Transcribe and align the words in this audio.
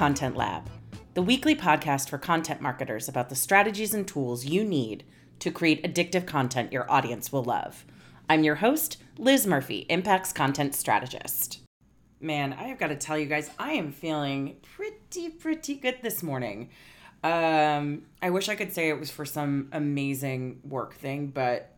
Content 0.00 0.34
Lab, 0.34 0.70
the 1.12 1.20
weekly 1.20 1.54
podcast 1.54 2.08
for 2.08 2.16
content 2.16 2.62
marketers 2.62 3.06
about 3.06 3.28
the 3.28 3.34
strategies 3.34 3.92
and 3.92 4.08
tools 4.08 4.46
you 4.46 4.64
need 4.64 5.04
to 5.40 5.50
create 5.50 5.82
addictive 5.82 6.26
content 6.26 6.72
your 6.72 6.90
audience 6.90 7.30
will 7.30 7.44
love. 7.44 7.84
I'm 8.26 8.42
your 8.42 8.54
host, 8.54 8.96
Liz 9.18 9.46
Murphy, 9.46 9.84
Impact's 9.90 10.32
content 10.32 10.74
strategist. 10.74 11.60
Man, 12.18 12.54
I 12.54 12.62
have 12.62 12.78
got 12.78 12.86
to 12.86 12.96
tell 12.96 13.18
you 13.18 13.26
guys, 13.26 13.50
I 13.58 13.72
am 13.72 13.92
feeling 13.92 14.56
pretty, 14.62 15.28
pretty 15.28 15.74
good 15.74 15.98
this 16.00 16.22
morning. 16.22 16.70
Um, 17.22 18.04
I 18.22 18.30
wish 18.30 18.48
I 18.48 18.54
could 18.54 18.72
say 18.72 18.88
it 18.88 18.98
was 18.98 19.10
for 19.10 19.26
some 19.26 19.68
amazing 19.70 20.60
work 20.64 20.94
thing, 20.94 21.26
but 21.26 21.76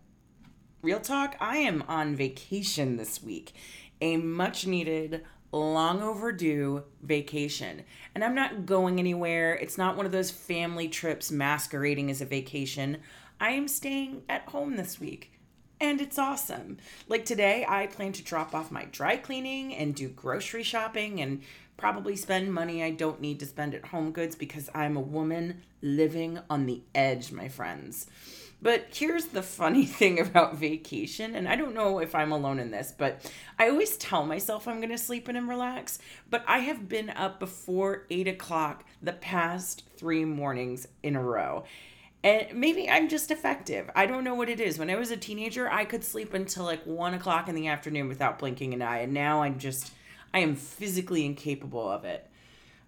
real 0.81 1.01
talk, 1.01 1.35
I 1.41 1.57
am 1.57 1.83
on 1.89 2.15
vacation 2.15 2.99
this 2.99 3.21
week. 3.21 3.53
A 4.01 4.17
much 4.17 4.65
needed, 4.65 5.25
long 5.53 6.03
overdue 6.03 6.85
vacation. 7.03 7.85
And 8.15 8.25
I'm 8.25 8.35
not 8.35 8.67
going 8.67 8.99
anywhere. 8.99 9.55
It's 9.55 9.79
not 9.79 9.97
one 9.97 10.07
of 10.07 10.13
those 10.13 10.31
family 10.31 10.89
trips 10.89 11.31
masquerading 11.31 12.11
as 12.11 12.21
a 12.21 12.27
vacation. 12.27 12.99
I 13.41 13.51
am 13.51 13.69
staying 13.69 14.23
at 14.29 14.49
home 14.49 14.77
this 14.77 14.99
week. 14.99 15.33
And 15.81 16.01
it's 16.01 16.19
awesome. 16.19 16.79
Like 17.09 17.25
today, 17.25 17.67
I 17.69 17.89
plan 17.89 18.13
to 18.13 18.23
drop 18.23 18.55
off 18.55 18.71
my 18.71 18.85
dry 18.87 19.17
cleaning 19.17 19.75
and 19.75 19.95
do 19.95 20.09
grocery 20.09 20.63
shopping 20.63 21.21
and 21.21 21.43
probably 21.77 22.15
spend 22.15 22.55
money 22.55 22.85
I 22.85 22.93
don't 22.93 23.21
need 23.21 23.41
to 23.41 23.47
spend 23.47 23.75
at 23.75 23.83
HomeGoods 23.83 24.39
because 24.39 24.71
I'm 24.75 24.97
a 24.97 25.01
woman 25.01 25.63
living 25.83 26.39
on 26.49 26.67
the 26.67 26.83
edge, 26.95 27.33
my 27.33 27.49
friends. 27.49 28.07
But 28.63 28.87
here's 28.95 29.27
the 29.27 29.43
funny 29.43 29.85
thing 29.99 30.21
about 30.21 30.57
vacation, 30.57 31.35
and 31.35 31.49
I 31.49 31.57
don't 31.57 31.75
know 31.75 31.99
if 31.99 32.15
I'm 32.15 32.31
alone 32.31 32.61
in 32.61 32.71
this, 32.71 32.95
but 32.97 33.31
I 33.59 33.69
always 33.69 33.97
tell 33.97 34.25
myself 34.25 34.69
I'm 34.69 34.81
gonna 34.81 34.97
sleep 34.97 35.29
in 35.29 35.37
and 35.37 35.49
relax, 35.49 35.99
but 36.31 36.45
I 36.47 36.61
have 36.61 36.89
been 36.89 37.11
up 37.11 37.41
before 37.41 38.07
eight 38.09 38.29
o'clock 38.29 38.85
the 39.03 39.13
past 39.13 39.83
three 39.97 40.25
mornings 40.25 40.87
in 41.03 41.17
a 41.17 41.23
row. 41.23 41.65
And 42.25 42.55
maybe 42.55 42.89
I'm 42.89 43.09
just 43.09 43.33
effective. 43.33 43.91
I 43.97 44.07
don't 44.07 44.23
know 44.23 44.37
what 44.37 44.49
it 44.49 44.61
is. 44.61 44.79
When 44.79 44.91
I 44.91 44.95
was 44.95 45.11
a 45.11 45.17
teenager, 45.17 45.69
I 45.69 45.85
could 45.85 46.05
sleep 46.05 46.35
until 46.35 46.63
like 46.63 46.87
one 46.87 47.15
o'clock 47.15 47.49
in 47.49 47.57
the 47.57 47.67
afternoon 47.67 48.07
without 48.07 48.39
blinking 48.39 48.73
an 48.75 48.81
eye, 48.81 48.99
and 48.99 49.13
now 49.13 49.43
I'm 49.43 49.59
just, 49.59 49.91
I 50.33 50.39
am 50.39 50.55
physically 50.55 51.27
incapable 51.27 51.91
of 51.91 52.05
it. 52.05 52.31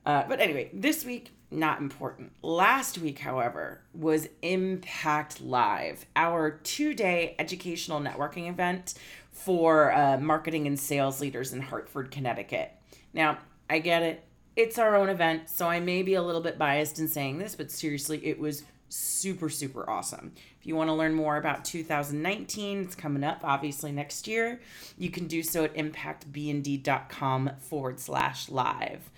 Uh, 0.07 0.25
but 0.29 0.41
anyway, 0.41 0.71
this 0.73 1.05
week 1.05 1.33
not 1.51 1.81
important. 1.81 2.33
Last 2.43 2.99
week, 2.99 3.21
however, 3.21 3.81
was 3.95 4.29
Impact 4.43 5.41
Live, 5.41 6.05
our 6.17 6.51
two 6.51 6.95
day 6.95 7.35
educational 7.39 8.01
networking 8.01 8.49
event 8.49 8.95
for 9.31 9.93
uh, 9.93 10.19
marketing 10.19 10.67
and 10.67 10.79
sales 10.79 11.21
leaders 11.21 11.53
in 11.53 11.61
Hartford, 11.61 12.11
Connecticut. 12.11 12.73
Now, 13.13 13.39
I 13.71 13.79
get 13.79 14.03
it, 14.03 14.25
it's 14.57 14.79
our 14.79 14.97
own 14.97 15.09
event, 15.09 15.49
so 15.49 15.69
I 15.69 15.81
may 15.81 16.03
be 16.03 16.15
a 16.15 16.23
little 16.23 16.41
bit 16.41 16.59
biased 16.59 16.99
in 16.99 17.09
saying 17.09 17.39
this, 17.39 17.55
but 17.55 17.71
seriously, 17.71 18.25
it 18.25 18.39
was 18.39 18.65
super, 18.89 19.49
super 19.49 19.89
awesome. 19.89 20.33
If 20.61 20.67
you 20.67 20.77
want 20.77 20.89
to 20.89 20.95
learn 20.95 21.15
more 21.15 21.37
about 21.37 21.65
2019, 21.65 22.83
it's 22.83 22.95
coming 22.95 23.25
up 23.25 23.41
obviously 23.43 23.91
next 23.91 24.29
year. 24.29 24.61
You 24.97 25.11
can 25.11 25.27
do 25.27 25.43
so 25.43 25.65
at 25.65 25.75
impactbnd.com 25.75 27.51
forward 27.59 27.99
slash 27.99 28.49
live. 28.49 29.11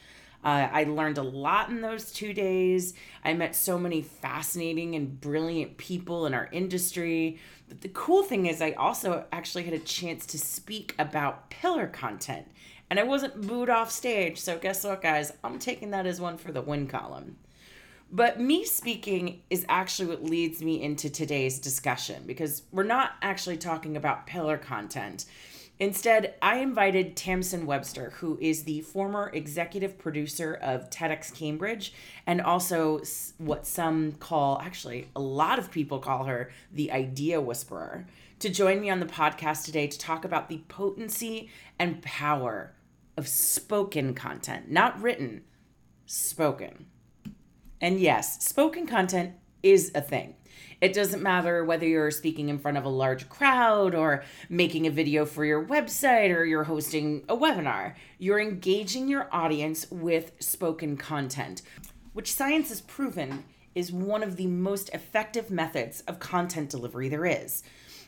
Uh, 0.46 0.68
I 0.70 0.84
learned 0.84 1.18
a 1.18 1.24
lot 1.24 1.70
in 1.70 1.80
those 1.80 2.12
two 2.12 2.32
days. 2.32 2.94
I 3.24 3.34
met 3.34 3.56
so 3.56 3.80
many 3.80 4.00
fascinating 4.00 4.94
and 4.94 5.20
brilliant 5.20 5.76
people 5.76 6.24
in 6.24 6.34
our 6.34 6.48
industry. 6.52 7.40
But 7.68 7.80
the 7.80 7.88
cool 7.88 8.22
thing 8.22 8.46
is, 8.46 8.62
I 8.62 8.70
also 8.70 9.24
actually 9.32 9.64
had 9.64 9.74
a 9.74 9.80
chance 9.80 10.24
to 10.26 10.38
speak 10.38 10.94
about 11.00 11.50
pillar 11.50 11.88
content. 11.88 12.46
And 12.88 13.00
I 13.00 13.02
wasn't 13.02 13.44
booed 13.44 13.68
off 13.68 13.90
stage. 13.90 14.38
So, 14.38 14.56
guess 14.56 14.84
what, 14.84 15.02
guys? 15.02 15.32
I'm 15.42 15.58
taking 15.58 15.90
that 15.90 16.06
as 16.06 16.20
one 16.20 16.38
for 16.38 16.52
the 16.52 16.62
win 16.62 16.86
column. 16.86 17.38
But 18.12 18.38
me 18.38 18.64
speaking 18.64 19.42
is 19.50 19.66
actually 19.68 20.10
what 20.10 20.22
leads 20.22 20.62
me 20.62 20.80
into 20.80 21.10
today's 21.10 21.58
discussion 21.58 22.22
because 22.24 22.62
we're 22.70 22.84
not 22.84 23.14
actually 23.20 23.56
talking 23.56 23.96
about 23.96 24.28
pillar 24.28 24.58
content. 24.58 25.24
Instead, 25.78 26.34
I 26.40 26.56
invited 26.58 27.16
Tamsen 27.16 27.66
Webster, 27.66 28.10
who 28.16 28.38
is 28.40 28.64
the 28.64 28.80
former 28.80 29.30
executive 29.34 29.98
producer 29.98 30.54
of 30.62 30.88
TEDx 30.88 31.34
Cambridge 31.34 31.92
and 32.26 32.40
also 32.40 33.02
what 33.36 33.66
some 33.66 34.12
call, 34.12 34.58
actually, 34.62 35.08
a 35.14 35.20
lot 35.20 35.58
of 35.58 35.70
people 35.70 35.98
call 35.98 36.24
her 36.24 36.50
the 36.72 36.90
idea 36.90 37.40
whisperer, 37.40 38.06
to 38.38 38.48
join 38.48 38.80
me 38.80 38.88
on 38.88 39.00
the 39.00 39.06
podcast 39.06 39.64
today 39.64 39.86
to 39.86 39.98
talk 39.98 40.24
about 40.24 40.48
the 40.48 40.62
potency 40.68 41.50
and 41.78 42.00
power 42.02 42.74
of 43.18 43.28
spoken 43.28 44.14
content, 44.14 44.70
not 44.70 45.00
written, 45.00 45.42
spoken. 46.06 46.86
And 47.82 48.00
yes, 48.00 48.42
spoken 48.42 48.86
content 48.86 49.34
is 49.62 49.90
a 49.94 50.00
thing. 50.00 50.36
It 50.80 50.92
doesn't 50.92 51.22
matter 51.22 51.64
whether 51.64 51.86
you're 51.86 52.10
speaking 52.10 52.50
in 52.50 52.58
front 52.58 52.76
of 52.76 52.84
a 52.84 52.90
large 52.90 53.28
crowd 53.30 53.94
or 53.94 54.24
making 54.50 54.86
a 54.86 54.90
video 54.90 55.24
for 55.24 55.44
your 55.44 55.64
website 55.64 56.34
or 56.34 56.44
you're 56.44 56.64
hosting 56.64 57.24
a 57.28 57.36
webinar. 57.36 57.94
You're 58.18 58.40
engaging 58.40 59.08
your 59.08 59.28
audience 59.32 59.90
with 59.90 60.32
spoken 60.38 60.98
content, 60.98 61.62
which 62.12 62.32
science 62.32 62.68
has 62.68 62.82
proven 62.82 63.44
is 63.74 63.90
one 63.90 64.22
of 64.22 64.36
the 64.36 64.46
most 64.46 64.90
effective 64.90 65.50
methods 65.50 66.02
of 66.02 66.18
content 66.18 66.68
delivery 66.68 67.08
there 67.08 67.26
is. 67.26 67.62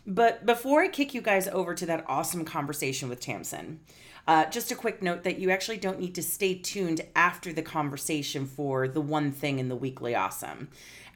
But 0.08 0.44
before 0.44 0.80
I 0.82 0.88
kick 0.88 1.14
you 1.14 1.20
guys 1.20 1.46
over 1.46 1.74
to 1.74 1.86
that 1.86 2.04
awesome 2.08 2.44
conversation 2.44 3.08
with 3.08 3.20
Tamsen, 3.20 3.80
uh, 4.26 4.46
just 4.46 4.72
a 4.72 4.74
quick 4.74 5.02
note 5.02 5.22
that 5.22 5.38
you 5.38 5.50
actually 5.50 5.76
don't 5.76 6.00
need 6.00 6.14
to 6.16 6.22
stay 6.22 6.54
tuned 6.54 7.02
after 7.14 7.52
the 7.52 7.62
conversation 7.62 8.46
for 8.46 8.88
the 8.88 9.00
one 9.00 9.30
thing 9.30 9.58
in 9.58 9.68
the 9.68 9.76
weekly 9.76 10.14
awesome 10.14 10.68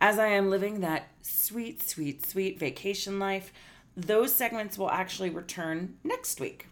as 0.02 0.19
I 0.19 0.26
am 0.26 0.50
living 0.50 0.81
that 0.81 1.06
sweet, 1.22 1.81
sweet, 1.81 2.26
sweet 2.26 2.58
vacation 2.58 3.20
life, 3.20 3.52
those 3.97 4.34
segments 4.34 4.76
will 4.76 4.91
actually 4.91 5.31
return 5.31 5.97
next 6.02 6.41
week. 6.41 6.66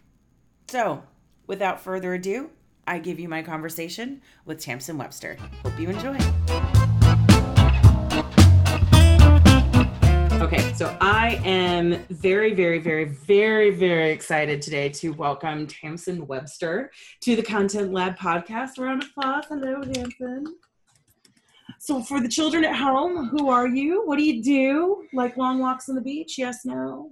So, 0.67 1.03
without 1.47 1.79
further 1.79 2.13
ado, 2.13 2.49
I 2.85 2.99
give 2.99 3.21
you 3.21 3.29
my 3.29 3.41
conversation 3.41 4.21
with 4.45 4.59
Tamsen 4.59 4.97
Webster. 4.97 5.37
Hope 5.63 5.79
you 5.79 5.89
enjoy. 5.89 6.17
Okay, 10.41 10.73
so 10.73 10.97
I 10.99 11.39
am 11.45 12.03
very, 12.09 12.55
very, 12.55 12.79
very, 12.79 13.05
very, 13.05 13.69
very 13.69 14.09
excited 14.09 14.59
today 14.59 14.89
to 14.89 15.11
welcome 15.11 15.67
Tamsen 15.67 16.25
Webster 16.25 16.89
to 17.19 17.35
the 17.35 17.43
Content 17.43 17.93
Lab 17.93 18.17
podcast. 18.17 18.79
Round 18.79 19.03
of 19.03 19.09
applause. 19.09 19.45
Hello, 19.49 19.83
Tamsen. 19.83 20.45
So 21.77 22.01
for 22.01 22.19
the 22.19 22.27
children 22.27 22.65
at 22.65 22.75
home, 22.75 23.27
who 23.27 23.51
are 23.51 23.67
you? 23.67 24.01
What 24.03 24.17
do 24.17 24.23
you 24.23 24.41
do? 24.41 25.03
Like 25.13 25.37
long 25.37 25.59
walks 25.59 25.87
on 25.89 25.93
the 25.93 26.01
beach? 26.01 26.39
Yes, 26.39 26.65
no. 26.65 27.11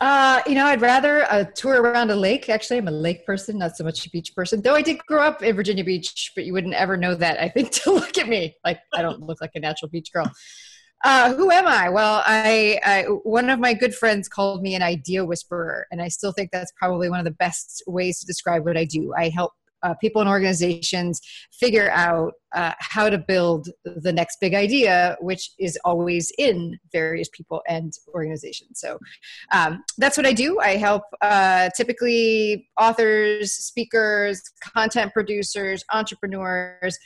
Uh, 0.00 0.40
you 0.46 0.54
know, 0.54 0.64
I'd 0.64 0.80
rather 0.80 1.26
a 1.30 1.44
tour 1.44 1.82
around 1.82 2.10
a 2.10 2.16
lake. 2.16 2.48
Actually, 2.48 2.78
I'm 2.78 2.88
a 2.88 2.90
lake 2.90 3.26
person, 3.26 3.58
not 3.58 3.76
so 3.76 3.84
much 3.84 4.06
a 4.06 4.10
beach 4.10 4.34
person. 4.34 4.62
Though 4.62 4.74
I 4.74 4.82
did 4.82 4.98
grow 5.06 5.22
up 5.22 5.42
in 5.42 5.54
Virginia 5.54 5.84
Beach, 5.84 6.32
but 6.34 6.46
you 6.46 6.54
wouldn't 6.54 6.74
ever 6.74 6.96
know 6.96 7.14
that. 7.16 7.38
I 7.38 7.50
think 7.50 7.70
to 7.82 7.92
look 7.92 8.16
at 8.16 8.28
me, 8.28 8.56
like 8.64 8.80
I 8.94 9.02
don't 9.02 9.20
look 9.20 9.42
like 9.42 9.52
a 9.56 9.60
natural 9.60 9.90
beach 9.90 10.10
girl. 10.10 10.32
Uh, 11.04 11.34
who 11.34 11.50
am 11.50 11.66
I? 11.66 11.88
Well, 11.88 12.22
I, 12.24 12.78
I, 12.84 13.02
one 13.24 13.50
of 13.50 13.58
my 13.58 13.74
good 13.74 13.94
friends 13.94 14.28
called 14.28 14.62
me 14.62 14.74
an 14.74 14.82
idea 14.82 15.24
whisperer, 15.24 15.86
and 15.90 16.00
I 16.00 16.08
still 16.08 16.32
think 16.32 16.50
that's 16.52 16.72
probably 16.76 17.10
one 17.10 17.18
of 17.18 17.24
the 17.24 17.32
best 17.32 17.82
ways 17.86 18.20
to 18.20 18.26
describe 18.26 18.64
what 18.64 18.76
I 18.76 18.84
do. 18.84 19.12
I 19.16 19.28
help 19.28 19.52
uh, 19.82 19.94
people 19.94 20.20
and 20.20 20.30
organizations 20.30 21.20
figure 21.52 21.90
out 21.90 22.34
uh, 22.54 22.72
how 22.78 23.10
to 23.10 23.18
build 23.18 23.68
the 23.84 24.12
next 24.12 24.38
big 24.40 24.54
idea, 24.54 25.16
which 25.20 25.50
is 25.58 25.78
always 25.84 26.30
in 26.38 26.78
various 26.92 27.28
people 27.36 27.62
and 27.68 27.92
organizations. 28.14 28.78
So 28.78 28.98
um, 29.52 29.82
that's 29.98 30.16
what 30.16 30.26
I 30.26 30.32
do. 30.32 30.60
I 30.60 30.76
help 30.76 31.02
uh, 31.20 31.70
typically 31.76 32.68
authors, 32.80 33.52
speakers, 33.52 34.40
content 34.74 35.12
producers, 35.12 35.82
entrepreneurs 35.92 36.96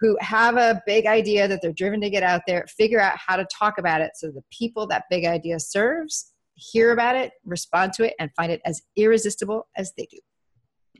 who 0.00 0.16
have 0.20 0.56
a 0.56 0.82
big 0.86 1.06
idea 1.06 1.48
that 1.48 1.62
they're 1.62 1.72
driven 1.72 2.00
to 2.02 2.10
get 2.10 2.22
out 2.22 2.42
there, 2.46 2.66
figure 2.76 3.00
out 3.00 3.16
how 3.16 3.36
to 3.36 3.46
talk 3.56 3.78
about 3.78 4.00
it 4.00 4.12
so 4.14 4.28
the 4.28 4.42
people 4.50 4.86
that 4.86 5.04
big 5.10 5.24
idea 5.24 5.58
serves 5.58 6.32
hear 6.54 6.92
about 6.92 7.16
it, 7.16 7.32
respond 7.44 7.92
to 7.94 8.04
it, 8.04 8.14
and 8.18 8.30
find 8.34 8.50
it 8.50 8.60
as 8.64 8.82
irresistible 8.96 9.68
as 9.76 9.92
they 9.96 10.06
do. 10.10 10.18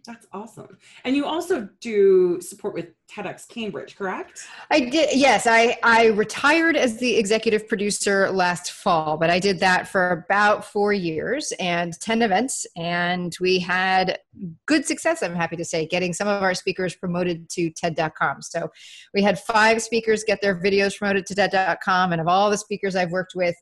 That's 0.06 0.26
awesome. 0.32 0.78
And 1.04 1.16
you 1.16 1.26
also 1.26 1.68
do 1.80 2.40
support 2.40 2.74
with 2.74 2.86
TEDx 3.08 3.48
Cambridge, 3.48 3.96
correct? 3.96 4.46
I 4.70 4.80
did. 4.80 5.10
Yes, 5.14 5.46
I 5.46 5.78
I 5.82 6.06
retired 6.06 6.76
as 6.76 6.98
the 6.98 7.16
executive 7.16 7.68
producer 7.68 8.30
last 8.30 8.72
fall, 8.72 9.16
but 9.16 9.30
I 9.30 9.40
did 9.40 9.58
that 9.60 9.88
for 9.88 10.24
about 10.28 10.64
4 10.64 10.92
years 10.92 11.52
and 11.58 11.98
10 12.00 12.22
events 12.22 12.66
and 12.76 13.36
we 13.40 13.58
had 13.58 14.18
good 14.66 14.86
success, 14.86 15.22
I'm 15.22 15.34
happy 15.34 15.56
to 15.56 15.64
say, 15.64 15.86
getting 15.86 16.12
some 16.12 16.28
of 16.28 16.42
our 16.42 16.54
speakers 16.54 16.94
promoted 16.94 17.48
to 17.50 17.70
ted.com. 17.70 18.42
So, 18.42 18.70
we 19.12 19.22
had 19.22 19.38
5 19.40 19.82
speakers 19.82 20.24
get 20.24 20.40
their 20.40 20.60
videos 20.60 20.96
promoted 20.96 21.26
to 21.26 21.34
ted.com 21.34 22.12
and 22.12 22.20
of 22.20 22.28
all 22.28 22.50
the 22.50 22.58
speakers 22.58 22.94
I've 22.96 23.10
worked 23.10 23.34
with 23.34 23.56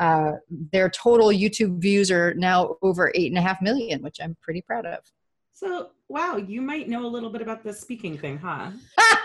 uh, 0.00 0.32
their 0.72 0.88
total 0.88 1.28
YouTube 1.28 1.78
views 1.78 2.10
are 2.10 2.32
now 2.34 2.76
over 2.80 3.12
eight 3.14 3.30
and 3.30 3.36
a 3.36 3.42
half 3.42 3.60
million, 3.60 4.02
which 4.02 4.18
I'm 4.22 4.34
pretty 4.40 4.62
proud 4.62 4.86
of. 4.86 5.00
So, 5.60 5.90
wow, 6.08 6.38
you 6.38 6.62
might 6.62 6.88
know 6.88 7.04
a 7.04 7.06
little 7.06 7.28
bit 7.28 7.42
about 7.42 7.62
the 7.62 7.74
speaking 7.74 8.16
thing, 8.16 8.38
huh? 8.38 8.70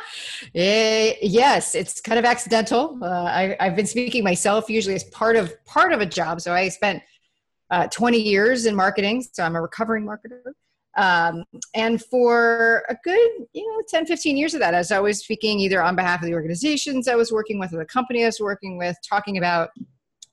Eh, 0.54 1.14
yes, 1.22 1.76
it's 1.76 2.02
kind 2.02 2.20
of 2.20 2.26
accidental. 2.26 3.00
Uh, 3.02 3.24
I, 3.24 3.56
have 3.60 3.76
been 3.76 3.88
speaking 3.88 4.24
myself 4.24 4.70
usually 4.70 4.94
as 4.94 5.06
part 5.06 5.38
of 5.38 5.54
part 5.66 5.94
of 5.94 6.02
a 6.02 6.06
job. 6.06 6.42
So 6.42 6.54
I 6.54 6.68
spent 6.70 7.02
uh, 7.72 7.88
20 7.88 8.22
years 8.22 8.66
in 8.66 8.76
marketing, 8.76 9.26
so 9.32 9.44
I'm 9.44 9.56
a 9.56 9.62
recovering 9.62 10.06
marketer. 10.06 10.42
Um, 10.98 11.46
and 11.74 12.04
for 12.04 12.84
a 12.90 12.98
good, 13.04 13.30
you 13.54 13.66
know, 13.66 13.82
10, 13.90 14.06
15 14.06 14.36
years 14.38 14.54
of 14.54 14.60
that, 14.60 14.76
I 14.76 14.80
was 14.80 14.92
always 14.92 15.20
speaking 15.20 15.60
either 15.62 15.82
on 15.82 15.96
behalf 15.96 16.22
of 16.22 16.28
the 16.28 16.34
organizations 16.34 17.08
I 17.08 17.16
was 17.16 17.32
working 17.32 17.58
with 17.58 17.74
or 17.74 17.78
the 17.78 17.86
company 17.86 18.24
I 18.24 18.28
was 18.28 18.40
working 18.42 18.78
with, 18.78 18.98
talking 19.10 19.38
about 19.38 19.70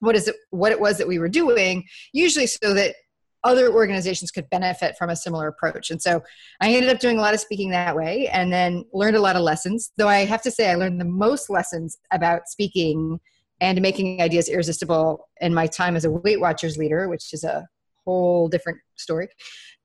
what 0.01 0.17
is 0.17 0.27
it, 0.29 0.37
what 0.51 0.73
it 0.73 0.81
was 0.81 0.99
that 0.99 1.07
we 1.07 1.21
were 1.21 1.29
doing, 1.29 1.85
usually 2.13 2.49
so 2.49 2.75
that 2.75 2.97
other 3.45 3.73
organizations 3.73 4.31
could 4.31 4.49
benefit 4.51 4.97
from 4.97 5.11
a 5.11 5.17
similar 5.17 5.49
approach. 5.49 5.91
And 5.91 6.01
so 6.01 6.23
I 6.61 6.73
ended 6.73 6.91
up 6.91 7.01
doing 7.01 7.19
a 7.19 7.21
lot 7.21 7.35
of 7.35 7.41
speaking 7.41 7.71
that 7.71 7.97
way 7.97 8.29
and 8.29 8.53
then 8.53 8.85
learned 8.93 9.17
a 9.17 9.21
lot 9.21 9.37
of 9.37 9.43
lessons. 9.43 9.93
Though 9.97 10.09
I 10.09 10.25
have 10.25 10.43
to 10.43 10.51
say, 10.51 10.71
I 10.71 10.75
learned 10.75 11.01
the 11.01 11.07
most 11.07 11.51
lessons 11.51 11.99
about 12.13 12.49
speaking 12.49 13.21
and 13.61 13.81
making 13.81 14.21
ideas 14.21 14.49
irresistible 14.49 15.29
in 15.41 15.55
my 15.55 15.67
time 15.67 15.97
as 15.97 16.05
a 16.05 16.11
Weight 16.11 16.41
Watchers 16.41 16.77
leader, 16.77 17.09
which 17.09 17.33
is 17.33 17.45
a 17.45 17.67
whole 18.05 18.49
different 18.49 18.79
story. 18.97 19.29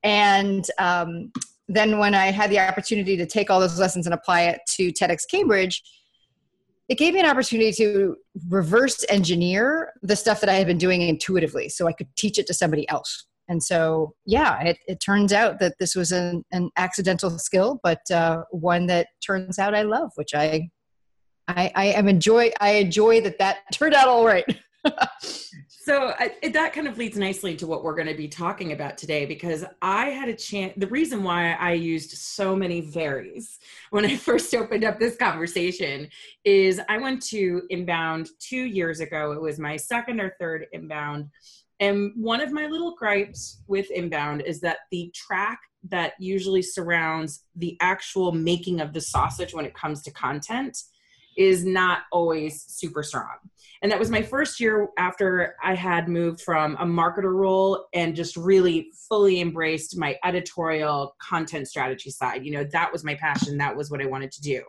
And 0.02 0.64
um, 0.78 1.32
then 1.68 1.98
when 1.98 2.14
I 2.14 2.26
had 2.30 2.50
the 2.50 2.60
opportunity 2.60 3.16
to 3.16 3.26
take 3.26 3.50
all 3.50 3.60
those 3.60 3.78
lessons 3.78 4.06
and 4.06 4.14
apply 4.14 4.42
it 4.42 4.60
to 4.76 4.92
TEDx 4.92 5.22
Cambridge, 5.30 5.82
it 6.88 6.96
gave 6.96 7.14
me 7.14 7.20
an 7.20 7.26
opportunity 7.26 7.70
to 7.72 8.16
reverse 8.48 9.04
engineer 9.10 9.92
the 10.02 10.16
stuff 10.16 10.40
that 10.40 10.48
I 10.48 10.54
had 10.54 10.66
been 10.66 10.78
doing 10.78 11.02
intuitively 11.02 11.68
so 11.68 11.86
I 11.86 11.92
could 11.92 12.08
teach 12.16 12.38
it 12.38 12.46
to 12.46 12.54
somebody 12.54 12.88
else. 12.88 13.26
And 13.48 13.62
so, 13.62 14.14
yeah, 14.26 14.60
it, 14.60 14.78
it 14.86 15.00
turns 15.00 15.32
out 15.32 15.58
that 15.60 15.74
this 15.80 15.94
was 15.94 16.12
an, 16.12 16.44
an 16.52 16.70
accidental 16.76 17.30
skill, 17.38 17.80
but 17.82 18.00
uh, 18.10 18.42
one 18.50 18.86
that 18.86 19.08
turns 19.24 19.58
out 19.58 19.74
I 19.74 19.82
love, 19.82 20.10
which 20.16 20.34
I, 20.34 20.68
I, 21.48 21.72
I 21.74 21.84
am 21.86 22.08
enjoy. 22.08 22.52
I 22.60 22.72
enjoy 22.72 23.22
that 23.22 23.38
that 23.38 23.58
turned 23.72 23.94
out 23.94 24.08
all 24.08 24.24
right. 24.24 24.44
so 25.68 26.14
I, 26.18 26.32
that 26.52 26.72
kind 26.72 26.86
of 26.86 26.98
leads 26.98 27.16
nicely 27.16 27.56
to 27.56 27.66
what 27.66 27.82
we're 27.82 27.94
going 27.94 28.08
to 28.08 28.14
be 28.14 28.28
talking 28.28 28.72
about 28.72 28.98
today 28.98 29.24
because 29.24 29.64
I 29.80 30.06
had 30.06 30.28
a 30.28 30.34
chance. 30.34 30.74
The 30.76 30.86
reason 30.86 31.22
why 31.22 31.52
I 31.52 31.72
used 31.72 32.10
so 32.10 32.54
many 32.54 32.82
varies 32.82 33.58
when 33.90 34.04
I 34.04 34.16
first 34.18 34.54
opened 34.54 34.84
up 34.84 34.98
this 34.98 35.16
conversation 35.16 36.08
is 36.44 36.80
I 36.88 36.98
went 36.98 37.22
to 37.28 37.62
Inbound 37.70 38.28
two 38.38 38.64
years 38.64 39.00
ago. 39.00 39.32
It 39.32 39.40
was 39.40 39.58
my 39.58 39.76
second 39.76 40.20
or 40.20 40.34
third 40.38 40.66
Inbound 40.72 41.30
and 41.80 42.12
one 42.16 42.40
of 42.40 42.52
my 42.52 42.66
little 42.66 42.94
gripes 42.96 43.62
with 43.66 43.90
inbound 43.90 44.42
is 44.42 44.60
that 44.60 44.78
the 44.90 45.12
track 45.14 45.60
that 45.88 46.14
usually 46.18 46.62
surrounds 46.62 47.44
the 47.56 47.76
actual 47.80 48.32
making 48.32 48.80
of 48.80 48.92
the 48.92 49.00
sausage 49.00 49.54
when 49.54 49.64
it 49.64 49.74
comes 49.74 50.02
to 50.02 50.10
content 50.10 50.76
is 51.36 51.64
not 51.64 52.00
always 52.10 52.64
super 52.66 53.02
strong. 53.02 53.36
And 53.80 53.92
that 53.92 53.98
was 53.98 54.10
my 54.10 54.22
first 54.22 54.58
year 54.58 54.88
after 54.98 55.54
I 55.62 55.76
had 55.76 56.08
moved 56.08 56.40
from 56.40 56.74
a 56.80 56.84
marketer 56.84 57.32
role 57.32 57.86
and 57.94 58.16
just 58.16 58.36
really 58.36 58.90
fully 59.08 59.40
embraced 59.40 59.96
my 59.96 60.16
editorial 60.24 61.14
content 61.22 61.68
strategy 61.68 62.10
side. 62.10 62.44
You 62.44 62.50
know, 62.50 62.64
that 62.72 62.90
was 62.92 63.04
my 63.04 63.14
passion. 63.14 63.56
That 63.56 63.76
was 63.76 63.88
what 63.88 64.02
I 64.02 64.06
wanted 64.06 64.32
to 64.32 64.42
do. 64.42 64.62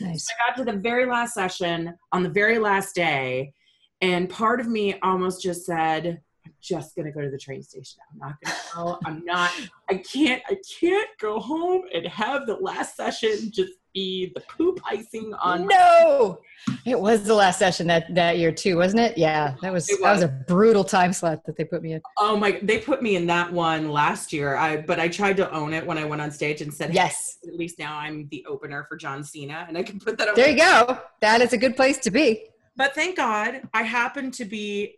Nice. 0.00 0.26
So 0.26 0.32
I 0.32 0.48
got 0.48 0.56
to 0.56 0.64
the 0.64 0.78
very 0.78 1.04
last 1.04 1.34
session 1.34 1.92
on 2.10 2.22
the 2.22 2.30
very 2.30 2.58
last 2.58 2.94
day, 2.94 3.52
and 4.00 4.30
part 4.30 4.60
of 4.60 4.66
me 4.66 4.98
almost 5.00 5.42
just 5.42 5.66
said, 5.66 6.22
just 6.60 6.96
gonna 6.96 7.12
go 7.12 7.20
to 7.20 7.30
the 7.30 7.38
train 7.38 7.62
station. 7.62 8.00
I'm 8.12 8.18
not 8.18 8.36
gonna 8.42 8.56
go. 8.74 8.98
I'm 9.04 9.24
not. 9.24 9.50
I 9.88 9.96
can't. 9.96 10.42
I 10.48 10.56
can't 10.80 11.08
go 11.20 11.38
home 11.38 11.82
and 11.94 12.06
have 12.06 12.46
the 12.46 12.54
last 12.54 12.96
session 12.96 13.50
just 13.50 13.72
be 13.94 14.32
the 14.34 14.40
poop 14.40 14.80
icing 14.84 15.32
on. 15.34 15.66
No, 15.66 16.40
it 16.84 16.98
was 16.98 17.24
the 17.24 17.34
last 17.34 17.58
session 17.58 17.86
that 17.86 18.12
that 18.14 18.38
year 18.38 18.52
too, 18.52 18.76
wasn't 18.76 19.00
it? 19.00 19.16
Yeah, 19.16 19.54
that 19.62 19.72
was, 19.72 19.86
was, 19.88 20.00
that 20.00 20.12
was 20.12 20.22
a 20.22 20.28
brutal 20.28 20.84
time 20.84 21.12
slot 21.12 21.44
that 21.46 21.56
they 21.56 21.64
put 21.64 21.82
me 21.82 21.92
in. 21.92 22.02
Oh 22.18 22.36
my! 22.36 22.58
They 22.62 22.78
put 22.78 23.02
me 23.02 23.16
in 23.16 23.26
that 23.26 23.52
one 23.52 23.90
last 23.90 24.32
year. 24.32 24.56
I 24.56 24.78
but 24.78 24.98
I 24.98 25.08
tried 25.08 25.36
to 25.38 25.50
own 25.52 25.72
it 25.72 25.86
when 25.86 25.96
I 25.96 26.04
went 26.04 26.20
on 26.20 26.30
stage 26.30 26.60
and 26.60 26.72
said, 26.72 26.92
"Yes." 26.92 27.38
Hey, 27.42 27.50
at 27.50 27.56
least 27.56 27.78
now 27.78 27.96
I'm 27.96 28.28
the 28.30 28.44
opener 28.46 28.84
for 28.88 28.96
John 28.96 29.22
Cena, 29.22 29.64
and 29.68 29.78
I 29.78 29.82
can 29.82 30.00
put 30.00 30.18
that. 30.18 30.28
On 30.28 30.34
there 30.34 30.50
you 30.50 30.58
go. 30.58 30.98
That 31.20 31.40
is 31.40 31.52
a 31.52 31.58
good 31.58 31.76
place 31.76 31.98
to 31.98 32.10
be. 32.10 32.44
But 32.76 32.94
thank 32.94 33.16
God 33.16 33.62
I 33.72 33.82
happened 33.82 34.34
to 34.34 34.44
be 34.44 34.96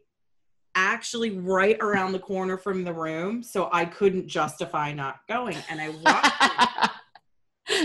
actually 0.76 1.30
right 1.30 1.76
around 1.80 2.12
the 2.12 2.18
corner 2.20 2.56
from 2.56 2.84
the 2.84 2.92
room, 2.92 3.42
so 3.42 3.68
I 3.72 3.86
couldn't 3.86 4.28
justify 4.28 4.92
not 4.92 5.20
going. 5.28 5.56
And 5.68 5.80
I 5.80 5.88
walked. 5.88 6.92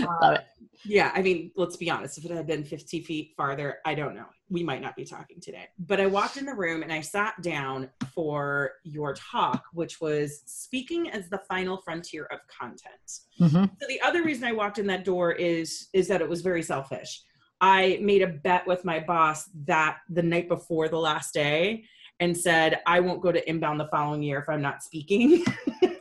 Love 0.20 0.34
it. 0.34 0.44
Yeah, 0.84 1.12
I 1.14 1.22
mean, 1.22 1.52
let's 1.56 1.76
be 1.76 1.90
honest. 1.90 2.18
If 2.18 2.24
it 2.24 2.30
had 2.32 2.46
been 2.46 2.64
50 2.64 3.02
feet 3.02 3.34
farther, 3.36 3.78
I 3.86 3.94
don't 3.94 4.14
know. 4.14 4.26
We 4.50 4.62
might 4.64 4.82
not 4.82 4.96
be 4.96 5.04
talking 5.04 5.40
today. 5.40 5.68
But 5.78 6.00
I 6.00 6.06
walked 6.06 6.36
in 6.36 6.44
the 6.44 6.54
room 6.54 6.82
and 6.82 6.92
I 6.92 7.00
sat 7.00 7.40
down 7.40 7.88
for 8.14 8.72
your 8.84 9.14
talk, 9.14 9.62
which 9.72 10.00
was 10.00 10.42
speaking 10.46 11.08
as 11.10 11.28
the 11.28 11.40
final 11.48 11.78
frontier 11.78 12.26
of 12.32 12.40
content. 12.48 13.20
Mm-hmm. 13.40 13.64
So 13.80 13.86
the 13.88 14.00
other 14.02 14.22
reason 14.24 14.44
I 14.44 14.52
walked 14.52 14.78
in 14.78 14.86
that 14.88 15.04
door 15.04 15.32
is 15.32 15.88
is 15.92 16.08
that 16.08 16.20
it 16.20 16.28
was 16.28 16.42
very 16.42 16.62
selfish. 16.62 17.22
I 17.60 18.00
made 18.02 18.22
a 18.22 18.26
bet 18.26 18.66
with 18.66 18.84
my 18.84 18.98
boss 18.98 19.48
that 19.66 19.98
the 20.08 20.22
night 20.22 20.48
before 20.48 20.88
the 20.88 20.98
last 20.98 21.32
day 21.32 21.84
and 22.22 22.36
said, 22.36 22.78
I 22.86 23.00
won't 23.00 23.20
go 23.20 23.32
to 23.32 23.50
inbound 23.50 23.80
the 23.80 23.88
following 23.88 24.22
year 24.22 24.38
if 24.38 24.48
I'm 24.48 24.62
not 24.62 24.84
speaking. 24.84 25.44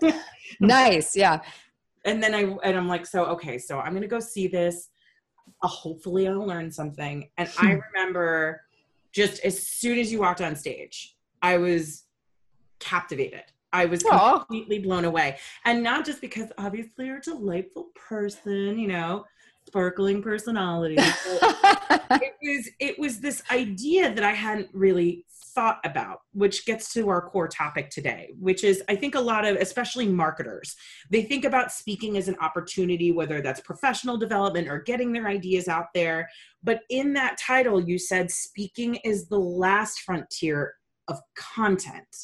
nice. 0.60 1.16
Yeah. 1.16 1.42
And 2.06 2.22
then 2.22 2.36
I, 2.36 2.42
and 2.64 2.78
I'm 2.78 2.88
like, 2.88 3.08
so, 3.08 3.26
okay, 3.26 3.58
so 3.58 3.80
I'm 3.80 3.92
going 3.94 4.04
to 4.04 4.08
go 4.08 4.20
see 4.20 4.46
this. 4.46 4.90
Uh, 5.64 5.68
hopefully 5.68 6.28
I'll 6.28 6.46
learn 6.46 6.72
something. 6.72 7.28
And 7.40 7.50
I 7.60 7.74
hmm. 7.74 7.80
remember 7.92 8.62
just 9.12 9.44
as 9.44 9.66
soon 9.66 9.98
as 9.98 10.12
you 10.12 10.20
walked 10.20 10.42
on 10.42 10.56
stage, 10.56 11.18
I 11.42 11.58
was 11.58 12.04
captivated. 12.80 13.46
I 13.74 13.86
was 13.86 14.04
Aww. 14.04 14.46
completely 14.46 14.78
blown 14.78 15.06
away. 15.06 15.40
And 15.66 15.82
not 15.82 16.06
just 16.06 16.22
because 16.22 16.52
obviously 16.60 17.08
you're 17.08 17.18
a 17.18 17.22
delightful 17.22 17.88
person, 17.96 18.78
you 18.78 18.90
know, 18.90 19.26
sparkling 19.66 20.22
personality. 20.22 20.98
it 21.00 22.36
was 22.44 22.70
it 22.80 23.00
was 23.00 23.20
this 23.22 23.42
idea 23.50 24.14
that 24.14 24.24
I 24.24 24.34
hadn't 24.34 24.70
really 24.72 25.26
thought 25.54 25.80
about, 25.84 26.20
which 26.34 26.66
gets 26.66 26.94
to 26.94 27.10
our 27.10 27.22
core 27.30 27.48
topic 27.48 27.90
today, 27.90 28.34
which 28.40 28.64
is 28.64 28.84
I 28.90 28.96
think 28.96 29.16
a 29.16 29.20
lot 29.20 29.46
of, 29.46 29.56
especially 29.58 30.08
marketers, 30.08 30.76
they 31.10 31.24
think 31.24 31.46
about 31.46 31.72
speaking 31.72 32.18
as 32.18 32.28
an 32.28 32.36
opportunity, 32.42 33.12
whether 33.12 33.42
that's 33.42 33.60
professional 33.62 34.18
development 34.18 34.68
or 34.68 34.80
getting 34.80 35.12
their 35.12 35.28
ideas 35.28 35.68
out 35.68 35.88
there. 35.94 36.30
But 36.64 36.82
in 36.90 37.14
that 37.14 37.38
title, 37.38 37.82
you 37.82 37.98
said 37.98 38.32
speaking 38.32 38.96
is 39.04 39.28
the 39.28 39.40
last 39.40 40.02
frontier 40.02 40.76
of 41.08 41.20
content. 41.36 42.16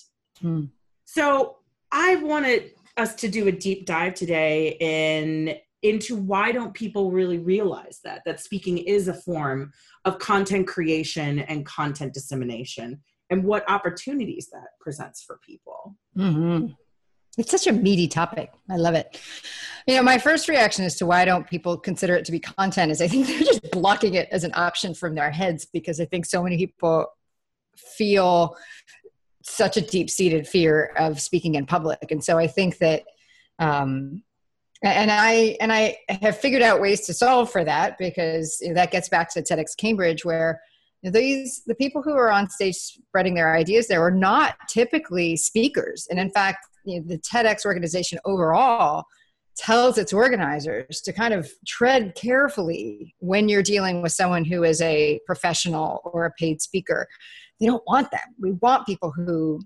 Hmm. 0.41 0.65
So 1.05 1.57
I 1.91 2.15
wanted 2.17 2.71
us 2.97 3.15
to 3.15 3.27
do 3.27 3.47
a 3.47 3.51
deep 3.51 3.85
dive 3.85 4.13
today 4.13 4.77
in 4.79 5.57
into 5.83 6.15
why 6.15 6.51
don't 6.51 6.73
people 6.73 7.11
really 7.11 7.37
realize 7.37 7.99
that 8.03 8.23
that 8.25 8.39
speaking 8.39 8.79
is 8.79 9.07
a 9.07 9.13
form 9.13 9.71
of 10.05 10.17
content 10.17 10.67
creation 10.67 11.39
and 11.39 11.65
content 11.65 12.13
dissemination 12.13 12.99
and 13.29 13.43
what 13.43 13.69
opportunities 13.69 14.49
that 14.51 14.79
presents 14.79 15.23
for 15.23 15.39
people. 15.45 15.95
Mm-hmm. 16.17 16.67
It's 17.37 17.51
such 17.51 17.67
a 17.67 17.71
meaty 17.71 18.07
topic. 18.07 18.51
I 18.69 18.77
love 18.77 18.95
it. 18.95 19.21
You 19.85 19.95
know, 19.95 20.03
my 20.03 20.17
first 20.17 20.49
reaction 20.49 20.85
as 20.85 20.95
to 20.95 21.05
why 21.05 21.23
don't 21.23 21.47
people 21.47 21.77
consider 21.77 22.15
it 22.15 22.25
to 22.25 22.31
be 22.31 22.39
content 22.39 22.91
is 22.91 23.01
I 23.01 23.07
think 23.07 23.27
they're 23.27 23.39
just 23.39 23.71
blocking 23.71 24.15
it 24.15 24.27
as 24.31 24.43
an 24.43 24.51
option 24.55 24.93
from 24.93 25.15
their 25.15 25.31
heads 25.31 25.65
because 25.65 25.99
I 25.99 26.05
think 26.05 26.25
so 26.25 26.41
many 26.41 26.57
people 26.57 27.07
feel 27.75 28.55
such 29.43 29.77
a 29.77 29.81
deep 29.81 30.09
seated 30.09 30.47
fear 30.47 30.93
of 30.97 31.21
speaking 31.21 31.55
in 31.55 31.65
public. 31.65 32.11
And 32.11 32.23
so 32.23 32.37
I 32.37 32.47
think 32.47 32.79
that, 32.79 33.03
um, 33.59 34.23
and 34.83 35.09
I 35.09 35.57
and 35.59 35.73
I 35.73 35.97
have 36.21 36.37
figured 36.37 36.61
out 36.61 36.79
ways 36.79 37.01
to 37.07 37.13
solve 37.13 37.51
for 37.51 37.63
that 37.63 37.97
because 37.97 38.61
that 38.75 38.91
gets 38.91 39.09
back 39.09 39.33
to 39.33 39.41
TEDx 39.41 39.75
Cambridge 39.75 40.23
where 40.23 40.61
these 41.03 41.63
the 41.67 41.75
people 41.75 42.01
who 42.01 42.13
are 42.13 42.31
on 42.31 42.49
stage 42.49 42.75
spreading 42.75 43.35
their 43.35 43.55
ideas 43.55 43.87
there 43.87 44.03
are 44.03 44.11
not 44.11 44.55
typically 44.69 45.35
speakers. 45.35 46.07
And 46.09 46.19
in 46.19 46.29
fact 46.31 46.65
you 46.85 46.99
know, 46.99 47.07
the 47.07 47.19
tedx 47.19 47.65
organization 47.65 48.19
overall 48.25 49.05
tells 49.55 49.97
its 49.97 50.13
organizers 50.13 51.01
to 51.01 51.11
kind 51.11 51.33
of 51.33 51.51
tread 51.65 52.13
carefully 52.15 53.15
when 53.19 53.49
you're 53.49 53.63
dealing 53.63 54.01
with 54.01 54.11
someone 54.11 54.45
who 54.45 54.63
is 54.63 54.81
a 54.81 55.19
professional 55.25 56.01
or 56.03 56.25
a 56.25 56.31
paid 56.31 56.61
speaker. 56.61 57.07
They 57.59 57.65
don't 57.65 57.83
want 57.87 58.11
them 58.11 58.21
we 58.39 58.51
want 58.51 58.85
people 58.85 59.11
who 59.11 59.61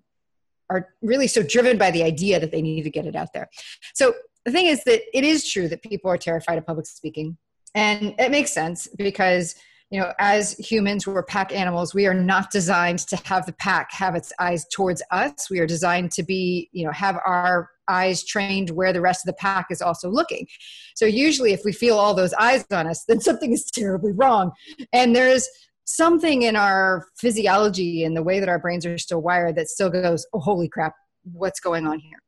are 0.70 0.88
really 1.02 1.28
so 1.28 1.44
driven 1.44 1.78
by 1.78 1.92
the 1.92 2.04
idea 2.04 2.40
that 2.40 2.52
they 2.52 2.62
need 2.62 2.84
to 2.84 2.90
get 2.90 3.06
it 3.06 3.16
out 3.16 3.34
there. 3.34 3.50
So 3.94 4.14
the 4.46 4.52
thing 4.52 4.68
is 4.68 4.84
that 4.86 5.02
it 5.14 5.24
is 5.24 5.50
true 5.50 5.68
that 5.68 5.84
people 5.84 6.10
are 6.10 6.18
terrified 6.18 6.58
of 6.58 6.66
public 6.66 6.86
speaking. 6.86 7.38
And 7.76 8.16
it 8.18 8.32
makes 8.32 8.52
sense 8.52 8.88
because 8.98 9.56
you 9.92 10.00
know, 10.00 10.14
as 10.20 10.54
humans, 10.54 11.06
we're 11.06 11.22
pack 11.22 11.54
animals. 11.54 11.94
We 11.94 12.08
are 12.08 12.14
not 12.14 12.50
designed 12.50 13.00
to 13.00 13.18
have 13.26 13.46
the 13.46 13.52
pack 13.52 13.92
have 13.92 14.16
its 14.16 14.32
eyes 14.40 14.66
towards 14.72 15.04
us. 15.12 15.50
We 15.50 15.60
are 15.60 15.68
designed 15.68 16.12
to 16.14 16.24
be, 16.24 16.70
you 16.72 16.86
know, 16.86 16.94
have 16.94 17.20
our 17.26 17.70
eyes 17.90 18.24
trained 18.24 18.70
where 18.70 18.94
the 18.94 19.02
rest 19.02 19.28
of 19.28 19.28
the 19.28 19.38
pack 19.38 19.68
is 19.70 19.82
also 19.82 20.10
looking. 20.10 20.48
So 20.96 21.06
usually 21.06 21.52
if 21.52 21.66
we 21.66 21.74
feel 21.74 21.98
all 21.98 22.14
those 22.14 22.34
eyes 22.36 22.66
on 22.72 22.88
us, 22.88 23.04
then 23.06 23.20
something 23.20 23.52
is 23.52 23.66
terribly 23.66 24.14
wrong. 24.14 24.54
And 24.94 25.14
there's 25.14 25.48
something 25.84 26.44
in 26.44 26.56
our 26.56 27.06
physiology 27.18 28.06
and 28.06 28.16
the 28.16 28.24
way 28.24 28.40
that 28.40 28.48
our 28.48 28.60
brains 28.60 28.86
are 28.86 28.98
still 28.98 29.22
wired 29.22 29.58
that 29.58 29.68
still 29.68 29.90
goes, 29.90 30.26
oh, 30.34 30.40
holy 30.40 30.70
crap, 30.70 30.94
what's 31.34 31.60
going 31.60 31.86
on 31.86 32.00
here? 32.00 32.20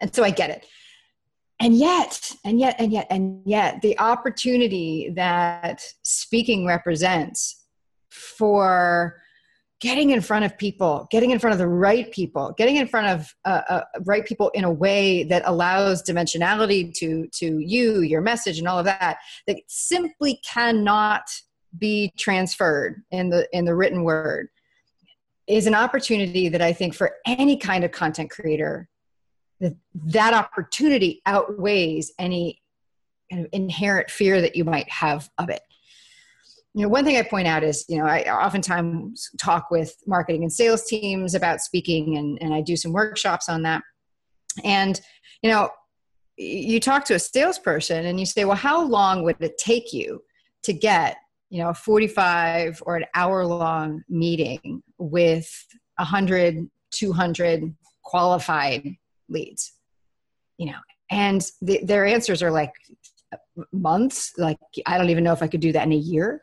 And 0.00 0.14
so 0.14 0.22
I 0.22 0.30
get 0.30 0.50
it. 0.50 0.64
And 1.60 1.74
yet, 1.74 2.32
and 2.44 2.60
yet, 2.60 2.76
and 2.78 2.92
yet, 2.92 3.06
and 3.10 3.42
yet, 3.46 3.80
the 3.80 3.98
opportunity 3.98 5.10
that 5.16 5.82
speaking 6.02 6.66
represents 6.66 7.64
for 8.10 9.16
getting 9.80 10.10
in 10.10 10.20
front 10.20 10.44
of 10.44 10.56
people, 10.56 11.06
getting 11.10 11.30
in 11.30 11.38
front 11.38 11.52
of 11.52 11.58
the 11.58 11.68
right 11.68 12.10
people, 12.12 12.54
getting 12.56 12.76
in 12.76 12.86
front 12.86 13.06
of 13.06 13.34
uh, 13.44 13.62
uh, 13.68 13.82
right 14.04 14.26
people 14.26 14.50
in 14.50 14.64
a 14.64 14.70
way 14.70 15.24
that 15.24 15.42
allows 15.46 16.02
dimensionality 16.02 16.92
to 16.94 17.26
to 17.28 17.58
you, 17.58 18.02
your 18.02 18.20
message, 18.20 18.58
and 18.58 18.68
all 18.68 18.78
of 18.78 18.84
that, 18.84 19.18
that 19.46 19.56
simply 19.66 20.40
cannot 20.46 21.22
be 21.78 22.12
transferred 22.18 23.02
in 23.10 23.30
the 23.30 23.48
in 23.52 23.64
the 23.64 23.74
written 23.74 24.04
word 24.04 24.48
is 25.46 25.66
an 25.66 25.74
opportunity 25.74 26.48
that 26.48 26.62
I 26.62 26.72
think 26.72 26.94
for 26.94 27.16
any 27.26 27.56
kind 27.56 27.84
of 27.84 27.92
content 27.92 28.30
creator 28.30 28.88
that 29.60 30.34
opportunity 30.34 31.22
outweighs 31.26 32.12
any 32.18 32.62
kind 33.30 33.44
of 33.44 33.48
inherent 33.52 34.10
fear 34.10 34.40
that 34.40 34.56
you 34.56 34.64
might 34.64 34.88
have 34.90 35.30
of 35.38 35.48
it. 35.48 35.62
You 36.74 36.82
know 36.82 36.88
one 36.88 37.06
thing 37.06 37.16
i 37.16 37.22
point 37.22 37.48
out 37.48 37.64
is 37.64 37.86
you 37.88 37.98
know 37.98 38.04
i 38.04 38.22
oftentimes 38.24 39.30
talk 39.40 39.70
with 39.70 39.96
marketing 40.06 40.42
and 40.42 40.52
sales 40.52 40.84
teams 40.84 41.34
about 41.34 41.62
speaking 41.62 42.18
and, 42.18 42.36
and 42.42 42.52
i 42.52 42.60
do 42.60 42.76
some 42.76 42.92
workshops 42.92 43.48
on 43.48 43.62
that. 43.62 43.82
And 44.62 45.00
you 45.42 45.50
know 45.50 45.70
you 46.36 46.78
talk 46.80 47.06
to 47.06 47.14
a 47.14 47.18
salesperson 47.18 48.04
and 48.04 48.20
you 48.20 48.26
say 48.26 48.44
well 48.44 48.56
how 48.56 48.84
long 48.84 49.22
would 49.22 49.36
it 49.40 49.56
take 49.56 49.94
you 49.94 50.22
to 50.64 50.74
get 50.74 51.16
you 51.48 51.62
know 51.62 51.70
a 51.70 51.74
45 51.74 52.82
or 52.84 52.96
an 52.96 53.06
hour 53.14 53.46
long 53.46 54.02
meeting 54.08 54.82
with 54.98 55.50
100 55.96 56.68
200 56.92 57.74
qualified 58.02 58.96
leads 59.28 59.72
you 60.58 60.66
know 60.66 60.78
and 61.10 61.50
the, 61.62 61.80
their 61.84 62.06
answers 62.06 62.42
are 62.42 62.50
like 62.50 62.72
months 63.72 64.32
like 64.38 64.58
i 64.86 64.98
don't 64.98 65.10
even 65.10 65.24
know 65.24 65.32
if 65.32 65.42
i 65.42 65.48
could 65.48 65.60
do 65.60 65.72
that 65.72 65.86
in 65.86 65.92
a 65.92 65.96
year. 65.96 66.42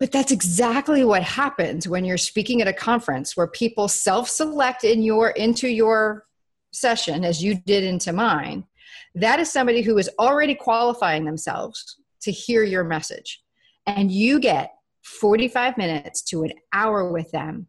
But 0.00 0.12
that's 0.12 0.32
exactly 0.32 1.04
what 1.04 1.22
happens 1.22 1.88
when 1.88 2.04
you're 2.04 2.18
speaking 2.18 2.60
at 2.60 2.68
a 2.68 2.72
conference 2.72 3.36
where 3.36 3.46
people 3.46 3.88
self-select 3.88 4.84
in 4.84 5.02
your 5.02 5.30
into 5.30 5.68
your 5.68 6.26
session 6.72 7.24
as 7.24 7.42
you 7.42 7.54
did 7.54 7.84
into 7.84 8.12
mine. 8.12 8.64
That 9.14 9.38
is 9.38 9.50
somebody 9.50 9.82
who 9.82 9.96
is 9.96 10.10
already 10.18 10.56
qualifying 10.56 11.24
themselves 11.24 11.96
to 12.22 12.32
hear 12.32 12.64
your 12.64 12.82
message. 12.82 13.40
And 13.86 14.10
you 14.10 14.40
get 14.40 14.72
45 15.04 15.78
minutes 15.78 16.22
to 16.24 16.42
an 16.42 16.52
hour 16.72 17.10
with 17.10 17.30
them 17.30 17.68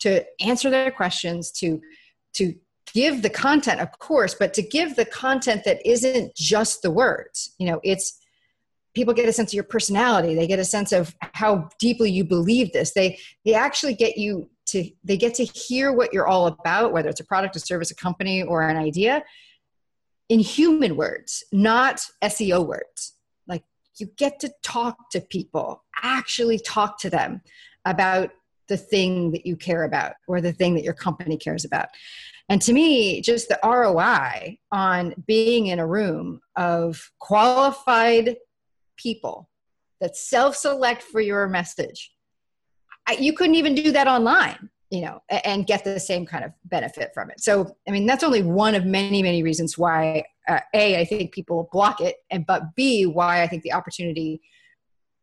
to 0.00 0.24
answer 0.40 0.70
their 0.70 0.90
questions 0.90 1.50
to 1.52 1.80
to 2.34 2.54
give 2.92 3.22
the 3.22 3.30
content 3.30 3.80
of 3.80 3.90
course 3.98 4.34
but 4.34 4.54
to 4.54 4.62
give 4.62 4.96
the 4.96 5.04
content 5.04 5.62
that 5.64 5.84
isn't 5.88 6.34
just 6.34 6.82
the 6.82 6.90
words 6.90 7.54
you 7.58 7.66
know 7.66 7.80
it's 7.82 8.20
people 8.94 9.14
get 9.14 9.28
a 9.28 9.32
sense 9.32 9.50
of 9.50 9.54
your 9.54 9.64
personality. 9.64 10.34
They 10.34 10.46
get 10.46 10.58
a 10.58 10.64
sense 10.64 10.92
of 10.92 11.14
how 11.20 11.68
deeply 11.78 12.10
you 12.10 12.24
believe 12.24 12.72
this. 12.72 12.92
They 12.92 13.18
they 13.44 13.54
actually 13.54 13.94
get 13.94 14.16
you 14.16 14.50
to 14.66 14.88
they 15.04 15.16
get 15.16 15.34
to 15.34 15.44
hear 15.44 15.92
what 15.92 16.12
you're 16.12 16.28
all 16.28 16.46
about 16.46 16.92
whether 16.92 17.08
it's 17.08 17.20
a 17.20 17.24
product 17.24 17.56
a 17.56 17.60
service 17.60 17.90
a 17.90 17.94
company 17.94 18.42
or 18.42 18.62
an 18.62 18.76
idea 18.76 19.22
in 20.28 20.38
human 20.38 20.96
words 20.96 21.44
not 21.52 22.00
seo 22.22 22.66
words. 22.66 23.14
Like 23.46 23.64
you 23.96 24.06
get 24.16 24.40
to 24.40 24.52
talk 24.62 25.10
to 25.10 25.20
people 25.20 25.84
actually 26.02 26.58
talk 26.58 26.98
to 27.00 27.10
them 27.10 27.42
about 27.84 28.30
the 28.68 28.76
thing 28.76 29.32
that 29.32 29.44
you 29.44 29.56
care 29.56 29.84
about 29.84 30.12
or 30.28 30.40
the 30.40 30.52
thing 30.52 30.74
that 30.74 30.84
your 30.84 30.94
company 30.94 31.36
cares 31.36 31.64
about 31.64 31.88
and 32.50 32.60
to 32.62 32.72
me, 32.72 33.22
just 33.22 33.48
the 33.48 33.60
ROI 33.62 34.58
on 34.72 35.14
being 35.24 35.68
in 35.68 35.78
a 35.78 35.86
room 35.86 36.40
of 36.56 37.12
qualified 37.20 38.36
people 38.96 39.48
that 40.00 40.16
self 40.16 40.56
select 40.56 41.00
for 41.00 41.20
your 41.20 41.46
message, 41.46 42.12
you 43.20 43.34
couldn't 43.34 43.54
even 43.54 43.76
do 43.76 43.92
that 43.92 44.08
online, 44.08 44.68
you 44.90 45.02
know, 45.02 45.22
and 45.44 45.64
get 45.64 45.84
the 45.84 46.00
same 46.00 46.26
kind 46.26 46.44
of 46.44 46.50
benefit 46.64 47.12
from 47.14 47.30
it. 47.30 47.40
So, 47.40 47.76
I 47.86 47.92
mean, 47.92 48.04
that's 48.04 48.24
only 48.24 48.42
one 48.42 48.74
of 48.74 48.84
many, 48.84 49.22
many 49.22 49.44
reasons 49.44 49.78
why, 49.78 50.24
uh, 50.48 50.58
A, 50.74 50.98
I 50.98 51.04
think 51.04 51.30
people 51.30 51.68
block 51.70 52.00
it, 52.00 52.16
and 52.30 52.44
but 52.44 52.74
B, 52.74 53.06
why 53.06 53.42
I 53.42 53.46
think 53.46 53.62
the 53.62 53.74
opportunity 53.74 54.40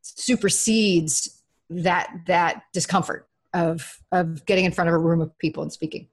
supersedes 0.02 1.44
that 1.70 2.10
that 2.28 2.64
discomfort 2.72 3.28
of 3.54 4.00
of 4.14 4.46
getting 4.46 4.64
in 4.64 4.72
front 4.72 4.88
of 4.88 4.94
a 4.94 4.98
room 4.98 5.20
of 5.20 5.38
people 5.40 5.62
and 5.62 5.74
speaking. 5.74 6.08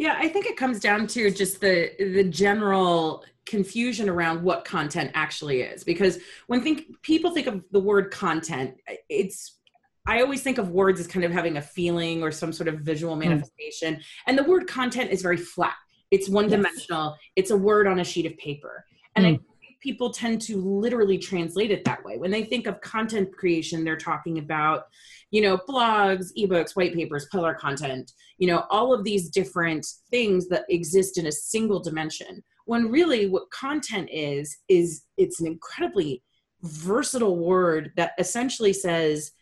Yeah, 0.00 0.16
I 0.18 0.28
think 0.28 0.46
it 0.46 0.56
comes 0.56 0.80
down 0.80 1.06
to 1.08 1.30
just 1.30 1.60
the 1.60 1.90
the 1.98 2.24
general 2.24 3.22
confusion 3.44 4.08
around 4.08 4.42
what 4.42 4.64
content 4.64 5.10
actually 5.12 5.60
is 5.60 5.84
because 5.84 6.18
when 6.46 6.62
think 6.62 7.02
people 7.02 7.32
think 7.32 7.46
of 7.46 7.62
the 7.70 7.80
word 7.80 8.10
content, 8.10 8.76
it's 9.10 9.58
I 10.06 10.22
always 10.22 10.42
think 10.42 10.56
of 10.56 10.70
words 10.70 11.00
as 11.00 11.06
kind 11.06 11.22
of 11.22 11.32
having 11.32 11.58
a 11.58 11.60
feeling 11.60 12.22
or 12.22 12.32
some 12.32 12.50
sort 12.50 12.68
of 12.68 12.80
visual 12.80 13.12
hmm. 13.12 13.28
manifestation. 13.28 13.96
Mm. 13.96 14.02
And 14.26 14.38
the 14.38 14.44
word 14.44 14.66
content 14.66 15.10
is 15.10 15.20
very 15.20 15.36
flat. 15.36 15.76
It's 16.10 16.30
one 16.30 16.48
dimensional. 16.48 17.10
Yes. 17.10 17.30
It's 17.36 17.50
a 17.50 17.58
word 17.58 17.86
on 17.86 18.00
a 18.00 18.04
sheet 18.04 18.24
of 18.24 18.34
paper. 18.38 18.86
And 19.16 19.26
mm. 19.26 19.28
I 19.28 19.32
hmm. 19.34 19.49
People 19.80 20.10
tend 20.10 20.40
to 20.42 20.56
literally 20.56 21.18
translate 21.18 21.70
it 21.70 21.84
that 21.84 22.04
way. 22.04 22.18
When 22.18 22.30
they 22.30 22.44
think 22.44 22.66
of 22.66 22.80
content 22.80 23.32
creation, 23.32 23.84
they're 23.84 23.96
talking 23.96 24.38
about, 24.38 24.84
you 25.30 25.42
know, 25.42 25.58
blogs, 25.68 26.28
ebooks, 26.38 26.76
white 26.76 26.94
papers, 26.94 27.26
pillar 27.32 27.54
content, 27.54 28.12
you 28.38 28.46
know, 28.46 28.64
all 28.70 28.92
of 28.92 29.04
these 29.04 29.30
different 29.30 29.86
things 30.10 30.48
that 30.48 30.64
exist 30.68 31.18
in 31.18 31.26
a 31.26 31.32
single 31.32 31.80
dimension. 31.80 32.42
When 32.66 32.90
really 32.90 33.26
what 33.26 33.50
content 33.50 34.08
is, 34.12 34.56
is 34.68 35.04
it's 35.16 35.40
an 35.40 35.46
incredibly 35.46 36.22
versatile 36.62 37.36
word 37.36 37.92
that 37.96 38.12
essentially 38.18 38.72
says, 38.72 39.32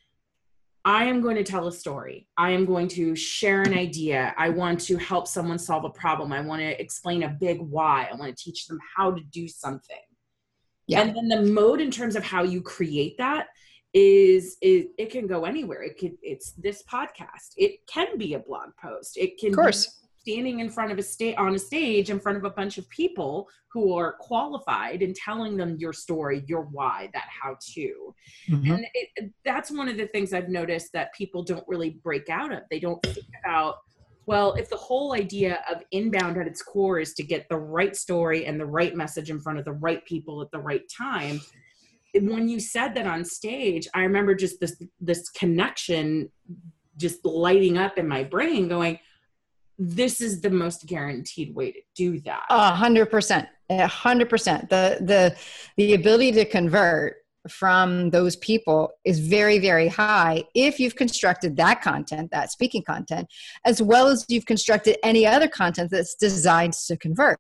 I 0.85 1.05
am 1.05 1.21
going 1.21 1.37
to 1.37 1.43
tell 1.43 1.67
a 1.67 1.73
story. 1.73 2.27
I 2.39 2.53
am 2.53 2.65
going 2.65 2.89
to 2.89 3.15
share 3.15 3.63
an 3.63 3.77
idea. 3.77 4.35
I 4.39 4.49
want 4.49 4.81
to 4.83 4.97
help 4.97 5.27
someone 5.27 5.59
solve 5.59 5.85
a 5.85 5.91
problem. 5.91 6.33
I 6.33 6.41
want 6.41 6.63
to 6.63 6.81
explain 6.81 7.25
a 7.25 7.29
big 7.29 7.61
why. 7.61 8.09
I 8.11 8.17
want 8.17 8.35
to 8.35 8.43
teach 8.43 8.67
them 8.67 8.79
how 8.97 9.11
to 9.11 9.21
do 9.21 9.49
something. 9.49 9.97
Yeah. 10.89 11.03
And 11.03 11.15
then 11.15 11.29
the 11.29 11.43
mode 11.43 11.81
in 11.81 11.91
terms 11.91 12.17
of 12.17 12.25
how 12.25 12.43
you 12.43 12.61
create 12.63 13.17
that 13.19 13.49
is 13.95 14.57
it, 14.61 14.89
it 14.99 15.11
can 15.11 15.27
go 15.27 15.45
anywhere. 15.45 15.83
It 15.83 15.99
could 15.99 16.17
it's 16.23 16.53
this 16.53 16.83
podcast. 16.91 17.53
It 17.57 17.87
can 17.87 18.19
be 18.19 18.35
a 18.35 18.39
blog 18.39 18.71
post. 18.83 19.17
It 19.17 19.39
can 19.39 19.51
of 19.51 19.57
course. 19.57 20.01
standing 20.19 20.61
in 20.61 20.71
front 20.71 20.91
of 20.91 20.99
a 20.99 21.03
state 21.03 21.37
on 21.37 21.55
a 21.55 21.59
stage 21.59 22.11
in 22.11 22.19
front 22.19 22.39
of 22.39 22.45
a 22.45 22.51
bunch 22.51 22.79
of 22.79 22.89
people 22.89 23.49
who 23.71 23.93
are 23.93 24.15
qualified 24.19 25.03
and 25.03 25.15
telling 25.15 25.59
them 25.59 25.77
your 25.79 25.93
story 25.93 26.43
your 26.47 26.63
why 26.63 27.11
that 27.13 27.27
how 27.29 27.57
to. 27.75 28.15
Mm-hmm. 28.51 28.73
and 28.73 28.87
it, 28.95 29.33
that's 29.45 29.71
one 29.71 29.89
of 29.89 29.99
the 29.99 30.07
things 30.07 30.33
i've 30.33 30.49
noticed 30.49 30.93
that 30.95 31.13
people 31.15 31.43
don't 31.43 31.65
really 31.69 31.99
break 32.03 32.31
out 32.31 32.53
of. 32.53 32.61
They 32.71 32.81
don't 32.81 33.03
think 33.03 33.27
about 33.45 33.77
well 34.29 34.53
if 34.55 34.71
the 34.71 34.77
whole 34.77 35.15
idea 35.15 35.59
of 35.71 35.83
inbound 35.91 36.37
at 36.37 36.47
its 36.47 36.63
core 36.63 37.01
is 37.01 37.15
to 37.15 37.23
get 37.23 37.49
the 37.49 37.57
right 37.57 37.97
story 37.97 38.47
and 38.47 38.61
the 38.61 38.67
right 38.67 38.95
message 38.95 39.31
in 39.31 39.41
front 39.41 39.59
of 39.59 39.65
the 39.65 39.73
right 39.73 40.05
people 40.05 40.41
at 40.41 40.51
the 40.53 40.59
right 40.59 40.83
time 40.97 41.41
when 42.15 42.49
you 42.49 42.61
said 42.61 42.95
that 42.95 43.07
on 43.07 43.25
stage, 43.25 43.87
I 43.95 44.03
remember 44.03 44.35
just 44.35 44.61
this 44.61 44.81
this 45.01 45.29
connection 45.31 46.31
just 46.97 47.25
lighting 47.25 47.79
up 47.79 47.99
in 47.99 48.09
my 48.09 48.25
brain, 48.25 48.69
going, 48.69 48.99
"This 49.79 50.21
is 50.21 50.41
the 50.41 50.51
most 50.51 50.87
guaranteed 50.87 51.55
way 51.55 51.73
to 51.73 51.81
do 51.95 52.21
that." 52.21 52.47
A 52.51 52.75
hundred 52.75 53.07
percent, 53.07 53.49
a 53.71 53.87
hundred 53.87 54.29
percent. 54.29 54.69
The 54.71 54.99
the 55.01 55.37
the 55.77 55.95
ability 55.95 56.33
to 56.33 56.45
convert 56.45 57.17
from 57.49 58.11
those 58.11 58.37
people 58.37 58.91
is 59.05 59.21
very 59.21 59.59
very 59.59 59.89
high 59.89 60.43
if 60.55 60.79
you've 60.81 60.97
constructed 60.97 61.57
that 61.57 61.81
content 61.81 62.31
that 62.31 62.51
speaking 62.51 62.83
content 62.83 63.27
as 63.65 63.81
well 63.83 64.09
as 64.09 64.25
you've 64.29 64.47
constructed 64.47 64.97
any 65.03 65.27
other 65.27 65.49
content 65.49 65.91
that's 65.91 66.15
designed 66.15 66.73
to 66.73 66.97
convert. 66.97 67.39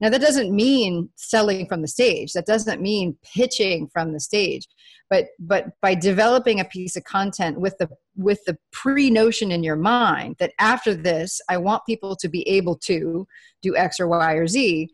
Now 0.00 0.10
that 0.10 0.20
doesn't 0.20 0.54
mean 0.54 1.08
selling 1.16 1.66
from 1.66 1.82
the 1.82 1.88
stage. 1.88 2.32
That 2.32 2.46
doesn't 2.46 2.80
mean 2.80 3.16
pitching 3.34 3.88
from 3.92 4.12
the 4.12 4.20
stage. 4.20 4.66
But 5.10 5.26
but 5.38 5.66
by 5.80 5.94
developing 5.94 6.60
a 6.60 6.64
piece 6.64 6.96
of 6.96 7.04
content 7.04 7.60
with 7.60 7.76
the 7.78 7.88
with 8.16 8.44
the 8.44 8.58
pre 8.72 9.10
notion 9.10 9.50
in 9.50 9.62
your 9.62 9.76
mind 9.76 10.36
that 10.38 10.52
after 10.58 10.92
this 10.92 11.40
i 11.48 11.56
want 11.56 11.86
people 11.86 12.16
to 12.16 12.28
be 12.28 12.46
able 12.48 12.76
to 12.76 13.26
do 13.62 13.76
x 13.76 14.00
or 14.00 14.08
y 14.08 14.32
or 14.34 14.46
z 14.46 14.88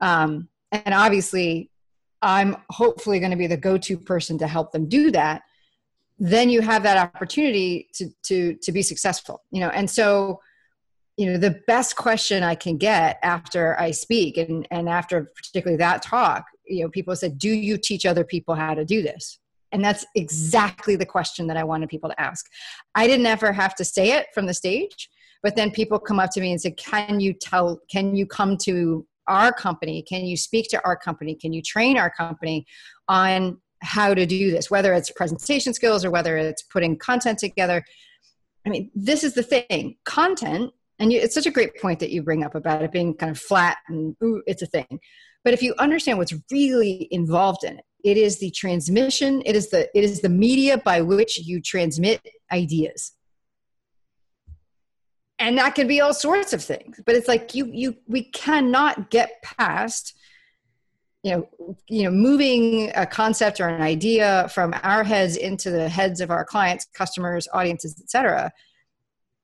um, 0.00 0.48
and 0.72 0.92
obviously 0.92 1.70
I'm 2.24 2.56
hopefully 2.70 3.20
going 3.20 3.30
to 3.30 3.36
be 3.36 3.46
the 3.46 3.56
go-to 3.56 3.98
person 3.98 4.38
to 4.38 4.46
help 4.46 4.72
them 4.72 4.88
do 4.88 5.10
that, 5.10 5.42
then 6.18 6.48
you 6.48 6.62
have 6.62 6.82
that 6.82 6.96
opportunity 6.96 7.88
to 7.94 8.08
to 8.24 8.54
to 8.54 8.72
be 8.72 8.82
successful. 8.82 9.42
You 9.50 9.60
know, 9.60 9.68
and 9.68 9.88
so 9.88 10.40
you 11.16 11.26
know 11.26 11.38
the 11.38 11.60
best 11.66 11.94
question 11.94 12.42
i 12.42 12.54
can 12.54 12.76
get 12.76 13.18
after 13.22 13.78
i 13.78 13.90
speak 13.90 14.36
and 14.36 14.66
and 14.70 14.88
after 14.88 15.30
particularly 15.36 15.76
that 15.76 16.02
talk 16.02 16.44
you 16.66 16.82
know 16.82 16.90
people 16.90 17.14
said 17.14 17.38
do 17.38 17.48
you 17.48 17.76
teach 17.76 18.04
other 18.04 18.24
people 18.24 18.54
how 18.54 18.74
to 18.74 18.84
do 18.84 19.00
this 19.00 19.38
and 19.70 19.84
that's 19.84 20.04
exactly 20.16 20.96
the 20.96 21.06
question 21.06 21.46
that 21.46 21.56
i 21.56 21.62
wanted 21.62 21.88
people 21.88 22.10
to 22.10 22.20
ask 22.20 22.46
i 22.96 23.06
didn't 23.06 23.26
ever 23.26 23.52
have 23.52 23.74
to 23.74 23.84
say 23.84 24.12
it 24.12 24.26
from 24.34 24.46
the 24.46 24.54
stage 24.54 25.08
but 25.42 25.54
then 25.54 25.70
people 25.70 25.98
come 25.98 26.18
up 26.18 26.30
to 26.30 26.40
me 26.40 26.50
and 26.50 26.60
say 26.60 26.72
can 26.72 27.20
you 27.20 27.32
tell 27.32 27.78
can 27.88 28.16
you 28.16 28.26
come 28.26 28.56
to 28.56 29.06
our 29.28 29.52
company 29.52 30.02
can 30.02 30.24
you 30.24 30.36
speak 30.36 30.68
to 30.70 30.84
our 30.84 30.96
company? 30.96 31.34
Can 31.34 31.52
you 31.52 31.62
train 31.62 31.96
our 31.96 32.10
company 32.10 32.66
on 33.08 33.60
how 33.82 34.14
to 34.14 34.26
do 34.26 34.50
this? 34.50 34.70
Whether 34.70 34.94
it's 34.94 35.10
presentation 35.10 35.74
skills 35.74 36.04
or 36.04 36.10
whether 36.10 36.36
it's 36.36 36.62
putting 36.62 36.98
content 36.98 37.38
together. 37.38 37.84
I 38.66 38.70
mean 38.70 38.90
this 38.94 39.24
is 39.24 39.34
the 39.34 39.42
thing. 39.42 39.96
Content 40.04 40.72
and 40.98 41.12
it's 41.12 41.34
such 41.34 41.46
a 41.46 41.50
great 41.50 41.76
point 41.80 42.00
that 42.00 42.10
you 42.10 42.22
bring 42.22 42.44
up 42.44 42.54
about 42.54 42.82
it 42.82 42.92
being 42.92 43.14
kind 43.14 43.30
of 43.30 43.38
flat 43.38 43.78
and 43.88 44.16
ooh, 44.22 44.42
it's 44.46 44.62
a 44.62 44.66
thing. 44.66 45.00
But 45.42 45.52
if 45.52 45.62
you 45.62 45.74
understand 45.78 46.18
what's 46.18 46.34
really 46.50 47.08
involved 47.10 47.64
in 47.64 47.78
it 47.78 47.84
it 48.04 48.18
is 48.18 48.38
the 48.38 48.50
transmission 48.50 49.42
it 49.44 49.56
is 49.56 49.70
the 49.70 49.88
it 49.98 50.04
is 50.04 50.20
the 50.20 50.28
media 50.28 50.78
by 50.78 51.00
which 51.00 51.38
you 51.38 51.60
transmit 51.60 52.20
ideas 52.52 53.12
and 55.38 55.58
that 55.58 55.74
can 55.74 55.88
be 55.88 56.00
all 56.00 56.14
sorts 56.14 56.52
of 56.52 56.62
things 56.62 57.00
but 57.04 57.14
it's 57.14 57.28
like 57.28 57.54
you 57.54 57.66
you 57.66 57.96
we 58.06 58.22
cannot 58.22 59.10
get 59.10 59.42
past 59.42 60.16
you 61.22 61.32
know 61.32 61.48
you 61.88 62.04
know 62.04 62.10
moving 62.10 62.90
a 62.94 63.06
concept 63.06 63.60
or 63.60 63.68
an 63.68 63.82
idea 63.82 64.48
from 64.52 64.74
our 64.82 65.04
heads 65.04 65.36
into 65.36 65.70
the 65.70 65.88
heads 65.88 66.20
of 66.20 66.30
our 66.30 66.44
clients 66.44 66.86
customers 66.94 67.48
audiences 67.52 68.00
etc 68.00 68.52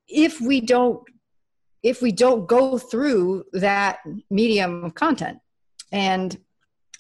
if 0.09 0.40
we 0.40 0.61
don't 0.61 1.02
if 1.82 2.02
we 2.02 2.12
don't 2.12 2.47
go 2.47 2.78
through 2.78 3.44
that 3.54 4.00
medium 4.28 4.85
of 4.85 4.94
content. 4.94 5.38
And 5.92 6.37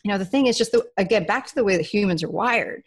you 0.04 0.10
know 0.10 0.18
the 0.18 0.24
thing 0.24 0.46
is 0.46 0.56
just 0.56 0.72
the, 0.72 0.84
again 0.96 1.26
back 1.26 1.46
to 1.46 1.54
the 1.54 1.64
way 1.64 1.76
that 1.76 1.84
humans 1.84 2.22
are 2.22 2.30
wired 2.30 2.82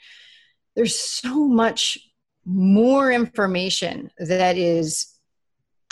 there's 0.75 0.99
so 0.99 1.47
much 1.47 1.99
more 2.43 3.11
information 3.11 4.09
that 4.17 4.57
is 4.57 5.12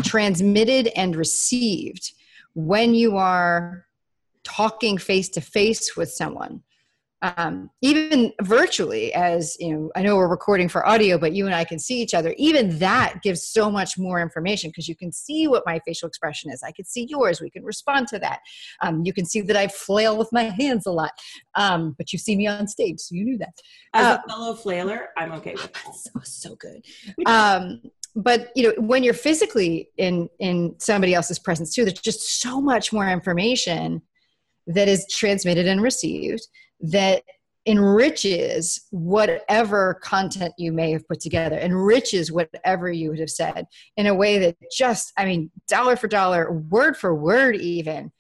transmitted 0.02 0.90
and 0.96 1.16
received 1.16 2.14
when 2.54 2.94
you 2.94 3.18
are 3.18 3.86
talking 4.44 4.98
face 4.98 5.30
to 5.30 5.42
face 5.42 5.96
with 5.96 6.12
someone. 6.12 6.64
Um, 7.38 7.70
even 7.82 8.34
virtually 8.42 9.14
as 9.14 9.56
you 9.60 9.72
know 9.72 9.92
i 9.96 10.02
know 10.02 10.16
we're 10.16 10.28
recording 10.28 10.68
for 10.68 10.88
audio 10.88 11.20
but 11.20 11.34
you 11.34 11.46
and 11.46 11.54
i 11.54 11.64
can 11.64 11.78
see 11.78 12.02
each 12.02 12.16
other. 12.16 12.34
Even 12.36 12.80
that 12.80 13.22
gives 13.22 13.44
so 13.44 13.70
much 13.70 13.96
more 13.96 14.20
information 14.20 14.72
because 14.72 14.88
you 14.88 14.96
can 14.96 15.12
see 15.12 15.48
what 15.48 15.62
my 15.64 15.80
facial 15.86 16.08
expression 16.08 16.50
is. 16.50 16.64
I 16.64 16.72
can 16.72 16.84
see 16.84 17.06
yours. 17.08 17.40
We 17.40 17.52
can 17.52 17.64
respond 17.64 18.08
to 18.08 18.18
that. 18.20 18.40
Um, 18.82 19.04
you 19.06 19.14
can 19.14 19.26
see 19.26 19.42
that 19.42 19.56
i 19.56 19.68
flail 19.68 20.18
with 20.18 20.30
my 20.32 20.46
hands 20.46 20.88
a 20.88 20.92
lot. 20.92 21.12
Um, 21.54 21.94
but 21.96 22.12
you 22.12 22.18
see 22.18 22.36
me 22.36 22.48
on 22.48 22.68
stage 22.68 23.00
so 23.00 23.14
you 23.14 23.24
knew 23.24 23.38
that. 23.38 23.54
As 23.94 24.04
uh, 24.04 24.18
a 24.26 24.28
fellow 24.28 24.56
flailer 24.56 25.10
i'm 25.16 25.32
okay 25.34 25.54
with 25.54 25.72
that. 25.74 25.86
So, 25.94 26.12
so 26.24 26.56
good. 26.56 26.84
Um, 27.28 27.84
but 28.16 28.50
you 28.56 28.64
know 28.64 28.74
when 28.78 29.04
you're 29.04 29.14
physically 29.14 29.90
in 29.98 30.30
in 30.40 30.76
somebody 30.80 31.14
else's 31.14 31.40
presence 31.40 31.74
too 31.74 31.86
there's 31.86 32.00
just 32.00 32.42
so 32.42 32.60
much 32.60 32.92
more 32.92 33.08
information 33.08 34.02
that 34.68 34.88
is 34.88 35.06
transmitted 35.10 35.68
and 35.68 35.82
received 35.82 36.48
that 36.80 37.24
enriches 37.68 38.88
whatever 38.90 40.00
content 40.02 40.54
you 40.58 40.72
may 40.72 40.92
have 40.92 41.08
put 41.08 41.20
together, 41.20 41.58
enriches 41.58 42.32
whatever 42.32 42.92
you 42.92 43.10
would 43.10 43.20
have 43.20 43.30
said 43.30 43.68
in 43.98 44.08
a 44.08 44.16
way 44.16 44.40
that 44.40 44.58
just, 44.72 45.14
I 45.18 45.26
mean, 45.26 45.52
dollar 45.68 45.96
for 45.96 46.08
dollar, 46.08 46.52
word 46.52 46.98
for 46.98 47.14
word, 47.14 47.56
even. 47.58 48.12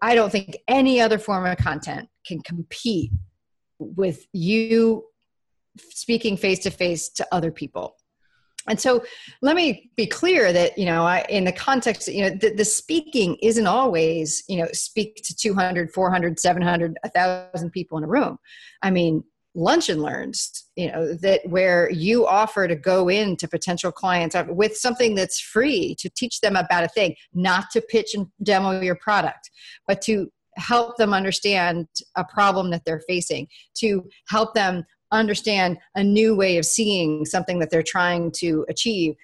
I 0.00 0.14
don't 0.14 0.32
think 0.32 0.56
any 0.66 1.00
other 1.00 1.18
form 1.18 1.44
of 1.44 1.58
content 1.58 2.08
can 2.26 2.40
compete 2.40 3.10
with 3.78 4.26
you 4.32 5.04
speaking 5.76 6.38
face 6.38 6.60
to 6.60 6.70
face 6.70 7.10
to 7.10 7.26
other 7.30 7.50
people 7.50 7.96
and 8.68 8.80
so 8.80 9.04
let 9.42 9.56
me 9.56 9.90
be 9.96 10.06
clear 10.06 10.52
that 10.52 10.76
you 10.78 10.86
know 10.86 11.04
I, 11.04 11.24
in 11.28 11.44
the 11.44 11.52
context 11.52 12.08
you 12.08 12.22
know 12.22 12.30
the, 12.30 12.50
the, 12.50 12.64
speaking 12.64 13.36
isn't 13.42 13.66
always 13.66 14.42
you 14.48 14.56
know 14.56 14.68
speak 14.72 15.16
to 15.24 15.34
200 15.34 15.92
400 15.92 16.38
700 16.38 16.98
1000 17.02 17.70
people 17.70 17.98
in 17.98 18.04
a 18.04 18.08
room. 18.08 18.38
I 18.82 18.90
mean 18.90 19.24
lunch 19.56 19.88
and 19.88 20.02
learns 20.02 20.64
you 20.74 20.90
know 20.90 21.14
that 21.14 21.40
where 21.48 21.88
you 21.90 22.26
offer 22.26 22.66
to 22.66 22.74
go 22.74 23.08
in 23.08 23.36
to 23.36 23.46
potential 23.46 23.92
clients 23.92 24.34
with 24.48 24.76
something 24.76 25.14
that's 25.14 25.38
free 25.38 25.94
to 25.96 26.10
teach 26.10 26.40
them 26.40 26.56
about 26.56 26.82
a 26.82 26.88
thing 26.88 27.14
not 27.34 27.70
to 27.70 27.80
pitch 27.80 28.14
and 28.14 28.26
demo 28.42 28.80
your 28.80 28.96
product 28.96 29.50
but 29.86 30.02
to 30.02 30.28
help 30.56 30.96
them 30.96 31.14
understand 31.14 31.86
a 32.16 32.24
problem 32.24 32.70
that 32.70 32.84
they're 32.84 33.02
facing 33.06 33.46
to 33.74 34.04
help 34.28 34.54
them 34.54 34.84
understand 35.14 35.78
a 35.94 36.02
new 36.02 36.34
way 36.34 36.58
of 36.58 36.64
seeing 36.64 37.24
something 37.24 37.58
that 37.58 37.70
they're 37.70 37.82
trying 37.82 38.30
to 38.32 38.64
achieve. 38.68 39.14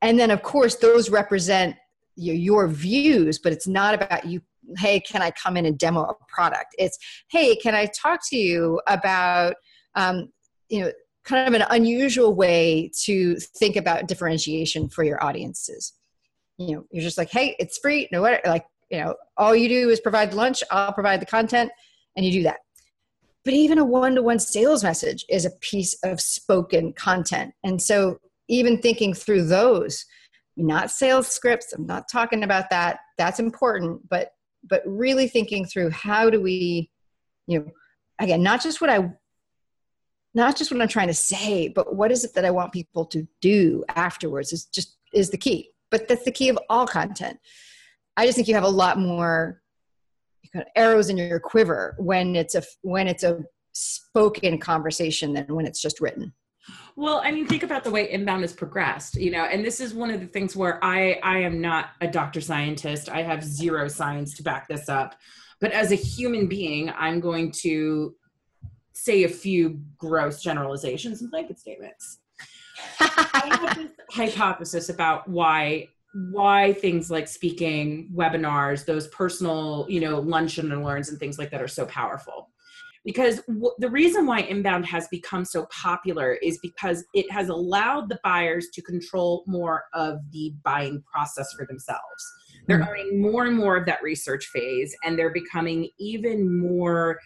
And 0.00 0.18
then 0.18 0.30
of 0.30 0.42
course 0.42 0.76
those 0.76 1.10
represent 1.10 1.76
your, 2.16 2.34
your 2.34 2.68
views 2.68 3.38
but 3.38 3.52
it's 3.52 3.66
not 3.66 3.94
about 3.94 4.26
you 4.26 4.42
hey 4.76 5.00
can 5.00 5.22
i 5.22 5.30
come 5.30 5.56
in 5.56 5.66
and 5.66 5.78
demo 5.78 6.02
a 6.02 6.14
product? 6.28 6.74
It's 6.78 6.98
hey 7.30 7.56
can 7.56 7.74
i 7.74 7.86
talk 7.86 8.20
to 8.30 8.36
you 8.36 8.80
about 8.86 9.54
um, 9.94 10.28
you 10.68 10.80
know 10.80 10.92
kind 11.24 11.46
of 11.46 11.54
an 11.60 11.66
unusual 11.70 12.34
way 12.34 12.90
to 13.04 13.36
think 13.56 13.76
about 13.76 14.08
differentiation 14.08 14.88
for 14.88 15.04
your 15.04 15.22
audiences. 15.24 15.92
You 16.58 16.76
know 16.76 16.84
you're 16.90 17.02
just 17.02 17.18
like 17.18 17.30
hey 17.30 17.56
it's 17.58 17.78
free 17.78 18.08
no 18.12 18.20
what 18.20 18.40
like 18.46 18.66
you 18.90 19.00
know 19.00 19.14
all 19.36 19.56
you 19.56 19.68
do 19.68 19.88
is 19.88 20.00
provide 20.00 20.34
lunch 20.34 20.62
i'll 20.70 20.92
provide 20.92 21.20
the 21.20 21.26
content 21.26 21.72
and 22.16 22.24
you 22.24 22.30
do 22.30 22.42
that 22.42 22.58
but 23.44 23.54
even 23.54 23.78
a 23.78 23.84
one-to-one 23.84 24.38
sales 24.38 24.84
message 24.84 25.24
is 25.28 25.44
a 25.44 25.50
piece 25.60 25.96
of 26.04 26.20
spoken 26.20 26.92
content. 26.92 27.54
And 27.64 27.80
so 27.80 28.18
even 28.48 28.78
thinking 28.78 29.14
through 29.14 29.44
those 29.44 30.04
not 30.54 30.90
sales 30.90 31.26
scripts 31.26 31.72
i'm 31.72 31.86
not 31.86 32.04
talking 32.12 32.44
about 32.44 32.68
that 32.68 32.98
that's 33.16 33.40
important 33.40 34.06
but 34.10 34.32
but 34.68 34.82
really 34.84 35.26
thinking 35.26 35.64
through 35.64 35.88
how 35.88 36.28
do 36.28 36.42
we 36.42 36.90
you 37.46 37.58
know 37.58 37.64
again 38.18 38.42
not 38.42 38.62
just 38.62 38.78
what 38.78 38.90
i 38.90 39.10
not 40.34 40.54
just 40.54 40.70
what 40.70 40.82
i'm 40.82 40.88
trying 40.88 41.08
to 41.08 41.14
say 41.14 41.68
but 41.68 41.96
what 41.96 42.12
is 42.12 42.22
it 42.22 42.34
that 42.34 42.44
i 42.44 42.50
want 42.50 42.70
people 42.70 43.06
to 43.06 43.26
do 43.40 43.82
afterwards 43.96 44.52
is 44.52 44.66
just 44.66 44.98
is 45.12 45.30
the 45.30 45.38
key. 45.38 45.70
But 45.90 46.08
that's 46.08 46.24
the 46.24 46.32
key 46.32 46.48
of 46.48 46.58
all 46.68 46.86
content. 46.86 47.38
I 48.16 48.26
just 48.26 48.36
think 48.36 48.48
you 48.48 48.54
have 48.54 48.64
a 48.64 48.68
lot 48.68 48.98
more 48.98 49.61
kind 50.52 50.64
of 50.64 50.68
arrows 50.76 51.08
in 51.08 51.16
your 51.16 51.40
quiver 51.40 51.94
when 51.98 52.36
it's 52.36 52.54
a 52.54 52.62
when 52.82 53.08
it's 53.08 53.22
a 53.22 53.40
spoken 53.72 54.58
conversation 54.58 55.32
than 55.32 55.46
when 55.54 55.66
it's 55.66 55.80
just 55.80 56.00
written. 56.00 56.32
Well 56.94 57.20
i 57.24 57.32
mean 57.32 57.46
think 57.46 57.64
about 57.64 57.82
the 57.82 57.90
way 57.90 58.10
inbound 58.10 58.42
has 58.42 58.52
progressed 58.52 59.16
you 59.16 59.32
know 59.32 59.44
and 59.44 59.64
this 59.64 59.80
is 59.80 59.94
one 59.94 60.10
of 60.10 60.20
the 60.20 60.28
things 60.28 60.54
where 60.54 60.82
i 60.84 61.18
i 61.24 61.38
am 61.38 61.60
not 61.60 61.90
a 62.00 62.06
doctor 62.06 62.40
scientist. 62.40 63.08
I 63.08 63.22
have 63.22 63.42
zero 63.42 63.88
science 63.88 64.34
to 64.34 64.42
back 64.42 64.68
this 64.68 64.88
up. 64.88 65.16
But 65.60 65.72
as 65.72 65.90
a 65.90 65.96
human 65.96 66.46
being 66.46 66.90
i'm 66.96 67.18
going 67.18 67.50
to 67.62 68.14
say 68.92 69.24
a 69.24 69.28
few 69.28 69.80
gross 69.96 70.42
generalizations 70.42 71.22
and 71.22 71.30
blanket 71.30 71.58
statements. 71.58 72.18
I 73.00 73.58
have 73.60 73.76
this 73.76 73.90
hypothesis 74.10 74.88
about 74.88 75.28
why 75.28 75.88
why 76.14 76.74
things 76.74 77.10
like 77.10 77.26
speaking 77.26 78.10
webinars 78.14 78.84
those 78.84 79.08
personal 79.08 79.86
you 79.88 80.00
know 80.00 80.20
luncheon 80.20 80.70
and 80.70 80.84
learns 80.84 81.08
and 81.08 81.18
things 81.18 81.38
like 81.38 81.50
that 81.50 81.62
are 81.62 81.68
so 81.68 81.86
powerful. 81.86 82.48
Because 83.04 83.40
w- 83.46 83.74
the 83.78 83.90
reason 83.90 84.26
why 84.26 84.40
inbound 84.40 84.86
has 84.86 85.08
become 85.08 85.44
so 85.44 85.66
popular 85.72 86.34
is 86.34 86.58
because 86.62 87.04
it 87.14 87.30
has 87.32 87.48
allowed 87.48 88.08
the 88.08 88.20
buyers 88.22 88.68
to 88.74 88.82
control 88.82 89.42
more 89.46 89.84
of 89.92 90.18
the 90.30 90.54
buying 90.62 91.02
process 91.12 91.52
for 91.58 91.66
themselves. 91.66 92.32
They're 92.68 92.78
mm-hmm. 92.78 92.88
owning 92.88 93.20
more 93.20 93.46
and 93.46 93.56
more 93.56 93.76
of 93.76 93.86
that 93.86 94.02
research 94.04 94.46
phase 94.46 94.94
and 95.02 95.18
they're 95.18 95.32
becoming 95.32 95.88
even 95.98 96.60
more 96.60 97.18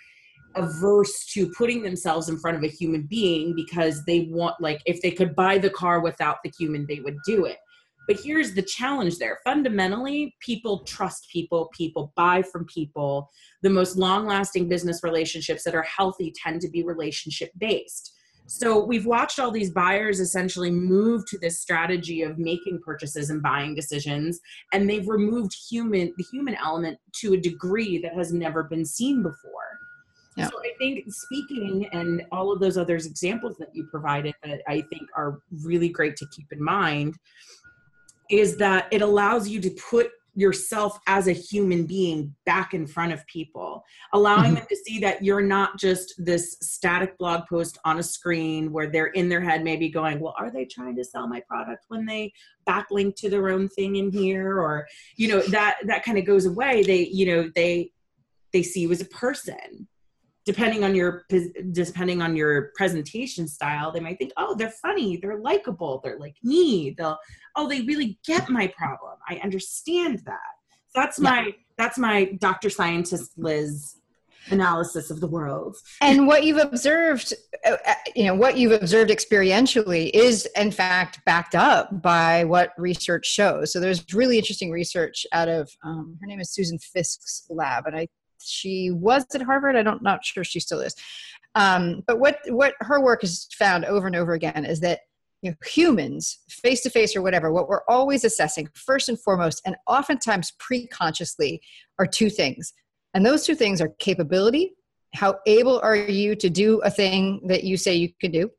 averse 0.54 1.26
to 1.26 1.50
putting 1.50 1.82
themselves 1.82 2.28
in 2.28 2.38
front 2.38 2.56
of 2.56 2.62
a 2.62 2.68
human 2.68 3.02
being 3.02 3.54
because 3.54 4.02
they 4.06 4.28
want 4.30 4.58
like 4.60 4.80
if 4.86 5.02
they 5.02 5.10
could 5.10 5.36
buy 5.36 5.58
the 5.58 5.68
car 5.68 6.00
without 6.00 6.38
the 6.42 6.50
human 6.58 6.86
they 6.88 7.00
would 7.00 7.16
do 7.26 7.44
it 7.44 7.58
but 8.06 8.18
here's 8.22 8.54
the 8.54 8.62
challenge 8.62 9.18
there 9.18 9.38
fundamentally, 9.44 10.34
people 10.40 10.80
trust 10.80 11.28
people, 11.32 11.70
people 11.76 12.12
buy 12.16 12.42
from 12.42 12.64
people. 12.66 13.30
The 13.62 13.70
most 13.70 13.96
long 13.96 14.26
lasting 14.26 14.68
business 14.68 15.02
relationships 15.02 15.64
that 15.64 15.74
are 15.74 15.82
healthy 15.82 16.32
tend 16.34 16.60
to 16.62 16.70
be 16.70 16.82
relationship 16.82 17.50
based. 17.58 18.12
So 18.46 18.84
we've 18.84 19.06
watched 19.06 19.40
all 19.40 19.50
these 19.50 19.72
buyers 19.72 20.20
essentially 20.20 20.70
move 20.70 21.26
to 21.26 21.38
this 21.38 21.60
strategy 21.60 22.22
of 22.22 22.38
making 22.38 22.80
purchases 22.84 23.30
and 23.30 23.42
buying 23.42 23.74
decisions 23.74 24.40
and 24.72 24.88
they've 24.88 25.08
removed 25.08 25.52
human 25.68 26.14
the 26.16 26.24
human 26.30 26.54
element 26.54 26.98
to 27.20 27.34
a 27.34 27.36
degree 27.36 27.98
that 28.02 28.14
has 28.14 28.32
never 28.32 28.62
been 28.62 28.84
seen 28.84 29.22
before. 29.22 29.80
Yeah. 30.36 30.48
So 30.48 30.60
I 30.60 30.70
think 30.78 31.04
speaking 31.08 31.88
and 31.92 32.22
all 32.30 32.52
of 32.52 32.60
those 32.60 32.76
other 32.76 32.94
examples 32.94 33.56
that 33.58 33.70
you 33.72 33.88
provided 33.90 34.34
that 34.44 34.60
I 34.68 34.82
think 34.82 35.02
are 35.16 35.40
really 35.64 35.88
great 35.88 36.14
to 36.16 36.26
keep 36.28 36.46
in 36.52 36.62
mind 36.62 37.16
is 38.30 38.56
that 38.58 38.88
it 38.90 39.02
allows 39.02 39.48
you 39.48 39.60
to 39.60 39.70
put 39.70 40.10
yourself 40.36 41.00
as 41.06 41.28
a 41.28 41.32
human 41.32 41.86
being 41.86 42.34
back 42.44 42.74
in 42.74 42.86
front 42.86 43.10
of 43.10 43.26
people, 43.26 43.82
allowing 44.12 44.44
mm-hmm. 44.44 44.54
them 44.56 44.66
to 44.68 44.76
see 44.76 44.98
that 44.98 45.24
you're 45.24 45.40
not 45.40 45.78
just 45.78 46.12
this 46.18 46.58
static 46.60 47.16
blog 47.16 47.46
post 47.48 47.78
on 47.86 47.98
a 47.98 48.02
screen 48.02 48.70
where 48.70 48.86
they're 48.86 49.06
in 49.06 49.30
their 49.30 49.40
head 49.40 49.64
maybe 49.64 49.88
going, 49.88 50.20
well, 50.20 50.34
are 50.38 50.50
they 50.50 50.66
trying 50.66 50.94
to 50.94 51.02
sell 51.02 51.26
my 51.26 51.40
product 51.48 51.86
when 51.88 52.04
they 52.04 52.30
backlink 52.68 53.16
to 53.16 53.30
their 53.30 53.48
own 53.48 53.66
thing 53.66 53.96
in 53.96 54.10
here? 54.10 54.58
Or, 54.60 54.86
you 55.16 55.28
know, 55.28 55.40
that 55.48 55.78
that 55.86 56.04
kind 56.04 56.18
of 56.18 56.26
goes 56.26 56.44
away. 56.44 56.82
They, 56.82 57.06
you 57.06 57.26
know, 57.26 57.50
they 57.54 57.92
they 58.52 58.62
see 58.62 58.82
you 58.82 58.92
as 58.92 59.00
a 59.00 59.06
person 59.06 59.88
depending 60.46 60.84
on 60.84 60.94
your 60.94 61.26
depending 61.72 62.22
on 62.22 62.36
your 62.36 62.70
presentation 62.76 63.46
style 63.48 63.90
they 63.90 64.00
might 64.00 64.16
think 64.16 64.32
oh 64.36 64.54
they're 64.54 64.70
funny 64.70 65.16
they're 65.16 65.40
likable 65.40 66.00
they're 66.02 66.18
like 66.18 66.36
me 66.42 66.94
they'll 66.96 67.18
oh 67.56 67.68
they 67.68 67.80
really 67.82 68.18
get 68.24 68.48
my 68.48 68.68
problem. 68.68 69.14
I 69.28 69.36
understand 69.42 70.22
that. 70.26 70.38
That's 70.94 71.18
yeah. 71.18 71.30
my 71.30 71.54
that's 71.76 71.98
my 71.98 72.24
dr 72.38 72.70
scientist 72.70 73.32
liz 73.36 73.96
analysis 74.48 75.10
of 75.10 75.20
the 75.20 75.26
world. 75.26 75.76
And 76.00 76.28
what 76.28 76.44
you've 76.44 76.58
observed 76.58 77.34
uh, 77.66 77.76
uh, 77.84 77.94
you 78.14 78.24
know 78.24 78.34
what 78.34 78.56
you've 78.56 78.72
observed 78.72 79.10
experientially 79.10 80.10
is 80.14 80.48
in 80.54 80.70
fact 80.70 81.20
backed 81.24 81.56
up 81.56 82.00
by 82.00 82.44
what 82.44 82.72
research 82.78 83.26
shows. 83.26 83.72
So 83.72 83.80
there's 83.80 84.04
really 84.14 84.38
interesting 84.38 84.70
research 84.70 85.26
out 85.32 85.48
of 85.48 85.70
um, 85.82 86.16
her 86.20 86.26
name 86.26 86.40
is 86.40 86.50
Susan 86.50 86.78
Fiske's 86.78 87.46
lab 87.50 87.86
and 87.86 87.96
i 87.96 88.06
she 88.40 88.90
was 88.90 89.24
at 89.34 89.42
Harvard. 89.42 89.76
I 89.76 89.82
don't 89.82 90.02
not 90.02 90.24
sure 90.24 90.44
she 90.44 90.60
still 90.60 90.80
is. 90.80 90.94
Um, 91.54 92.02
but 92.06 92.20
what 92.20 92.38
what 92.48 92.74
her 92.80 93.00
work 93.00 93.22
has 93.22 93.48
found 93.52 93.84
over 93.84 94.06
and 94.06 94.16
over 94.16 94.34
again 94.34 94.64
is 94.64 94.80
that 94.80 95.00
you 95.42 95.50
know, 95.50 95.56
humans, 95.66 96.38
face 96.48 96.80
to 96.82 96.90
face 96.90 97.14
or 97.14 97.22
whatever, 97.22 97.52
what 97.52 97.68
we're 97.68 97.84
always 97.88 98.24
assessing 98.24 98.68
first 98.74 99.08
and 99.08 99.20
foremost, 99.20 99.62
and 99.64 99.76
oftentimes 99.86 100.52
pre-consciously, 100.58 101.60
are 101.98 102.06
two 102.06 102.30
things. 102.30 102.72
And 103.14 103.24
those 103.24 103.44
two 103.44 103.54
things 103.54 103.80
are 103.80 103.90
capability. 103.98 104.72
How 105.14 105.36
able 105.46 105.80
are 105.80 105.96
you 105.96 106.34
to 106.36 106.50
do 106.50 106.80
a 106.80 106.90
thing 106.90 107.40
that 107.46 107.64
you 107.64 107.76
say 107.76 107.94
you 107.94 108.10
can 108.20 108.30
do? 108.30 108.50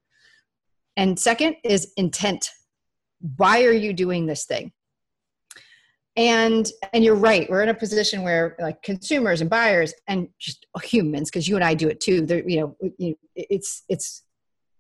And 0.95 1.19
second 1.19 1.57
is 1.63 1.91
intent. 1.97 2.49
Why 3.37 3.63
are 3.65 3.73
you 3.73 3.93
doing 3.93 4.25
this 4.25 4.45
thing? 4.45 4.71
And 6.17 6.71
and 6.93 7.03
you're 7.03 7.15
right 7.15 7.49
we're 7.49 7.62
in 7.62 7.69
a 7.69 7.73
position 7.73 8.23
where 8.23 8.56
like 8.60 8.82
consumers 8.82 9.39
and 9.39 9.49
buyers 9.49 9.93
and 10.08 10.27
just 10.39 10.65
humans 10.84 11.30
because 11.30 11.47
you 11.47 11.56
and 11.56 11.63
i 11.63 11.73
do 11.73 11.88
it 11.88 11.99
too 12.01 12.25
They're, 12.25 12.47
you 12.47 12.60
know 12.60 12.75
it's 13.36 13.84
it's 13.88 14.23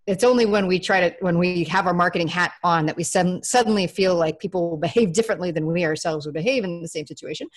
it's 0.07 0.23
only 0.23 0.45
when 0.45 0.67
we 0.67 0.79
try 0.79 1.09
to 1.09 1.15
when 1.19 1.37
we 1.37 1.65
have 1.65 1.85
our 1.85 1.93
marketing 1.93 2.29
hat 2.29 2.53
on 2.63 2.87
that 2.87 2.95
we 2.95 3.03
suddenly 3.03 3.87
feel 3.87 4.15
like 4.15 4.39
people 4.39 4.69
will 4.69 4.77
behave 4.87 5.13
differently 5.13 5.51
than 5.51 5.67
we 5.67 5.85
ourselves 5.85 6.25
would 6.25 6.33
behave 6.33 6.63
in 6.63 6.81
the 6.81 6.87
same 6.87 7.05
situation. 7.05 7.47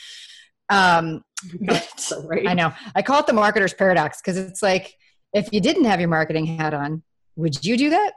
Um 0.68 1.24
so 1.96 2.22
right. 2.26 2.46
i 2.46 2.52
know. 2.52 2.72
I 2.94 3.02
call 3.02 3.20
it 3.20 3.26
the 3.26 3.32
marketer's 3.32 3.72
paradox 3.72 4.20
because 4.20 4.36
it's 4.36 4.62
like 4.62 4.94
if 5.32 5.48
you 5.52 5.60
didn't 5.60 5.84
have 5.84 6.00
your 6.00 6.08
marketing 6.10 6.44
hat 6.44 6.74
on 6.74 7.02
would 7.36 7.64
you 7.64 7.76
do 7.78 7.90
that? 7.90 8.12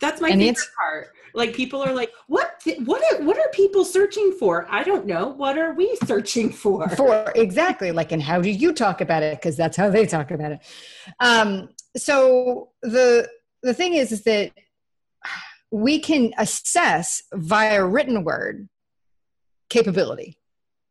That's 0.00 0.20
my 0.20 0.30
and 0.30 0.40
favorite 0.40 0.66
part 0.76 1.12
like 1.34 1.54
people 1.54 1.82
are 1.82 1.92
like 1.92 2.12
what 2.26 2.62
what 2.84 3.02
are 3.12 3.24
what 3.24 3.38
are 3.38 3.48
people 3.50 3.84
searching 3.84 4.32
for? 4.38 4.66
I 4.70 4.82
don't 4.82 5.06
know. 5.06 5.28
What 5.28 5.58
are 5.58 5.72
we 5.72 5.96
searching 6.04 6.50
for? 6.50 6.88
For 6.96 7.32
exactly. 7.34 7.92
Like 7.92 8.12
and 8.12 8.22
how 8.22 8.40
do 8.40 8.50
you 8.50 8.72
talk 8.72 9.00
about 9.00 9.22
it? 9.22 9.38
Because 9.38 9.56
that's 9.56 9.76
how 9.76 9.90
they 9.90 10.06
talk 10.06 10.30
about 10.30 10.52
it. 10.52 10.60
Um 11.20 11.68
so 11.96 12.70
the 12.82 13.28
the 13.62 13.74
thing 13.74 13.94
is 13.94 14.12
is 14.12 14.24
that 14.24 14.52
we 15.70 15.98
can 15.98 16.32
assess 16.38 17.22
via 17.32 17.84
written 17.84 18.24
word 18.24 18.68
capability 19.68 20.38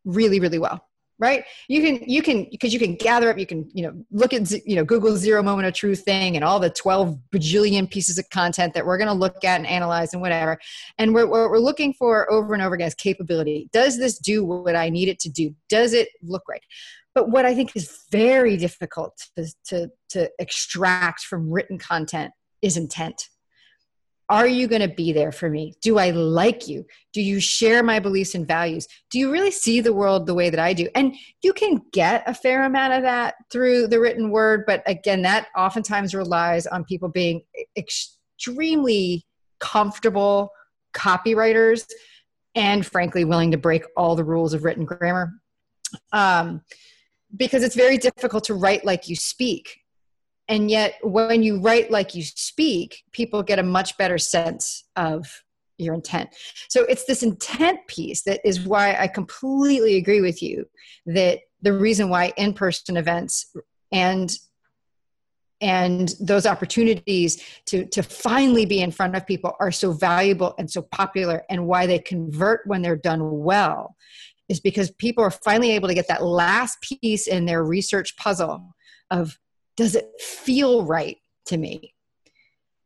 really 0.06 0.40
really 0.40 0.60
well 0.60 0.88
right? 1.20 1.44
You 1.68 1.82
can 1.82 2.08
you 2.08 2.22
can 2.22 2.48
because 2.52 2.74
you 2.74 2.80
can 2.80 2.96
gather 2.96 3.30
up 3.30 3.38
you 3.38 3.46
can 3.46 3.70
you 3.74 3.84
know 3.84 3.94
look 4.12 4.34
at 4.34 4.52
you 4.66 4.76
know 4.76 4.84
google 4.84 5.16
zero 5.16 5.42
moment 5.42 5.68
of 5.68 5.74
truth 5.74 6.04
thing 6.04 6.36
and 6.36 6.46
all 6.46 6.60
the 6.60 6.70
12 6.70 7.18
bajillion 7.32 7.90
pieces 7.90 8.18
of 8.18 8.30
content 8.30 8.74
that 8.74 8.86
we're 8.86 8.98
going 8.98 9.08
to 9.08 9.14
look 9.14 9.44
at 9.44 9.58
and 9.58 9.68
analyze 9.68 10.14
and 10.14 10.22
whatever. 10.22 10.60
And 10.98 11.14
what 11.14 11.30
we're 11.30 11.58
looking 11.60 11.94
for 11.94 12.32
over 12.32 12.54
and 12.54 12.62
over 12.62 12.76
again 12.76 12.88
is 12.88 12.96
capability. 12.96 13.70
Does 13.72 13.98
this 13.98 14.18
do 14.18 14.44
what 14.44 14.76
i 14.76 14.90
need 14.90 15.10
it 15.10 15.20
to 15.20 15.30
do? 15.30 15.56
Does 15.70 15.94
it 15.94 16.10
look 16.22 16.44
right? 16.48 16.64
But 17.14 17.30
what 17.30 17.46
i 17.46 17.56
think 17.56 17.76
is 17.76 18.06
very 18.12 18.58
difficult 18.58 19.20
to, 19.36 19.48
to, 19.66 19.90
to 20.10 20.30
extract 20.40 21.22
from 21.22 21.52
written 21.52 21.78
content 21.78 22.32
is 22.62 22.78
intent 22.78 23.30
are 24.30 24.48
you 24.48 24.68
going 24.68 24.82
to 24.82 24.94
be 24.94 25.14
there 25.14 25.32
for 25.32 25.50
me? 25.50 25.74
Do 25.82 25.98
I 25.98 26.12
like 26.12 26.68
you? 26.68 26.86
Do 27.14 27.22
you 27.22 27.40
share 27.40 27.82
my 27.82 28.00
beliefs 28.00 28.36
and 28.36 28.48
values? 28.48 28.88
Do 29.10 29.20
you 29.20 29.32
really 29.32 29.52
see 29.52 29.80
the 29.80 29.94
world 29.94 30.26
the 30.26 30.34
way 30.34 30.50
that 30.50 30.60
I 30.60 30.74
do? 30.74 30.88
And 30.96 31.16
you 31.42 31.54
can 31.54 31.82
get 31.94 32.24
a 32.28 32.34
fair 32.34 32.66
amount 32.66 32.94
of 32.94 33.04
that 33.04 33.36
through 33.52 33.88
the 33.88 34.00
written 34.00 34.30
word, 34.30 34.66
but 34.68 34.84
again, 34.86 35.22
that 35.22 35.48
oftentimes 35.56 36.14
relies 36.14 36.68
on 36.68 36.84
people 36.84 37.08
being 37.08 37.42
extremely 37.78 39.26
comfortable 39.60 40.52
copywriters 40.94 41.86
and 42.54 42.86
frankly 42.86 43.24
willing 43.24 43.52
to 43.52 43.58
break 43.58 43.84
all 43.96 44.16
the 44.16 44.26
rules 44.26 44.54
of 44.54 44.64
written 44.64 44.84
grammar. 44.84 45.32
Um, 46.12 46.62
because 47.36 47.64
it's 47.64 47.76
very 47.76 47.98
difficult 47.98 48.44
to 48.46 48.54
write 48.54 48.84
like 48.84 49.08
you 49.08 49.16
speak 49.16 49.80
and 50.48 50.72
yet 50.72 50.96
when 51.04 51.44
you 51.44 51.60
write 51.60 51.92
like 51.92 52.16
you 52.16 52.24
speak 52.24 53.04
people 53.12 53.44
get 53.44 53.60
a 53.60 53.64
much 53.64 53.98
better 53.98 54.18
sense 54.18 54.86
of 54.96 55.44
your 55.78 55.94
intent. 55.94 56.30
So 56.70 56.86
it's 56.86 57.06
this 57.06 57.22
intent 57.22 57.86
piece 57.88 58.24
that 58.24 58.42
is 58.44 58.62
why 58.62 58.96
i 59.00 59.08
completely 59.08 59.98
agree 59.98 60.22
with 60.22 60.42
you 60.42 60.66
that 61.06 61.40
the 61.62 61.74
reason 61.74 62.10
why 62.10 62.34
in-person 62.38 62.98
events 62.98 63.56
and 63.92 64.32
and 65.60 66.14
those 66.20 66.46
opportunities 66.46 67.44
to 67.66 67.86
to 67.88 68.04
finally 68.04 68.66
be 68.66 68.82
in 68.82 68.92
front 68.92 69.16
of 69.16 69.26
people 69.26 69.54
are 69.60 69.72
so 69.72 69.92
valuable 69.92 70.54
and 70.58 70.70
so 70.70 70.82
popular 70.82 71.44
and 71.50 71.66
why 71.66 71.86
they 71.88 72.00
convert 72.00 72.62
when 72.66 72.82
they're 72.82 72.96
done 72.96 73.40
well 73.44 73.96
is 74.50 74.60
because 74.60 74.92
people 74.92 75.24
are 75.24 75.32
finally 75.32 75.72
able 75.72 75.88
to 75.88 75.94
get 75.94 76.08
that 76.08 76.24
last 76.24 76.78
piece 76.82 77.28
in 77.28 77.46
their 77.46 77.64
research 77.64 78.16
puzzle 78.18 78.76
of 79.12 79.38
does 79.78 79.96
it 79.96 80.12
feel 80.20 80.84
right 80.84 81.18
to 81.46 81.58
me? 81.58 81.94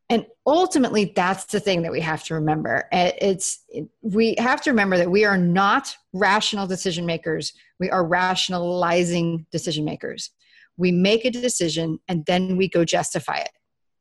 And 0.09 0.25
ultimately 0.45 1.13
that's 1.15 1.45
the 1.45 1.61
thing 1.61 1.83
that 1.83 1.91
we 1.91 2.01
have 2.01 2.23
to 2.25 2.33
remember. 2.35 2.83
It's 2.91 3.63
we 4.01 4.35
have 4.37 4.61
to 4.63 4.69
remember 4.69 4.97
that 4.97 5.09
we 5.09 5.23
are 5.23 5.37
not 5.37 5.95
rational 6.11 6.67
decision 6.67 7.05
makers. 7.05 7.53
We 7.79 7.89
are 7.89 8.05
rationalizing 8.05 9.45
decision 9.51 9.85
makers. 9.85 10.29
We 10.75 10.91
make 10.91 11.23
a 11.23 11.31
decision 11.31 11.99
and 12.09 12.25
then 12.25 12.57
we 12.57 12.67
go 12.67 12.83
justify 12.83 13.37
it. 13.37 13.51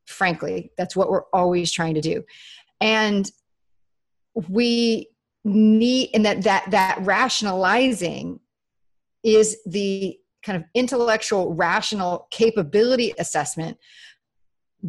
Frankly 0.05 0.71
that's 0.77 0.97
what 0.97 1.09
we're 1.09 1.29
always 1.33 1.71
trying 1.71 1.95
to 1.95 2.01
do. 2.01 2.23
And 2.81 3.31
we 4.49 5.07
need 5.45 6.09
and 6.13 6.25
that 6.25 6.41
that 6.43 6.69
that 6.71 6.99
rationalizing 7.01 8.41
is 9.23 9.57
the 9.65 10.17
kind 10.43 10.57
of 10.57 10.63
intellectual 10.73 11.53
rational 11.53 12.27
capability 12.31 13.13
assessment 13.19 13.77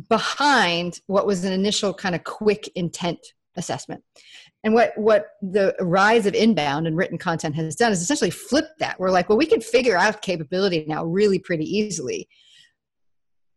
behind 0.09 1.01
what 1.07 1.27
was 1.27 1.45
an 1.45 1.53
initial 1.53 1.93
kind 1.93 2.15
of 2.15 2.25
quick 2.25 2.71
intent 2.75 3.19
assessment. 3.57 4.03
And 4.65 4.75
what 4.75 4.93
what 4.97 5.27
the 5.43 5.75
rise 5.81 6.27
of 6.27 6.35
inbound 6.35 6.87
and 6.87 6.97
written 6.97 7.19
content 7.19 7.55
has 7.57 7.77
done 7.77 7.93
is 7.93 8.01
essentially 8.01 8.31
flipped 8.31 8.79
that. 8.79 8.99
We're 8.99 9.11
like 9.11 9.29
well 9.29 9.39
we 9.39 9.47
can 9.47 9.61
figure 9.61 9.97
out 9.97 10.23
capability 10.23 10.85
now 10.87 11.05
really 11.05 11.39
pretty 11.39 11.65
easily 11.65 12.29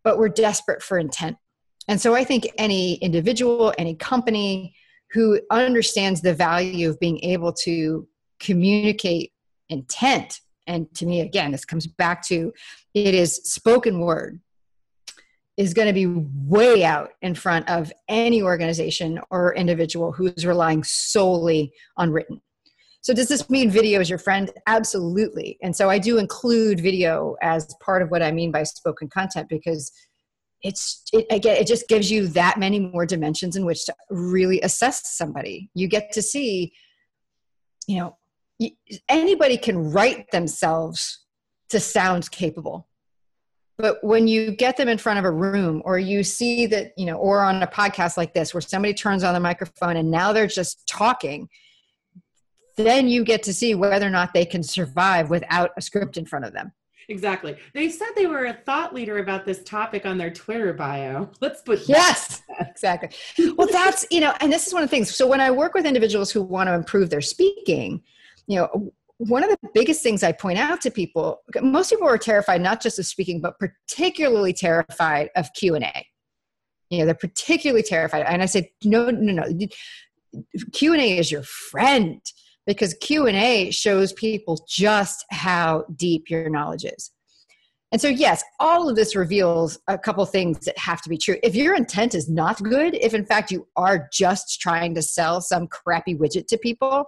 but 0.04 0.20
we're 0.20 0.30
desperate 0.30 0.84
for 0.84 0.98
intent. 0.98 1.38
And 1.88 2.02
so 2.02 2.16
i 2.16 2.24
think 2.24 2.50
any 2.58 2.96
individual 2.96 3.74
any 3.78 3.96
company 3.96 4.76
who 5.12 5.40
understands 5.52 6.22
the 6.22 6.34
value 6.34 6.90
of 6.90 7.00
being 7.00 7.20
able 7.24 7.54
to 7.54 8.08
communicate 8.40 9.32
intent 9.70 10.42
and 10.68 10.94
to 10.96 11.06
me 11.06 11.22
again 11.22 11.52
this 11.52 11.66
comes 11.66 11.88
back 11.88 12.26
to 12.26 12.54
it 12.94 13.14
is 13.14 13.36
spoken 13.44 14.00
word 14.00 14.40
is 15.58 15.74
going 15.74 15.88
to 15.88 15.94
be 15.94 16.06
way 16.06 16.84
out 16.84 17.12
in 17.22 17.34
front 17.34 17.70
of 17.70 17.92
any 18.10 18.42
organization 18.42 19.20
or 19.30 19.56
individual 19.56 20.12
who's 20.12 20.46
relying 20.46 20.84
solely 20.84 21.72
on 21.98 22.12
written. 22.12 22.42
So 23.02 23.14
does 23.14 23.28
this 23.28 23.50
mean 23.50 23.70
video 23.70 24.02
is 24.02 24.10
your 24.10 24.20
friend? 24.20 24.52
Absolutely. 24.68 25.58
And 25.62 25.76
so 25.76 25.90
i 25.90 26.00
do 26.00 26.18
include 26.18 26.80
video 26.80 27.36
as 27.42 27.74
part 27.82 28.02
of 28.02 28.10
what 28.10 28.22
i 28.22 28.32
mean 28.32 28.52
by 28.52 28.64
spoken 28.64 29.08
content 29.08 29.48
because 29.48 29.92
it's 30.62 31.04
it, 31.14 31.26
again 31.30 31.58
it 31.58 31.68
just 31.68 31.88
gives 31.88 32.10
you 32.10 32.28
that 32.30 32.58
many 32.58 32.80
more 32.80 33.06
dimensions 33.06 33.56
in 33.56 33.66
which 33.66 33.86
to 33.86 33.94
really 34.10 34.60
assess 34.62 35.16
somebody. 35.16 35.70
You 35.74 35.88
get 35.88 36.12
to 36.14 36.22
see 36.22 36.74
you 37.88 38.00
know 38.00 38.18
anybody 39.10 39.58
can 39.58 39.92
write 39.92 40.30
themselves 40.32 41.26
to 41.70 41.80
sound 41.80 42.30
capable 42.32 42.88
but 43.78 44.02
when 44.02 44.26
you 44.28 44.52
get 44.52 44.78
them 44.78 44.88
in 44.88 44.98
front 44.98 45.20
of 45.20 45.26
a 45.26 45.32
room 45.32 45.82
or 45.84 46.00
you 46.00 46.24
see 46.24 46.66
that 46.66 46.94
you 46.98 47.06
know 47.06 47.18
or 47.18 47.44
on 47.44 47.62
a 47.62 47.68
podcast 47.68 48.18
like 48.18 48.34
this 48.34 48.54
where 48.54 48.62
somebody 48.62 48.94
turns 48.94 49.24
on 49.24 49.34
the 49.34 49.40
microphone 49.40 49.98
and 49.98 50.10
now 50.10 50.32
they're 50.32 50.48
just 50.48 50.88
talking 50.88 51.50
then 52.78 53.08
you 53.08 53.24
get 53.24 53.44
to 53.44 53.54
see 53.54 53.76
whether 53.76 54.06
or 54.06 54.10
not 54.10 54.34
they 54.34 54.46
can 54.46 54.64
survive 54.64 55.30
without 55.30 55.72
a 55.78 55.82
script 55.82 56.18
in 56.18 56.26
front 56.26 56.46
of 56.46 56.54
them. 56.54 56.72
Exactly. 57.08 57.56
They 57.74 57.90
said 57.90 58.08
they 58.16 58.26
were 58.26 58.46
a 58.46 58.54
thought 58.54 58.94
leader 58.94 59.20
about 59.20 59.46
this 59.46 59.62
topic 59.64 60.08
on 60.08 60.18
their 60.18 60.32
Twitter 60.32 60.74
bio. 60.74 61.30
Let's 61.40 61.62
put 61.62 61.88
yes, 61.88 62.42
exactly. 62.60 63.10
Well, 63.56 63.68
that's 63.72 64.06
you 64.10 64.20
know, 64.20 64.34
and 64.42 64.52
this 64.52 64.66
is 64.66 64.74
one 64.74 64.82
of 64.82 64.90
the 64.90 64.96
things. 64.96 65.16
So 65.16 65.28
when 65.28 65.40
I 65.40 65.52
work 65.52 65.76
with 65.76 65.86
individuals 65.86 66.32
who 66.32 66.42
want 66.42 66.68
to 66.68 66.74
improve 66.74 67.12
their 67.12 67.22
speaking, 67.22 68.02
you 68.48 68.58
know, 68.58 68.94
one 69.18 69.44
of 69.44 69.50
the 69.50 69.58
biggest 69.74 70.04
things 70.04 70.24
I 70.24 70.32
point 70.32 70.60
out 70.60 70.82
to 70.82 70.92
people, 70.92 71.42
most 71.62 71.90
people 71.90 72.08
are 72.08 72.18
terrified 72.18 72.62
not 72.62 72.82
just 72.82 73.00
of 73.00 73.06
speaking, 73.06 73.40
but 73.40 73.58
particularly 73.60 74.54
terrified 74.54 75.30
of 75.36 75.52
Q 75.54 75.76
and 75.76 75.86
A. 75.86 76.06
You 76.90 77.00
know, 77.00 77.06
they're 77.06 77.16
particularly 77.16 77.84
terrified, 77.84 78.26
and 78.28 78.42
I 78.42 78.46
say, 78.46 78.72
no, 78.84 79.10
no, 79.10 79.44
no. 79.44 79.68
Q 80.74 80.94
and 80.94 81.02
A 81.02 81.18
is 81.18 81.32
your 81.32 81.44
friend 81.44 82.22
because 82.66 82.96
q&a 83.02 83.72
shows 83.72 84.14
people 84.14 84.66
just 84.68 85.26
how 85.32 85.86
deep 85.96 86.30
your 86.30 86.50
knowledge 86.50 86.86
is 86.86 87.12
and 87.92 88.02
so 88.02 88.08
yes 88.08 88.44
all 88.60 88.90
of 88.90 88.96
this 88.96 89.16
reveals 89.16 89.80
a 89.88 89.98
couple 89.98 90.26
things 90.26 90.60
that 90.66 90.78
have 90.78 91.02
to 91.02 91.10
be 91.10 91.18
true 91.18 91.38
if 91.44 91.56
your 91.56 91.76
intent 91.76 92.16
is 92.16 92.30
not 92.30 92.62
good 92.64 92.96
if 92.96 93.14
in 93.14 93.26
fact 93.26 93.52
you 93.52 93.68
are 93.76 94.08
just 94.12 94.60
trying 94.60 94.94
to 94.96 95.02
sell 95.02 95.42
some 95.42 95.68
crappy 95.68 96.16
widget 96.16 96.48
to 96.48 96.58
people 96.58 97.06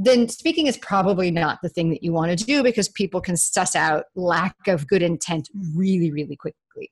then 0.00 0.28
speaking 0.28 0.68
is 0.68 0.78
probably 0.78 1.30
not 1.30 1.58
the 1.60 1.68
thing 1.68 1.90
that 1.90 2.04
you 2.04 2.12
want 2.12 2.36
to 2.36 2.44
do 2.44 2.62
because 2.62 2.88
people 2.88 3.20
can 3.20 3.36
suss 3.36 3.74
out 3.74 4.04
lack 4.14 4.54
of 4.68 4.86
good 4.86 5.02
intent 5.02 5.48
really 5.74 6.10
really 6.10 6.36
quickly. 6.36 6.90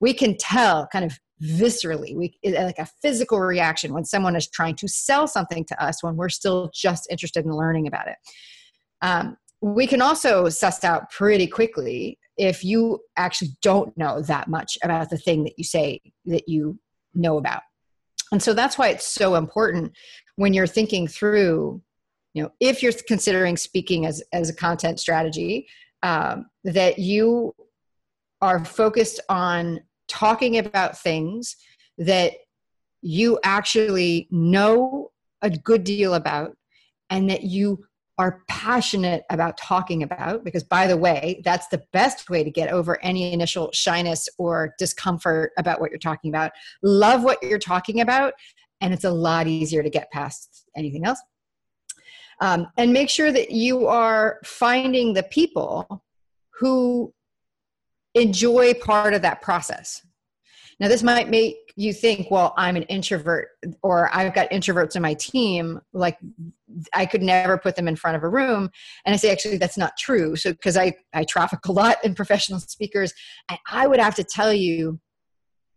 We 0.00 0.12
can 0.12 0.36
tell 0.36 0.88
kind 0.88 1.04
of 1.04 1.18
viscerally 1.40 2.16
we 2.16 2.36
like 2.44 2.80
a 2.80 2.88
physical 3.00 3.38
reaction 3.38 3.94
when 3.94 4.04
someone 4.04 4.34
is 4.34 4.48
trying 4.48 4.74
to 4.74 4.88
sell 4.88 5.28
something 5.28 5.64
to 5.64 5.82
us 5.82 6.02
when 6.02 6.16
we're 6.16 6.28
still 6.28 6.70
just 6.74 7.06
interested 7.10 7.44
in 7.44 7.52
learning 7.52 7.86
about 7.86 8.08
it. 8.08 8.16
Um, 9.02 9.36
we 9.60 9.86
can 9.86 10.02
also 10.02 10.48
suss 10.48 10.82
out 10.82 11.10
pretty 11.10 11.46
quickly 11.46 12.18
if 12.36 12.64
you 12.64 13.00
actually 13.16 13.50
don't 13.62 13.96
know 13.96 14.20
that 14.22 14.48
much 14.48 14.78
about 14.82 15.10
the 15.10 15.18
thing 15.18 15.44
that 15.44 15.54
you 15.56 15.64
say 15.64 16.00
that 16.26 16.48
you 16.48 16.78
know 17.14 17.38
about. 17.38 17.62
And 18.30 18.42
so 18.42 18.52
that's 18.52 18.76
why 18.76 18.88
it's 18.88 19.06
so 19.06 19.36
important 19.36 19.92
when 20.36 20.54
you're 20.54 20.66
thinking 20.66 21.08
through 21.08 21.82
you 22.34 22.42
know 22.42 22.50
if 22.60 22.82
you're 22.82 22.92
considering 23.06 23.56
speaking 23.56 24.06
as 24.06 24.22
as 24.32 24.48
a 24.48 24.54
content 24.54 25.00
strategy 25.00 25.66
um, 26.02 26.46
that 26.64 26.98
you 26.98 27.54
are 28.40 28.64
focused 28.64 29.20
on 29.28 29.80
talking 30.06 30.58
about 30.58 30.98
things 30.98 31.56
that 31.98 32.32
you 33.02 33.38
actually 33.44 34.28
know 34.30 35.10
a 35.42 35.50
good 35.50 35.84
deal 35.84 36.14
about 36.14 36.56
and 37.10 37.30
that 37.30 37.44
you 37.44 37.84
are 38.18 38.42
passionate 38.48 39.22
about 39.30 39.56
talking 39.56 40.02
about 40.02 40.44
because 40.44 40.64
by 40.64 40.88
the 40.88 40.96
way 40.96 41.40
that's 41.44 41.68
the 41.68 41.82
best 41.92 42.28
way 42.28 42.42
to 42.42 42.50
get 42.50 42.68
over 42.70 43.02
any 43.02 43.32
initial 43.32 43.70
shyness 43.72 44.28
or 44.38 44.74
discomfort 44.78 45.52
about 45.56 45.80
what 45.80 45.90
you're 45.90 45.98
talking 45.98 46.30
about. 46.30 46.50
Love 46.82 47.22
what 47.22 47.40
you're 47.42 47.58
talking 47.58 48.00
about 48.00 48.34
and 48.80 48.92
it's 48.92 49.04
a 49.04 49.10
lot 49.10 49.46
easier 49.46 49.82
to 49.82 49.90
get 49.90 50.10
past 50.10 50.64
anything 50.76 51.04
else 51.04 51.20
um, 52.40 52.68
and 52.76 52.92
make 52.92 53.10
sure 53.10 53.32
that 53.32 53.50
you 53.50 53.86
are 53.86 54.38
finding 54.44 55.12
the 55.12 55.22
people 55.22 56.04
who 56.58 57.12
enjoy 58.14 58.74
part 58.74 59.14
of 59.14 59.22
that 59.22 59.42
process. 59.42 60.02
Now, 60.80 60.88
this 60.88 61.02
might 61.02 61.28
make 61.28 61.56
you 61.74 61.92
think, 61.92 62.30
well, 62.30 62.54
I'm 62.56 62.76
an 62.76 62.84
introvert 62.84 63.48
or 63.82 64.14
I've 64.14 64.34
got 64.34 64.50
introverts 64.50 64.94
in 64.94 65.02
my 65.02 65.14
team. 65.14 65.80
Like, 65.92 66.18
I 66.94 67.04
could 67.04 67.22
never 67.22 67.58
put 67.58 67.74
them 67.74 67.88
in 67.88 67.96
front 67.96 68.16
of 68.16 68.22
a 68.22 68.28
room. 68.28 68.70
And 69.04 69.12
I 69.12 69.16
say, 69.16 69.32
actually, 69.32 69.58
that's 69.58 69.78
not 69.78 69.96
true. 69.98 70.36
So, 70.36 70.52
because 70.52 70.76
I, 70.76 70.94
I 71.12 71.24
traffic 71.24 71.66
a 71.66 71.72
lot 71.72 71.96
in 72.04 72.14
professional 72.14 72.60
speakers, 72.60 73.12
and 73.48 73.58
I 73.68 73.88
would 73.88 73.98
have 73.98 74.14
to 74.16 74.24
tell 74.24 74.52
you, 74.52 75.00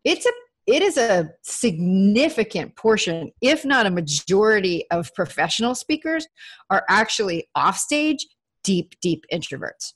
it's 0.04 0.26
a 0.26 0.32
it 0.67 0.82
is 0.82 0.97
a 0.97 1.32
significant 1.41 2.76
portion, 2.76 3.32
if 3.41 3.65
not 3.65 3.86
a 3.86 3.91
majority, 3.91 4.86
of 4.91 5.13
professional 5.15 5.76
speakers 5.76 6.28
are 6.69 6.84
actually 6.89 7.47
offstage 7.56 8.26
deep, 8.63 8.95
deep 9.02 9.26
introverts. 9.34 9.93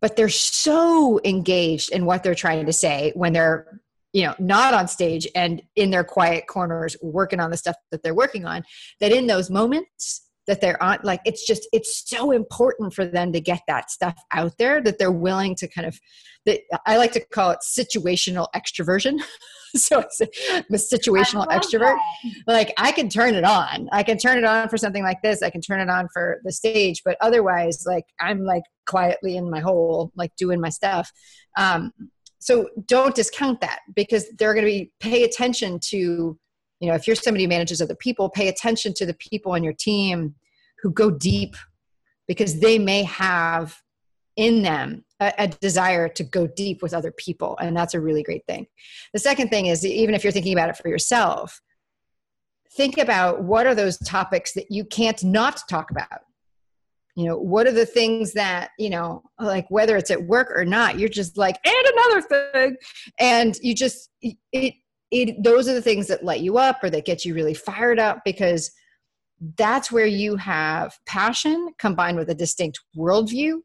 But 0.00 0.16
they're 0.16 0.28
so 0.28 1.20
engaged 1.24 1.90
in 1.92 2.04
what 2.04 2.22
they're 2.22 2.34
trying 2.34 2.66
to 2.66 2.72
say 2.72 3.12
when 3.14 3.32
they're 3.32 3.80
you 4.12 4.24
know 4.24 4.34
not 4.38 4.74
on 4.74 4.86
stage 4.86 5.26
and 5.34 5.60
in 5.76 5.90
their 5.90 6.04
quiet 6.04 6.46
corners 6.46 6.96
working 7.02 7.40
on 7.40 7.50
the 7.50 7.56
stuff 7.56 7.76
that 7.90 8.02
they're 8.02 8.14
working 8.14 8.44
on 8.44 8.62
that 9.00 9.12
in 9.12 9.26
those 9.26 9.50
moments 9.50 10.23
that 10.46 10.60
they're 10.60 10.82
on 10.82 10.98
like 11.02 11.20
it's 11.24 11.46
just 11.46 11.66
it's 11.72 12.02
so 12.06 12.30
important 12.30 12.92
for 12.92 13.04
them 13.04 13.32
to 13.32 13.40
get 13.40 13.62
that 13.66 13.90
stuff 13.90 14.14
out 14.32 14.52
there 14.58 14.80
that 14.80 14.98
they're 14.98 15.12
willing 15.12 15.54
to 15.54 15.68
kind 15.68 15.86
of 15.86 15.98
that 16.46 16.60
i 16.86 16.96
like 16.96 17.12
to 17.12 17.20
call 17.20 17.50
it 17.50 17.58
situational 17.64 18.46
extroversion. 18.54 19.20
So 19.76 19.98
it's 19.98 20.20
a 20.20 20.28
situational 20.74 21.48
extrovert. 21.48 21.96
that. 21.96 22.32
like 22.46 22.72
i 22.78 22.92
can 22.92 23.08
turn 23.08 23.34
it 23.34 23.42
on. 23.42 23.88
I 23.90 24.04
can 24.04 24.18
turn 24.18 24.38
it 24.38 24.44
on 24.44 24.68
for 24.68 24.76
something 24.76 25.02
like 25.02 25.20
this. 25.20 25.42
I 25.42 25.50
can 25.50 25.60
turn 25.60 25.80
it 25.80 25.90
on 25.90 26.06
for 26.12 26.40
the 26.44 26.52
stage. 26.52 27.02
But 27.04 27.16
otherwise 27.20 27.82
like 27.84 28.04
i'm 28.20 28.44
like 28.44 28.62
quietly 28.86 29.36
in 29.36 29.50
my 29.50 29.58
hole 29.58 30.12
like 30.14 30.30
doing 30.36 30.60
my 30.60 30.68
stuff. 30.68 31.10
Um 31.58 31.90
so 32.38 32.68
don't 32.86 33.16
discount 33.16 33.62
that 33.62 33.80
because 33.96 34.26
they're 34.38 34.54
going 34.54 34.66
to 34.66 34.70
be 34.70 34.92
pay 35.00 35.24
attention 35.24 35.80
to 35.88 36.38
you 36.80 36.88
know 36.88 36.94
if 36.94 37.06
you're 37.06 37.16
somebody 37.16 37.44
who 37.44 37.48
manages 37.48 37.80
other 37.80 37.94
people 37.94 38.28
pay 38.28 38.48
attention 38.48 38.92
to 38.94 39.06
the 39.06 39.14
people 39.14 39.52
on 39.52 39.62
your 39.62 39.72
team 39.72 40.34
who 40.82 40.90
go 40.90 41.10
deep 41.10 41.56
because 42.26 42.60
they 42.60 42.78
may 42.78 43.02
have 43.02 43.80
in 44.36 44.62
them 44.62 45.04
a, 45.20 45.32
a, 45.38 45.48
desire 45.48 46.08
to 46.08 46.24
go 46.24 46.46
deep 46.46 46.82
with 46.82 46.92
other 46.92 47.12
people 47.12 47.56
and 47.60 47.76
that's 47.76 47.94
a 47.94 48.00
really 48.00 48.22
great 48.22 48.44
thing. 48.46 48.66
The 49.12 49.20
second 49.20 49.48
thing 49.48 49.66
is 49.66 49.86
even 49.86 50.14
if 50.14 50.24
you're 50.24 50.32
thinking 50.32 50.52
about 50.52 50.70
it 50.70 50.76
for 50.76 50.88
yourself 50.88 51.60
think 52.76 52.98
about 52.98 53.44
what 53.44 53.66
are 53.66 53.74
those 53.74 53.98
topics 53.98 54.52
that 54.54 54.70
you 54.70 54.84
can't 54.84 55.22
not 55.22 55.62
talk 55.68 55.90
about? 55.90 56.22
You 57.14 57.26
know 57.26 57.38
what 57.38 57.68
are 57.68 57.72
the 57.72 57.86
things 57.86 58.32
that 58.32 58.70
you 58.76 58.90
know 58.90 59.22
like 59.38 59.66
whether 59.70 59.96
it's 59.96 60.10
at 60.10 60.24
work 60.24 60.50
or 60.50 60.64
not 60.64 60.98
you're 60.98 61.08
just 61.08 61.38
like 61.38 61.56
and 61.64 61.86
another 61.96 62.22
thing 62.22 62.76
and 63.20 63.54
you 63.62 63.72
just 63.72 64.10
it 64.20 64.74
it 65.14 65.42
those 65.42 65.68
are 65.68 65.74
the 65.74 65.82
things 65.82 66.08
that 66.08 66.24
light 66.24 66.40
you 66.40 66.58
up 66.58 66.82
or 66.82 66.90
that 66.90 67.06
get 67.06 67.24
you 67.24 67.34
really 67.34 67.54
fired 67.54 67.98
up 67.98 68.22
because 68.24 68.72
that's 69.56 69.90
where 69.92 70.06
you 70.06 70.36
have 70.36 70.98
passion 71.06 71.72
combined 71.78 72.18
with 72.18 72.28
a 72.30 72.34
distinct 72.34 72.80
worldview. 72.96 73.60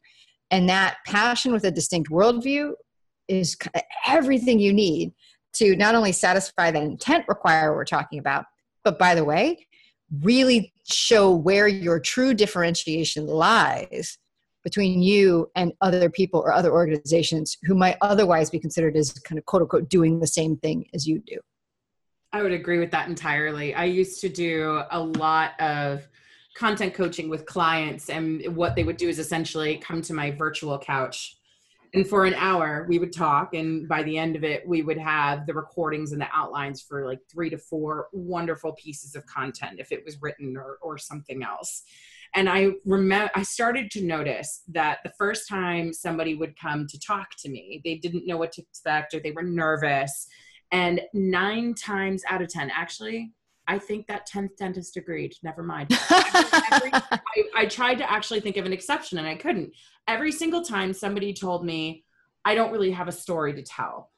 And 0.52 0.70
that 0.70 0.98
passion 1.06 1.52
with 1.52 1.64
a 1.64 1.72
distinct 1.72 2.10
worldview 2.10 2.74
is 3.28 3.58
everything 4.06 4.60
you 4.60 4.74
need 4.74 5.12
to 5.54 5.76
not 5.76 5.96
only 5.96 6.12
satisfy 6.12 6.70
that 6.70 6.84
intent 6.84 7.26
require 7.28 7.74
we're 7.74 7.86
talking 7.86 8.20
about 8.20 8.46
but 8.84 9.00
by 9.00 9.16
the 9.16 9.24
way 9.24 9.68
really 10.22 10.74
show 10.88 11.32
where 11.32 11.68
your 11.68 12.00
true 12.00 12.34
differentiation 12.34 13.28
lies 13.28 14.18
between 14.63 15.02
you 15.02 15.50
and 15.56 15.74
other 15.82 16.10
people 16.10 16.39
or 16.39 16.52
other 16.52 16.72
organizations 16.72 17.58
who 17.63 17.76
might 17.76 17.98
otherwise 18.02 18.50
be 18.50 18.60
considered 18.60 18.95
as 18.95 19.13
kind 19.13 19.39
of 19.39 19.45
quote 19.45 19.62
unquote 19.62 19.89
doing 19.89 20.19
the 20.19 20.28
same 20.28 20.58
thing 20.58 20.86
as 20.93 21.08
you 21.08 21.19
do. 21.19 21.38
I 22.32 22.43
would 22.43 22.52
agree 22.52 22.80
with 22.80 22.91
that 22.91 23.08
entirely. 23.08 23.74
I 23.74 23.86
used 23.86 24.22
to 24.22 24.30
do 24.30 24.84
a 24.91 25.00
lot 25.00 25.60
of 25.60 26.08
content 26.56 26.93
coaching 26.93 27.30
with 27.30 27.45
clients, 27.45 28.10
and 28.10 28.56
what 28.56 28.76
they 28.76 28.84
would 28.84 28.98
do 28.98 29.08
is 29.08 29.17
essentially 29.17 29.78
come 29.78 30.02
to 30.04 30.13
my 30.13 30.32
virtual 30.32 30.78
couch 30.78 31.39
and 31.93 32.08
for 32.08 32.26
an 32.26 32.34
hour 32.36 32.86
we 32.88 33.00
would 33.00 33.13
talk 33.13 33.54
and 33.54 33.88
by 33.88 34.04
the 34.04 34.17
end 34.17 34.36
of 34.36 34.43
it 34.43 34.67
we 34.67 34.82
would 34.82 34.98
have 34.98 35.45
the 35.45 35.54
recordings 35.54 36.12
and 36.12 36.22
the 36.22 36.28
outlines 36.34 36.82
for 36.82 37.06
like 37.06 37.19
three 37.32 37.50
to 37.50 37.58
four 37.58 38.08
wonderful 38.12 38.74
pieces 38.74 39.15
of 39.15 39.26
content 39.26 39.80
if 39.80 39.91
it 39.91 40.04
was 40.06 40.22
written 40.22 40.56
or, 40.56 40.78
or 40.82 40.98
something 40.98 41.43
else 41.43 41.84
and 42.36 42.50
i 42.50 42.70
remember 42.86 43.30
i 43.36 43.44
started 43.44 43.89
to 43.92 44.04
notice 44.04 44.62
that 44.68 45.00
the 45.04 45.12
first 45.18 45.48
time 45.48 45.94
somebody 45.94 46.36
would 46.36 46.58
come 46.60 46.86
to 46.88 47.00
talk 47.00 47.30
to 47.38 47.50
me 47.50 47.82
they 47.84 47.96
didn't 47.96 48.28
know 48.28 48.38
what 48.38 48.52
to 48.52 48.62
expect 48.62 49.13
or 49.13 49.20
they 49.20 49.32
were 49.32 49.44
nervous 49.44 50.28
and 50.72 51.02
nine 51.13 51.74
times 51.74 52.24
out 52.30 52.42
of 52.42 52.48
ten 52.48 52.72
actually 52.76 53.32
I 53.70 53.78
think 53.78 54.08
that 54.08 54.28
10th 54.28 54.58
dentist 54.58 54.98
agreed. 54.98 55.36
Never 55.44 55.62
mind. 55.62 55.92
Every, 56.72 56.89
I, 56.92 57.20
I, 57.56 57.65
tried 57.68 58.00
to 58.00 58.12
actually 58.12 58.39
think 58.39 58.58
of 58.58 58.65
an 58.65 58.74
exception 58.74 59.20
and 59.20 59.28
I 59.28 59.36
couldn't. 59.36 59.74
Every 60.08 60.32
single 60.32 60.63
time 60.63 60.92
somebody 60.92 61.34
told 61.34 61.63
me, 61.63 62.04
I 62.44 62.56
don't 62.56 62.72
really 62.72 62.89
have 62.89 63.08
a 63.08 63.12
story 63.12 63.54
to 63.54 63.62
tell. 63.62 64.10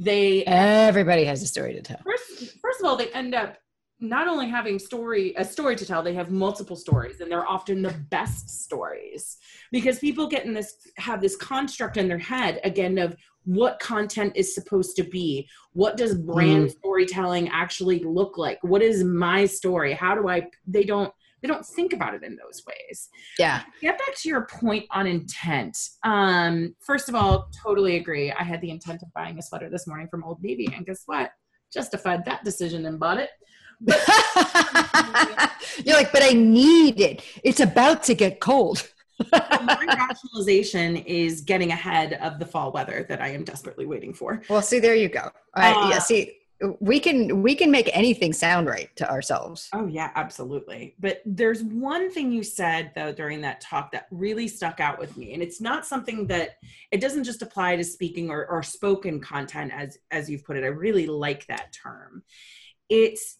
They 0.00 0.44
everybody 0.44 1.24
has 1.24 1.42
a 1.42 1.46
story 1.46 1.74
to 1.74 1.80
tell. 1.80 2.00
First, 2.04 2.58
first 2.60 2.80
of 2.80 2.86
all, 2.86 2.96
they 2.96 3.10
end 3.12 3.36
up 3.36 3.56
not 3.98 4.28
only 4.28 4.48
having 4.48 4.78
story 4.78 5.34
a 5.36 5.44
story 5.44 5.74
to 5.74 5.86
tell 5.86 6.02
they 6.02 6.14
have 6.14 6.30
multiple 6.30 6.76
stories 6.76 7.20
and 7.20 7.30
they're 7.30 7.48
often 7.48 7.80
the 7.80 7.94
best 8.10 8.62
stories 8.62 9.38
because 9.72 9.98
people 9.98 10.26
get 10.26 10.44
in 10.44 10.52
this 10.52 10.74
have 10.98 11.20
this 11.20 11.36
construct 11.36 11.96
in 11.96 12.06
their 12.06 12.18
head 12.18 12.60
again 12.62 12.98
of 12.98 13.16
what 13.44 13.78
content 13.78 14.32
is 14.36 14.54
supposed 14.54 14.96
to 14.96 15.04
be 15.04 15.48
what 15.72 15.96
does 15.96 16.14
brand 16.14 16.66
mm. 16.66 16.78
storytelling 16.78 17.48
actually 17.48 18.00
look 18.00 18.36
like 18.36 18.58
what 18.62 18.82
is 18.82 19.02
my 19.02 19.46
story 19.46 19.94
how 19.94 20.14
do 20.14 20.28
i 20.28 20.46
they 20.66 20.84
don't 20.84 21.12
they 21.42 21.48
don't 21.48 21.66
think 21.66 21.92
about 21.92 22.14
it 22.14 22.22
in 22.22 22.36
those 22.36 22.62
ways. 22.66 23.08
Yeah. 23.38 23.62
Get 23.80 23.98
back 23.98 24.16
to 24.16 24.28
your 24.28 24.46
point 24.46 24.86
on 24.90 25.06
intent. 25.06 25.76
Um, 26.02 26.74
first 26.80 27.08
of 27.08 27.14
all, 27.14 27.50
totally 27.62 27.96
agree. 27.96 28.32
I 28.32 28.42
had 28.42 28.60
the 28.60 28.70
intent 28.70 29.02
of 29.02 29.12
buying 29.12 29.38
a 29.38 29.42
sweater 29.42 29.68
this 29.68 29.86
morning 29.86 30.08
from 30.08 30.24
Old 30.24 30.42
Navy, 30.42 30.68
and 30.74 30.86
guess 30.86 31.02
what? 31.06 31.30
Justified 31.72 32.24
that 32.24 32.42
decision 32.42 32.86
and 32.86 32.98
bought 32.98 33.18
it. 33.18 33.30
You're 35.84 35.96
like, 35.96 36.12
but 36.12 36.22
I 36.22 36.32
need 36.32 37.00
it. 37.00 37.22
It's 37.44 37.60
about 37.60 38.02
to 38.04 38.14
get 38.14 38.40
cold. 38.40 38.88
my 39.32 39.96
rationalization 39.98 40.96
is 40.96 41.40
getting 41.40 41.70
ahead 41.70 42.14
of 42.14 42.38
the 42.38 42.46
fall 42.46 42.72
weather 42.72 43.06
that 43.08 43.22
I 43.22 43.28
am 43.28 43.44
desperately 43.44 43.86
waiting 43.86 44.12
for. 44.12 44.42
Well, 44.48 44.62
see, 44.62 44.78
there 44.78 44.94
you 44.94 45.08
go. 45.08 45.30
Uh, 45.54 45.88
yeah, 45.90 45.98
see, 45.98 46.36
we 46.80 46.98
can 46.98 47.42
we 47.42 47.54
can 47.54 47.70
make 47.70 47.90
anything 47.92 48.32
sound 48.32 48.66
right 48.66 48.94
to 48.96 49.08
ourselves 49.10 49.68
oh 49.74 49.86
yeah 49.86 50.10
absolutely 50.14 50.94
but 50.98 51.20
there's 51.26 51.62
one 51.62 52.10
thing 52.10 52.32
you 52.32 52.42
said 52.42 52.90
though 52.94 53.12
during 53.12 53.42
that 53.42 53.60
talk 53.60 53.92
that 53.92 54.06
really 54.10 54.48
stuck 54.48 54.80
out 54.80 54.98
with 54.98 55.14
me 55.18 55.34
and 55.34 55.42
it's 55.42 55.60
not 55.60 55.84
something 55.84 56.26
that 56.26 56.56
it 56.90 57.00
doesn't 57.00 57.24
just 57.24 57.42
apply 57.42 57.76
to 57.76 57.84
speaking 57.84 58.30
or, 58.30 58.46
or 58.46 58.62
spoken 58.62 59.20
content 59.20 59.70
as 59.74 59.98
as 60.10 60.30
you've 60.30 60.44
put 60.44 60.56
it 60.56 60.64
i 60.64 60.68
really 60.68 61.06
like 61.06 61.46
that 61.46 61.72
term 61.72 62.22
it's 62.88 63.36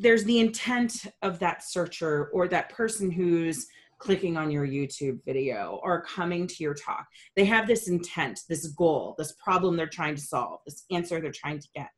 there's 0.00 0.24
the 0.24 0.40
intent 0.40 1.06
of 1.22 1.38
that 1.40 1.62
searcher 1.62 2.30
or 2.32 2.48
that 2.48 2.70
person 2.70 3.10
who's 3.10 3.66
clicking 3.98 4.36
on 4.36 4.50
your 4.50 4.66
YouTube 4.66 5.18
video 5.24 5.80
or 5.82 6.02
coming 6.02 6.46
to 6.46 6.56
your 6.58 6.74
talk. 6.74 7.06
They 7.36 7.44
have 7.44 7.66
this 7.68 7.88
intent, 7.88 8.40
this 8.48 8.66
goal, 8.68 9.14
this 9.16 9.32
problem 9.32 9.76
they're 9.76 9.86
trying 9.86 10.16
to 10.16 10.20
solve, 10.20 10.60
this 10.66 10.84
answer 10.90 11.20
they're 11.20 11.30
trying 11.30 11.60
to 11.60 11.68
get. 11.74 11.88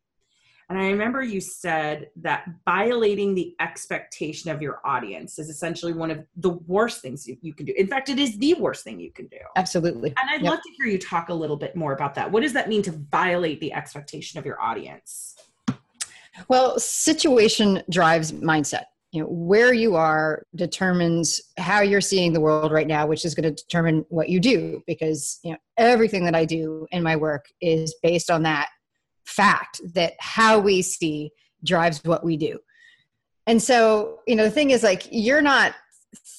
And 0.69 0.79
I 0.79 0.87
remember 0.87 1.23
you 1.23 1.41
said 1.41 2.09
that 2.17 2.47
violating 2.65 3.35
the 3.35 3.55
expectation 3.61 4.51
of 4.51 4.63
your 4.63 4.81
audience 4.85 5.39
is 5.39 5.49
essentially 5.49 5.93
one 5.93 6.11
of 6.11 6.25
the 6.37 6.53
worst 6.67 7.03
things 7.03 7.27
you, 7.27 7.37
you 7.43 7.53
can 7.53 7.67
do. 7.67 7.75
In 7.77 7.87
fact, 7.87 8.09
it 8.09 8.19
is 8.19 8.37
the 8.39 8.55
worst 8.55 8.83
thing 8.83 8.99
you 8.99 9.13
can 9.13 9.27
do. 9.27 9.39
Absolutely. 9.57 10.15
And 10.21 10.31
I'd 10.31 10.43
yep. 10.43 10.53
love 10.53 10.61
to 10.61 10.71
hear 10.77 10.87
you 10.87 10.99
talk 10.99 11.29
a 11.29 11.35
little 11.35 11.57
bit 11.57 11.77
more 11.77 11.93
about 11.93 12.15
that. 12.15 12.31
What 12.31 12.43
does 12.43 12.55
that 12.55 12.69
mean 12.69 12.83
to 12.83 12.93
violate 12.93 13.61
the 13.61 13.75
expectation 13.75 14.39
of 14.39 14.47
your 14.47 14.61
audience? 14.61 15.37
Well, 16.49 16.79
situation 16.79 17.83
drives 17.91 18.33
mindset. 18.33 18.85
You 19.13 19.23
know, 19.23 19.29
where 19.29 19.73
you 19.73 19.95
are 19.95 20.43
determines 20.57 21.41
how 21.57 21.83
you're 21.83 22.01
seeing 22.01 22.33
the 22.33 22.41
world 22.41 22.73
right 22.73 22.87
now, 22.87 23.07
which 23.07 23.25
is 23.25 23.35
going 23.35 23.55
to 23.55 23.63
determine 23.63 24.05
what 24.09 24.29
you 24.29 24.41
do 24.41 24.83
because, 24.89 25.39
you 25.45 25.53
know, 25.53 25.59
everything 25.77 26.25
that 26.25 26.35
I 26.35 26.45
do 26.45 26.89
in 26.91 27.03
my 27.03 27.15
work 27.15 27.47
is 27.61 27.95
based 28.03 28.29
on 28.29 28.43
that 28.43 28.71
fact 29.25 29.81
that 29.95 30.15
how 30.19 30.59
we 30.59 30.83
see 30.83 31.31
drives 31.65 32.03
what 32.05 32.25
we 32.25 32.37
do. 32.37 32.59
And 33.47 33.63
so, 33.63 34.21
you 34.27 34.35
know, 34.35 34.45
the 34.45 34.51
thing 34.51 34.71
is 34.71 34.83
like 34.83 35.07
you're 35.11 35.43
not 35.43 35.75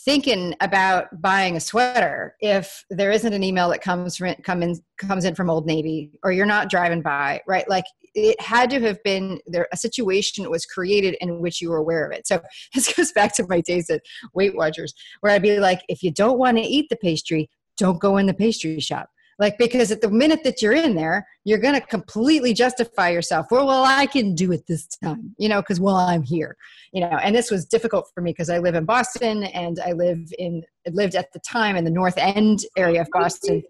thinking 0.05 0.55
about 0.61 1.21
buying 1.21 1.55
a 1.55 1.59
sweater 1.59 2.35
if 2.39 2.83
there 2.89 3.11
isn't 3.11 3.33
an 3.33 3.43
email 3.43 3.69
that 3.69 3.81
comes 3.81 4.17
from 4.17 4.33
come 4.43 4.63
in 4.63 4.79
comes 4.97 5.25
in 5.25 5.35
from 5.35 5.49
Old 5.49 5.65
Navy 5.65 6.11
or 6.23 6.31
you're 6.31 6.45
not 6.45 6.69
driving 6.69 7.01
by, 7.01 7.41
right? 7.47 7.67
Like 7.69 7.85
it 8.13 8.39
had 8.39 8.69
to 8.71 8.79
have 8.79 9.01
been 9.03 9.39
there 9.45 9.67
a 9.71 9.77
situation 9.77 10.49
was 10.49 10.65
created 10.65 11.15
in 11.21 11.39
which 11.39 11.61
you 11.61 11.69
were 11.69 11.77
aware 11.77 12.05
of 12.05 12.11
it. 12.11 12.27
So 12.27 12.41
this 12.73 12.93
goes 12.93 13.11
back 13.11 13.35
to 13.35 13.45
my 13.47 13.61
days 13.61 13.89
at 13.89 14.01
Weight 14.33 14.55
Watchers, 14.55 14.93
where 15.19 15.33
I'd 15.33 15.41
be 15.41 15.59
like, 15.59 15.81
if 15.89 16.01
you 16.01 16.11
don't 16.11 16.39
want 16.39 16.57
to 16.57 16.63
eat 16.63 16.87
the 16.89 16.97
pastry, 16.97 17.49
don't 17.77 17.99
go 17.99 18.17
in 18.17 18.25
the 18.25 18.33
pastry 18.33 18.79
shop 18.79 19.09
like 19.37 19.57
because 19.57 19.91
at 19.91 20.01
the 20.01 20.09
minute 20.09 20.43
that 20.43 20.61
you're 20.61 20.73
in 20.73 20.95
there 20.95 21.27
you're 21.43 21.59
going 21.59 21.73
to 21.73 21.81
completely 21.81 22.53
justify 22.53 23.09
yourself. 23.09 23.47
Well 23.51 23.67
well 23.67 23.83
i 23.85 24.05
can 24.05 24.35
do 24.35 24.51
it 24.51 24.65
this 24.67 24.87
time 24.87 25.35
you 25.37 25.49
know 25.49 25.61
because 25.61 25.79
well 25.79 25.95
i'm 25.95 26.23
here 26.23 26.55
you 26.91 27.01
know 27.01 27.17
and 27.21 27.35
this 27.35 27.51
was 27.51 27.65
difficult 27.65 28.09
for 28.13 28.21
me 28.21 28.31
because 28.31 28.49
i 28.49 28.59
live 28.59 28.75
in 28.75 28.85
boston 28.85 29.43
and 29.43 29.79
i 29.85 29.91
live 29.91 30.31
in 30.39 30.63
lived 30.91 31.15
at 31.15 31.31
the 31.33 31.39
time 31.39 31.75
in 31.75 31.83
the 31.83 31.91
north 31.91 32.17
end 32.17 32.59
area 32.77 33.01
of 33.01 33.07
boston. 33.11 33.63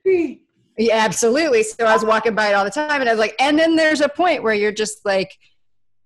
Yeah 0.78 0.98
absolutely. 1.06 1.64
So 1.64 1.86
i 1.86 1.94
was 1.94 2.06
walking 2.06 2.36
by 2.36 2.50
it 2.50 2.54
all 2.54 2.66
the 2.66 2.72
time 2.72 3.02
and 3.02 3.10
i 3.10 3.14
was 3.14 3.20
like 3.20 3.36
and 3.40 3.58
then 3.58 3.76
there's 3.76 4.02
a 4.02 4.10
point 4.10 4.44
where 4.44 4.54
you're 4.54 4.74
just 4.74 5.06
like 5.06 5.32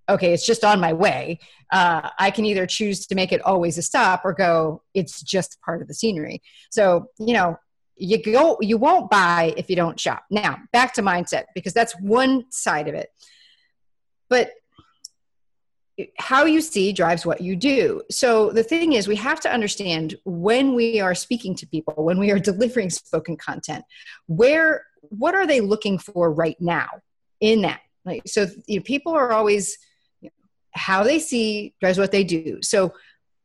okay 0.07 0.33
it's 0.33 0.45
just 0.45 0.63
on 0.63 0.79
my 0.79 0.93
way. 0.93 1.39
Uh, 1.71 2.09
i 2.17 2.31
can 2.31 2.45
either 2.45 2.65
choose 2.65 3.05
to 3.07 3.15
make 3.15 3.31
it 3.31 3.41
always 3.43 3.77
a 3.77 3.81
stop 3.81 4.21
or 4.23 4.33
go 4.33 4.81
it's 4.93 5.21
just 5.21 5.57
part 5.61 5.81
of 5.81 5.87
the 5.87 5.93
scenery. 5.93 6.41
So 6.71 7.07
you 7.19 7.33
know 7.33 7.57
you 7.99 8.21
go 8.21 8.57
you 8.61 8.77
won't 8.77 9.09
buy 9.09 9.53
if 9.57 9.69
you 9.69 9.75
don't 9.75 9.99
shop. 9.99 10.23
Now 10.29 10.57
back 10.71 10.93
to 10.95 11.01
mindset 11.01 11.45
because 11.53 11.73
that's 11.73 11.93
one 11.99 12.49
side 12.51 12.87
of 12.87 12.95
it. 12.95 13.09
But 14.29 14.51
how 16.17 16.45
you 16.45 16.61
see 16.61 16.93
drives 16.93 17.25
what 17.25 17.41
you 17.41 17.55
do. 17.55 18.01
So 18.09 18.51
the 18.51 18.63
thing 18.63 18.93
is 18.93 19.07
we 19.07 19.17
have 19.17 19.41
to 19.41 19.51
understand 19.51 20.15
when 20.23 20.73
we 20.73 21.01
are 21.01 21.13
speaking 21.13 21.55
to 21.55 21.67
people 21.67 21.93
when 22.05 22.19
we 22.19 22.31
are 22.31 22.39
delivering 22.49 22.89
spoken 22.89 23.35
content 23.35 23.83
where 24.27 24.85
what 25.01 25.35
are 25.35 25.45
they 25.45 25.61
looking 25.61 25.97
for 25.97 26.31
right 26.31 26.59
now 26.59 26.87
in 27.41 27.61
that? 27.61 27.81
Like 28.05 28.21
so 28.25 28.47
you 28.65 28.77
know, 28.77 28.83
people 28.83 29.13
are 29.13 29.31
always 29.31 29.77
how 30.71 31.03
they 31.03 31.19
see 31.19 31.73
drives 31.81 31.97
what 31.97 32.11
they 32.11 32.23
do. 32.23 32.59
So 32.61 32.93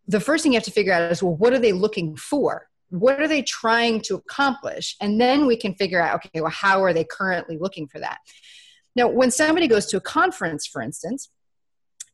the 0.07 0.21
first 0.21 0.43
thing 0.43 0.53
you 0.53 0.59
have 0.59 0.65
to 0.65 0.71
figure 0.71 0.93
out 0.93 1.11
is 1.11 1.23
well 1.23 1.35
what 1.35 1.53
are 1.53 1.59
they 1.59 1.73
looking 1.73 2.17
for 2.17 2.69
what 2.91 3.21
are 3.21 3.29
they 3.29 3.43
trying 3.43 4.01
to 4.03 4.15
accomplish? 4.15 4.97
And 5.01 5.21
then 5.21 5.47
we 5.47 5.57
can 5.57 5.75
figure 5.75 6.01
out 6.01 6.17
okay 6.17 6.41
well 6.41 6.51
how 6.51 6.83
are 6.83 6.93
they 6.93 7.05
currently 7.05 7.59
looking 7.59 7.89
for 7.89 7.99
that? 8.01 8.19
Now 8.97 9.09
when 9.09 9.31
somebody 9.31 9.69
goes 9.69 9.87
to 9.87 9.97
a 9.97 10.01
conference 10.01 10.67
for 10.67 10.83
instance 10.83 11.29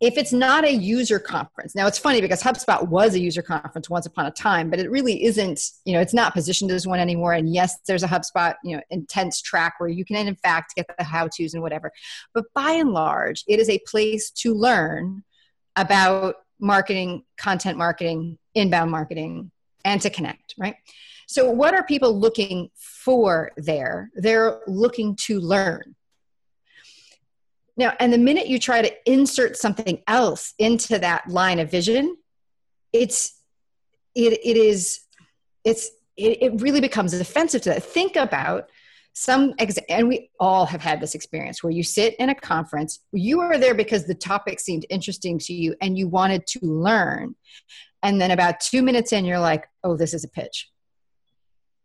if 0.00 0.16
it's 0.16 0.33
not 0.33 0.64
a 0.64 0.72
user 0.72 1.18
conference 1.18 1.74
now 1.74 1.87
it's 1.87 1.98
funny 1.98 2.22
because 2.22 2.42
hubspot 2.42 2.88
was 2.88 3.14
a 3.14 3.20
user 3.20 3.42
conference 3.42 3.90
once 3.90 4.06
upon 4.06 4.24
a 4.24 4.30
time 4.30 4.70
but 4.70 4.78
it 4.78 4.90
really 4.90 5.22
isn't 5.24 5.61
you 5.85 5.92
know 5.92 6.00
it's 6.00 6.14
not 6.14 6.33
positioned 6.33 6.70
as 6.70 6.87
one 6.87 6.98
anymore. 6.98 7.35
And 7.35 7.52
yes 7.52 7.78
there's 7.87 8.02
a 8.02 8.09
hubspot 8.09 8.54
you 8.64 8.76
know 8.76 8.83
intense 8.90 9.42
track 9.42 9.74
where 9.78 9.90
you 9.90 10.04
can 10.04 10.26
in 10.26 10.37
fact 10.37 10.74
get 10.74 10.87
the 10.96 11.04
how 11.04 11.28
to's 11.28 11.54
and 11.54 11.62
whatever. 11.62 11.92
But 12.33 12.46
by 12.54 12.72
and 12.72 12.92
large 12.92 13.44
it 13.46 13.61
is 13.61 13.68
a 13.68 13.78
place 13.87 14.30
to 14.30 14.54
learn 14.54 15.24
about 15.76 16.37
marketing 16.61 17.24
content 17.37 17.78
marketing 17.78 18.38
inbound 18.54 18.90
marketing 18.90 19.50
and 19.85 20.01
to 20.03 20.11
connect, 20.11 20.55
right? 20.59 20.77
So, 21.27 21.51
what 21.51 21.75
are 21.75 21.85
people 21.85 22.19
looking 22.19 22.71
for 22.75 23.53
there? 23.57 24.11
They're 24.14 24.61
looking 24.66 25.16
to 25.27 25.38
learn. 25.38 25.95
Now, 27.77 27.95
and 28.01 28.12
the 28.12 28.19
minute 28.19 28.49
you 28.49 28.59
try 28.59 28.83
to 28.83 28.93
insert 29.11 29.57
something 29.57 30.03
else 30.07 30.55
into 30.59 30.99
that 30.99 31.29
line 31.29 31.59
of 31.61 31.71
vision, 31.71 32.16
it's 32.93 33.40
it 34.14 34.33
it 34.45 34.57
is 34.57 35.01
it's 35.64 35.90
it, 36.16 36.43
it 36.43 36.61
really 36.61 36.81
becomes 36.81 37.14
offensive 37.14 37.62
to 37.62 37.71
that. 37.71 37.85
Think 37.85 38.16
about 38.16 38.69
some 39.12 39.55
ex- 39.59 39.79
and 39.88 40.09
we 40.09 40.31
all 40.38 40.66
have 40.66 40.81
had 40.81 41.01
this 41.01 41.14
experience 41.14 41.62
where 41.62 41.73
you 41.73 41.83
sit 41.83 42.14
in 42.16 42.29
a 42.29 42.35
conference 42.35 43.01
you 43.12 43.40
are 43.40 43.59
there 43.59 43.75
because 43.75 44.07
the 44.07 44.14
topic 44.14 44.61
seemed 44.61 44.87
interesting 44.88 45.37
to 45.37 45.53
you 45.53 45.75
and 45.81 45.99
you 45.99 46.07
wanted 46.07 46.47
to 46.47 46.61
learn 46.62 47.35
and 48.03 48.21
then 48.21 48.31
about 48.31 48.61
two 48.61 48.83
minutes 48.83 49.13
in 49.13 49.25
you're 49.25 49.39
like 49.39 49.69
oh 49.85 49.97
this 49.97 50.15
is 50.15 50.25
a 50.25 50.29
pitch. 50.29 50.69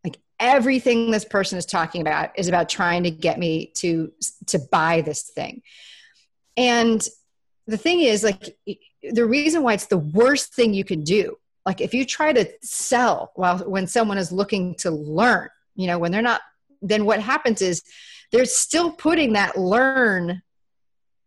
Like 0.04 0.18
everything 0.40 1.12
this 1.12 1.26
person 1.26 1.58
is 1.58 1.66
talking 1.66 2.02
about 2.02 2.38
is 2.38 2.48
about 2.48 2.70
trying 2.70 3.04
to 3.04 3.12
get 3.12 3.40
me 3.40 3.72
to 3.78 4.12
to 4.48 4.60
buy 4.72 5.02
this 5.02 5.24
thing. 5.24 5.62
And 6.58 7.06
the 7.68 7.78
thing 7.78 8.02
is 8.02 8.24
like 8.24 8.58
the 9.04 9.26
reason 9.26 9.64
why 9.64 9.74
it's 9.74 9.88
the 9.88 9.98
worst 9.98 10.54
thing 10.54 10.74
you 10.74 10.84
can 10.84 11.04
do 11.04 11.38
like 11.66 11.82
if 11.82 11.94
you 11.94 12.06
try 12.06 12.34
to 12.34 12.48
sell 12.62 13.32
while 13.36 13.60
when 13.60 13.88
someone 13.88 14.18
is 14.18 14.32
looking 14.32 14.74
to 14.76 14.90
learn 14.90 15.48
you 15.76 15.86
know 15.86 16.00
when 16.00 16.12
they're 16.12 16.22
not 16.24 16.42
then 16.82 17.06
what 17.06 17.20
happens 17.20 17.62
is 17.62 17.84
they're 18.32 18.46
still 18.46 18.92
putting 18.92 19.34
that 19.34 19.58
learn 19.58 20.42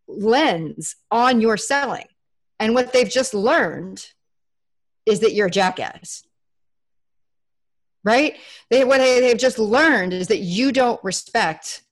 lens 0.07 0.97
on 1.11 1.41
your 1.41 1.57
selling. 1.57 2.07
And 2.61 2.75
what 2.75 2.93
they've 2.93 3.09
just 3.09 3.35
learned 3.35 4.05
is 5.09 5.21
that 5.21 5.35
you're 5.35 5.49
a 5.49 5.51
jackass 5.51 6.25
right? 8.05 8.37
They 8.71 8.85
what 8.85 8.99
they've 8.99 9.39
just 9.39 9.59
learned 9.59 10.13
is 10.13 10.29
that 10.29 10.39
you 10.39 10.73
don't 10.73 11.03
respect 11.05 11.83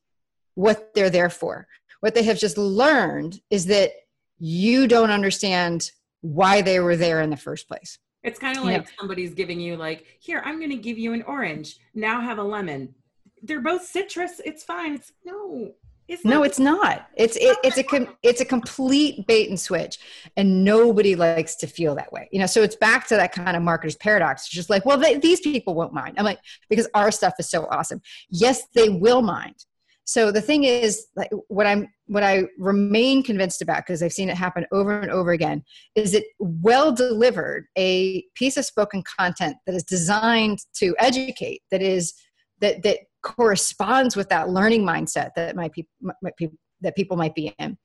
what 0.54 0.94
they're 0.94 1.10
there 1.10 1.30
for. 1.30 1.66
What 2.00 2.14
they 2.14 2.22
have 2.24 2.38
just 2.38 2.58
learned 2.58 3.40
is 3.50 3.66
that 3.66 3.90
you 4.38 4.86
don't 4.86 5.10
understand 5.10 5.90
why 6.20 6.62
they 6.62 6.80
were 6.80 6.96
there 6.96 7.20
in 7.20 7.30
the 7.30 7.36
first 7.36 7.68
place. 7.68 7.98
It's 8.22 8.38
kind 8.38 8.56
of 8.58 8.64
like 8.64 8.82
yeah. 8.82 8.90
somebody's 8.98 9.34
giving 9.34 9.60
you 9.60 9.76
like 9.76 10.04
here 10.18 10.42
i'm 10.44 10.58
going 10.58 10.70
to 10.70 10.76
give 10.76 10.98
you 10.98 11.12
an 11.12 11.22
orange. 11.22 11.78
Now 11.94 12.20
have 12.20 12.38
a 12.38 12.42
lemon. 12.42 12.94
They're 13.42 13.60
both 13.60 13.84
citrus. 13.84 14.40
It's 14.44 14.64
fine. 14.64 14.94
It's 14.94 15.12
no 15.24 15.72
it's 16.08 16.24
no, 16.24 16.42
it's 16.44 16.58
not. 16.60 17.08
It's 17.16 17.36
it, 17.36 17.56
it's 17.64 17.78
a 17.78 17.82
com- 17.82 18.16
it's 18.22 18.40
a 18.40 18.44
complete 18.44 19.26
bait 19.26 19.48
and 19.48 19.58
switch, 19.58 19.98
and 20.36 20.64
nobody 20.64 21.16
likes 21.16 21.56
to 21.56 21.66
feel 21.66 21.94
that 21.96 22.12
way. 22.12 22.28
You 22.32 22.38
know, 22.40 22.46
so 22.46 22.62
it's 22.62 22.76
back 22.76 23.06
to 23.08 23.16
that 23.16 23.32
kind 23.32 23.56
of 23.56 23.62
marketer's 23.62 23.96
paradox. 23.96 24.42
It's 24.42 24.50
just 24.50 24.70
like, 24.70 24.84
well, 24.86 24.98
they, 24.98 25.18
these 25.18 25.40
people 25.40 25.74
won't 25.74 25.92
mind. 25.92 26.14
I'm 26.18 26.24
like, 26.24 26.38
because 26.70 26.88
our 26.94 27.10
stuff 27.10 27.34
is 27.38 27.50
so 27.50 27.66
awesome. 27.70 28.00
Yes, 28.30 28.62
they 28.74 28.88
will 28.88 29.22
mind. 29.22 29.56
so 30.04 30.30
the 30.30 30.40
thing 30.40 30.64
is 30.64 31.06
like 31.16 31.30
what 31.48 31.66
i'm 31.66 31.88
what 32.06 32.22
i 32.22 32.44
remain 32.58 33.22
convinced 33.22 33.60
about 33.60 33.78
because 33.78 34.02
i've 34.02 34.12
seen 34.12 34.28
it 34.28 34.36
happen 34.36 34.64
over 34.72 35.00
and 35.00 35.10
over 35.10 35.32
again 35.32 35.62
is 35.96 36.14
it 36.14 36.24
well 36.38 36.92
delivered 36.92 37.66
a 37.76 38.22
piece 38.34 38.56
of 38.56 38.64
spoken 38.64 39.02
content 39.18 39.56
that 39.66 39.74
is 39.74 39.82
designed 39.82 40.58
to 40.72 40.94
educate 41.00 41.60
that 41.70 41.82
is 41.82 42.14
that 42.60 42.82
that 42.82 42.98
corresponds 43.22 44.16
with 44.16 44.28
that 44.28 44.48
learning 44.50 44.84
mindset 44.84 45.30
that 45.34 45.56
might 45.56 45.72
be, 45.72 45.86
might 46.22 46.36
be 46.36 46.50
that 46.80 46.94
people 46.94 47.16
might 47.16 47.34
be 47.34 47.54
in. 47.58 47.76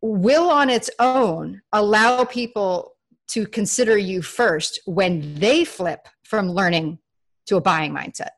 Will 0.00 0.50
on 0.50 0.70
its 0.70 0.88
own 0.98 1.60
allow 1.72 2.24
people 2.24 2.94
to 3.28 3.46
consider 3.46 3.98
you 3.98 4.22
first 4.22 4.80
when 4.86 5.34
they 5.34 5.64
flip 5.64 6.08
from 6.22 6.50
learning 6.50 6.98
to 7.46 7.56
a 7.56 7.60
buying 7.60 7.92
mindset 7.92 8.30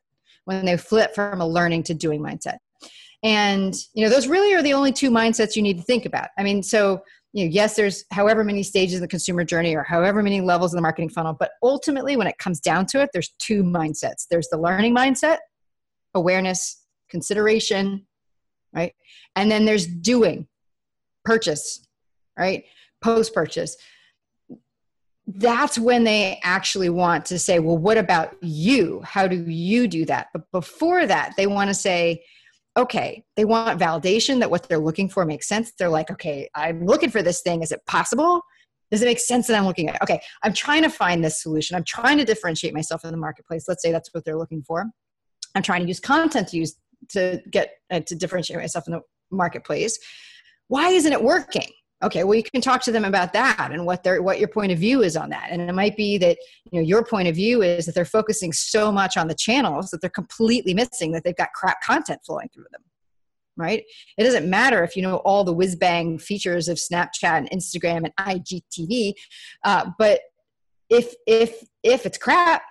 when 0.51 0.65
they 0.65 0.77
flip 0.77 1.15
from 1.15 1.41
a 1.41 1.47
learning 1.47 1.85
to 1.85 1.95
doing 1.95 2.21
mindset. 2.21 2.59
And 3.23 3.75
you 3.95 4.05
know 4.05 4.11
those 4.11 4.27
really 4.27 4.55
are 4.55 4.63
the 4.63 4.73
only 4.73 4.93
two 4.93 5.11
mindsets 5.11 5.55
you 5.55 5.63
need 5.63 5.77
to 5.77 5.85
think 5.85 6.07
about. 6.07 6.29
I 6.39 6.43
mean 6.43 6.63
so 6.63 7.03
you 7.33 7.45
know 7.45 7.51
yes 7.51 7.77
there's 7.77 8.05
however 8.11 8.43
many 8.45 8.63
stages 8.63 8.97
in 8.97 9.01
the 9.01 9.09
consumer 9.09 9.45
journey 9.45 9.75
or 9.75 9.83
however 9.83 10.23
many 10.23 10.41
levels 10.41 10.73
of 10.73 10.77
the 10.77 10.83
marketing 10.83 11.09
funnel 11.09 11.37
but 11.39 11.53
ultimately 11.63 12.17
when 12.17 12.27
it 12.27 12.39
comes 12.39 12.61
down 12.61 12.87
to 12.87 13.01
it 13.01 13.11
there's 13.13 13.35
two 13.39 13.63
mindsets 13.63 14.27
there's 14.31 14.49
the 14.49 14.59
learning 14.59 14.95
mindset 14.95 15.39
awareness 16.15 16.85
consideration 17.09 18.07
right 18.73 18.95
and 19.37 19.51
then 19.51 19.65
there's 19.65 19.87
doing 19.87 20.47
purchase 21.25 21.87
right 22.37 22.65
post 23.03 23.35
purchase 23.35 23.77
that's 25.37 25.79
when 25.79 26.05
they 26.05 26.41
actually 26.43 26.89
want 26.89 27.25
to 27.27 27.39
say, 27.39 27.59
well, 27.59 27.79
what 27.79 27.99
about 27.99 28.37
you? 28.43 29.01
How 29.05 29.27
do 29.27 29.37
you 29.37 29.87
do 29.87 30.05
that? 30.07 30.29
But 30.33 30.51
before 30.51 31.07
that, 31.07 31.35
they 31.37 31.47
want 31.47 31.69
to 31.69 31.75
say, 31.75 32.25
okay, 32.77 33.25
they 33.37 33.45
want 33.45 33.81
validation 33.81 34.41
that 34.41 34.51
what 34.51 34.69
they're 34.69 34.79
looking 34.79 35.09
for 35.09 35.25
makes 35.25 35.49
sense. 35.49 35.73
They're 35.79 35.89
like, 35.89 36.11
okay, 36.11 36.49
I'm 36.55 36.87
looking 36.87 37.11
for 37.11 37.23
this 37.23 37.43
thing. 37.43 37.63
Is 37.63 37.73
it 37.73 37.85
possible? 37.87 38.43
Does 38.91 39.03
it 39.03 39.07
make 39.07 39.21
sense 39.21 39.47
that 39.47 39.57
I'm 39.57 39.67
looking 39.67 39.89
at? 39.89 40.03
Okay, 40.03 40.21
I'm 40.43 40.53
trying 40.53 40.83
to 40.83 40.91
find 40.91 41.25
this 41.25 41.43
solution. 41.43 41.77
I'm 41.77 41.85
trying 41.85 42.19
to 42.19 42.25
differentiate 42.25 42.75
myself 42.75 43.05
in 43.05 43.11
the 43.13 43.17
marketplace. 43.17 43.67
Let's 43.69 43.83
say 43.83 43.93
that's 43.93 44.13
what 44.13 44.25
they're 44.25 44.39
looking 44.39 44.63
for. 44.63 44.87
I'm 45.55 45.63
trying 45.63 45.83
to 45.83 45.89
use 45.89 46.01
content 46.01 46.49
to 46.49 46.57
use 46.57 46.77
to 47.11 47.41
get 47.51 47.71
uh, 47.91 48.01
to 48.01 48.15
differentiate 48.15 48.61
myself 48.61 48.87
in 48.87 48.95
the 48.95 49.01
marketplace. 49.31 49.99
Why 50.69 50.91
isn't 50.91 51.13
it 51.13 51.23
working? 51.23 51.69
Okay 52.03 52.25
well 52.25 52.35
you 52.35 52.43
can 52.43 52.61
talk 52.61 52.83
to 52.83 52.93
them 52.93 53.05
about 53.05 53.33
that 53.33 53.71
and 53.73 53.85
what 53.85 54.03
their 54.03 54.23
what 54.23 54.39
your 54.39 54.49
point 54.49 54.73
of 54.73 54.79
view 54.79 55.03
is 55.03 55.17
on 55.17 55.31
that. 55.31 55.49
And 55.51 55.61
it 55.63 55.73
might 55.75 55.97
be 55.97 56.19
that 56.19 56.39
you 56.71 56.81
know 56.81 56.87
your 56.87 57.05
point 57.05 57.29
of 57.29 57.35
view 57.35 57.63
is 57.63 57.87
that 57.87 57.95
they're 57.95 58.05
focusing 58.05 58.53
so 58.53 58.91
much 58.91 59.17
on 59.17 59.29
the 59.29 59.35
channels 59.35 59.91
that 59.91 60.01
they're 60.01 60.11
completely 60.11 60.75
missing 60.75 61.13
that 61.13 61.25
they've 61.25 61.37
got 61.37 61.53
crap 61.55 61.81
content 61.83 62.21
flowing 62.25 62.49
through 62.53 62.67
them 62.71 62.83
right? 63.57 63.85
It 64.17 64.25
doesn't 64.25 64.49
matter 64.49 64.83
if 64.83 64.97
you 64.97 65.03
know 65.03 65.17
all 65.17 65.45
the 65.45 65.53
whiz 65.53 65.77
bang 65.77 66.19
features 66.19 66.69
of 66.69 66.79
snapchat 66.79 67.37
and 67.37 67.51
instagram 67.51 68.05
and 68.05 68.15
igtv 68.17 69.15
uh, 69.65 69.91
but 69.99 70.21
if 70.89 71.15
if 71.27 71.63
if 71.83 72.07
it's 72.07 72.19
crap 72.19 72.63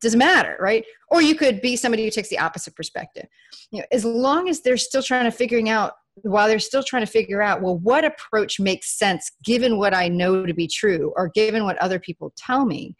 doesn't 0.00 0.18
matter 0.18 0.56
right? 0.60 0.84
Or 1.10 1.20
you 1.22 1.34
could 1.34 1.60
be 1.60 1.76
somebody 1.76 2.04
who 2.04 2.10
takes 2.10 2.28
the 2.28 2.38
opposite 2.38 2.74
perspective. 2.74 3.26
You 3.70 3.80
know 3.80 3.86
as 3.92 4.04
long 4.04 4.48
as 4.48 4.60
they're 4.60 4.76
still 4.76 5.02
trying 5.02 5.24
to 5.24 5.30
figuring 5.30 5.68
out 5.68 5.94
while 6.22 6.48
they're 6.48 6.58
still 6.58 6.82
trying 6.82 7.04
to 7.04 7.10
figure 7.10 7.42
out, 7.42 7.60
well, 7.60 7.78
what 7.78 8.04
approach 8.04 8.60
makes 8.60 8.96
sense 8.96 9.30
given 9.42 9.78
what 9.78 9.94
I 9.94 10.08
know 10.08 10.46
to 10.46 10.54
be 10.54 10.68
true 10.68 11.12
or 11.16 11.28
given 11.28 11.64
what 11.64 11.78
other 11.78 11.98
people 11.98 12.32
tell 12.36 12.64
me, 12.64 12.94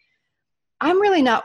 I'm 0.81 1.01
really 1.01 1.23
not 1.23 1.45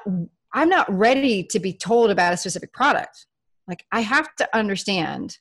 I'm 0.51 0.69
not 0.69 0.91
ready 0.91 1.43
to 1.43 1.59
be 1.59 1.73
told 1.73 2.09
about 2.09 2.33
a 2.33 2.37
specific 2.37 2.73
product. 2.73 3.27
Like 3.67 3.85
I 3.91 3.99
have 3.99 4.33
to 4.37 4.49
understand, 4.55 5.37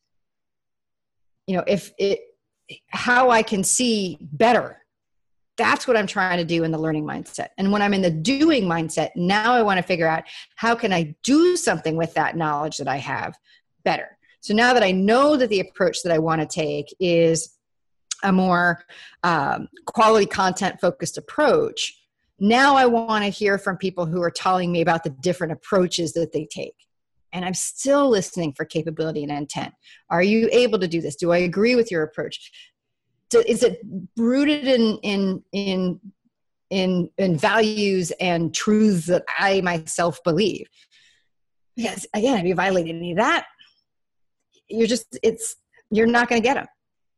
you 1.46 1.56
know, 1.56 1.64
if 1.66 1.92
it 1.98 2.20
how 2.90 3.30
I 3.30 3.42
can 3.42 3.64
see 3.64 4.18
better. 4.20 4.76
That's 5.56 5.88
what 5.88 5.96
I'm 5.96 6.06
trying 6.06 6.38
to 6.38 6.44
do 6.44 6.62
in 6.62 6.70
the 6.70 6.78
learning 6.78 7.04
mindset. 7.04 7.48
And 7.56 7.72
when 7.72 7.82
I'm 7.82 7.94
in 7.94 8.02
the 8.02 8.10
doing 8.10 8.64
mindset, 8.64 9.10
now 9.16 9.54
I 9.54 9.62
want 9.62 9.78
to 9.78 9.82
figure 9.82 10.06
out 10.06 10.24
how 10.54 10.76
can 10.76 10.92
I 10.92 11.16
do 11.24 11.56
something 11.56 11.96
with 11.96 12.14
that 12.14 12.36
knowledge 12.36 12.76
that 12.76 12.86
I 12.86 12.98
have 12.98 13.34
better 13.82 14.17
so 14.40 14.54
now 14.54 14.72
that 14.72 14.82
I 14.82 14.92
know 14.92 15.36
that 15.36 15.50
the 15.50 15.60
approach 15.60 16.02
that 16.02 16.12
I 16.12 16.18
want 16.18 16.40
to 16.40 16.46
take 16.46 16.94
is 17.00 17.56
a 18.22 18.32
more 18.32 18.84
um, 19.22 19.68
quality 19.86 20.26
content 20.26 20.80
focused 20.80 21.18
approach, 21.18 21.94
now 22.40 22.76
I 22.76 22.86
want 22.86 23.24
to 23.24 23.30
hear 23.30 23.58
from 23.58 23.76
people 23.76 24.06
who 24.06 24.22
are 24.22 24.30
telling 24.30 24.70
me 24.70 24.80
about 24.80 25.02
the 25.04 25.10
different 25.10 25.52
approaches 25.52 26.12
that 26.12 26.32
they 26.32 26.46
take. 26.46 26.74
And 27.32 27.44
I'm 27.44 27.54
still 27.54 28.08
listening 28.08 28.52
for 28.54 28.64
capability 28.64 29.22
and 29.22 29.32
intent. 29.32 29.74
Are 30.08 30.22
you 30.22 30.48
able 30.52 30.78
to 30.78 30.88
do 30.88 31.00
this? 31.00 31.16
Do 31.16 31.32
I 31.32 31.38
agree 31.38 31.74
with 31.74 31.90
your 31.90 32.02
approach? 32.02 32.50
is 33.46 33.62
it 33.62 33.80
rooted 34.16 34.66
in 34.66 34.98
in 35.02 35.44
in 35.52 36.00
in 36.70 37.10
in 37.18 37.36
values 37.36 38.10
and 38.12 38.54
truths 38.54 39.06
that 39.06 39.24
I 39.38 39.60
myself 39.60 40.22
believe? 40.24 40.66
Because 41.76 42.06
again, 42.14 42.36
have 42.38 42.46
you 42.46 42.54
violated 42.54 42.96
any 42.96 43.12
of 43.12 43.18
that? 43.18 43.46
You're 44.68 44.86
just 44.86 45.18
it's 45.22 45.56
you're 45.90 46.06
not 46.06 46.28
going 46.28 46.40
to 46.40 46.46
get 46.46 46.54
them 46.54 46.66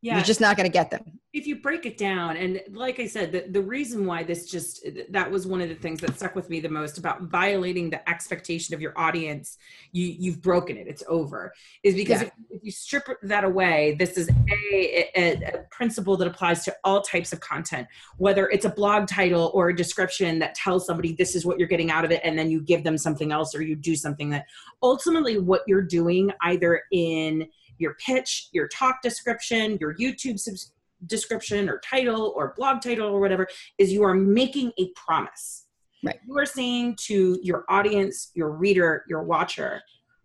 yeah. 0.02 0.16
you're 0.16 0.24
just 0.24 0.40
not 0.40 0.56
going 0.56 0.68
to 0.68 0.72
get 0.72 0.90
them 0.90 1.20
if 1.32 1.46
you 1.46 1.60
break 1.60 1.86
it 1.86 1.96
down 1.96 2.36
and 2.36 2.60
like 2.72 2.98
i 2.98 3.06
said 3.06 3.30
the, 3.30 3.44
the 3.50 3.60
reason 3.60 4.04
why 4.04 4.22
this 4.22 4.50
just 4.50 4.84
that 5.10 5.30
was 5.30 5.46
one 5.46 5.60
of 5.60 5.68
the 5.68 5.74
things 5.74 6.00
that 6.00 6.16
stuck 6.16 6.34
with 6.34 6.50
me 6.50 6.58
the 6.58 6.68
most 6.68 6.98
about 6.98 7.22
violating 7.22 7.88
the 7.88 8.10
expectation 8.10 8.74
of 8.74 8.80
your 8.80 8.92
audience 8.96 9.58
you 9.92 10.06
you've 10.06 10.42
broken 10.42 10.76
it 10.76 10.86
it's 10.88 11.04
over 11.08 11.52
is 11.82 11.94
because 11.94 12.22
yeah. 12.22 12.28
if, 12.28 12.56
if, 12.56 12.64
you 12.64 12.70
strip 12.72 13.04
that 13.22 13.44
away 13.44 13.94
this 13.98 14.16
is 14.16 14.28
a, 14.72 15.08
a, 15.16 15.32
a 15.34 15.58
principle 15.70 16.16
that 16.16 16.26
applies 16.26 16.64
to 16.64 16.74
all 16.82 17.00
types 17.00 17.32
of 17.32 17.40
content 17.40 17.86
whether 18.16 18.48
it's 18.48 18.64
a 18.64 18.70
blog 18.70 19.06
title 19.06 19.52
or 19.54 19.68
a 19.68 19.76
description 19.76 20.38
that 20.38 20.54
tells 20.54 20.84
somebody 20.84 21.12
this 21.12 21.36
is 21.36 21.46
what 21.46 21.58
you're 21.58 21.68
getting 21.68 21.90
out 21.90 22.04
of 22.04 22.10
it 22.10 22.20
and 22.24 22.38
then 22.38 22.50
you 22.50 22.60
give 22.60 22.82
them 22.82 22.98
something 22.98 23.30
else 23.30 23.54
or 23.54 23.62
you 23.62 23.76
do 23.76 23.94
something 23.94 24.30
that 24.30 24.46
ultimately 24.82 25.38
what 25.38 25.62
you're 25.66 25.82
doing 25.82 26.32
either 26.42 26.82
in 26.90 27.46
your 27.80 27.94
pitch, 27.94 28.48
your 28.52 28.68
talk 28.68 29.02
description, 29.02 29.78
your 29.80 29.94
YouTube 29.94 30.38
sub- 30.38 30.72
description 31.06 31.68
or 31.68 31.78
title 31.78 32.32
or 32.36 32.54
blog 32.56 32.82
title 32.82 33.08
or 33.08 33.20
whatever 33.20 33.46
is 33.78 33.92
you 33.92 34.02
are 34.02 34.14
making 34.14 34.70
a 34.78 34.88
promise. 34.90 35.66
Right. 36.04 36.20
You 36.26 36.38
are 36.38 36.46
saying 36.46 36.96
to 37.06 37.38
your 37.42 37.64
audience, 37.68 38.30
your 38.34 38.50
reader, 38.50 39.04
your 39.08 39.22
watcher, 39.22 39.82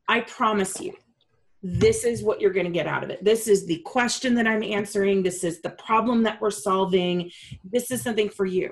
I 0.08 0.22
promise 0.22 0.80
you, 0.80 0.94
this 1.64 2.04
is 2.04 2.22
what 2.22 2.40
you're 2.40 2.54
going 2.54 2.66
to 2.66 2.72
get 2.72 2.88
out 2.88 3.04
of 3.04 3.10
it. 3.10 3.24
This 3.24 3.48
is 3.48 3.66
the 3.66 3.80
question 3.86 4.36
that 4.36 4.46
I'm 4.46 4.62
answering. 4.62 5.24
This 5.24 5.44
is 5.44 5.62
the 5.62 5.72
problem 5.72 6.24
that 6.24 6.40
we're 6.40 6.52
solving. 6.52 7.32
This 7.64 7.90
is 7.90 8.04
something 8.04 8.30
for 8.30 8.46
you. 8.46 8.70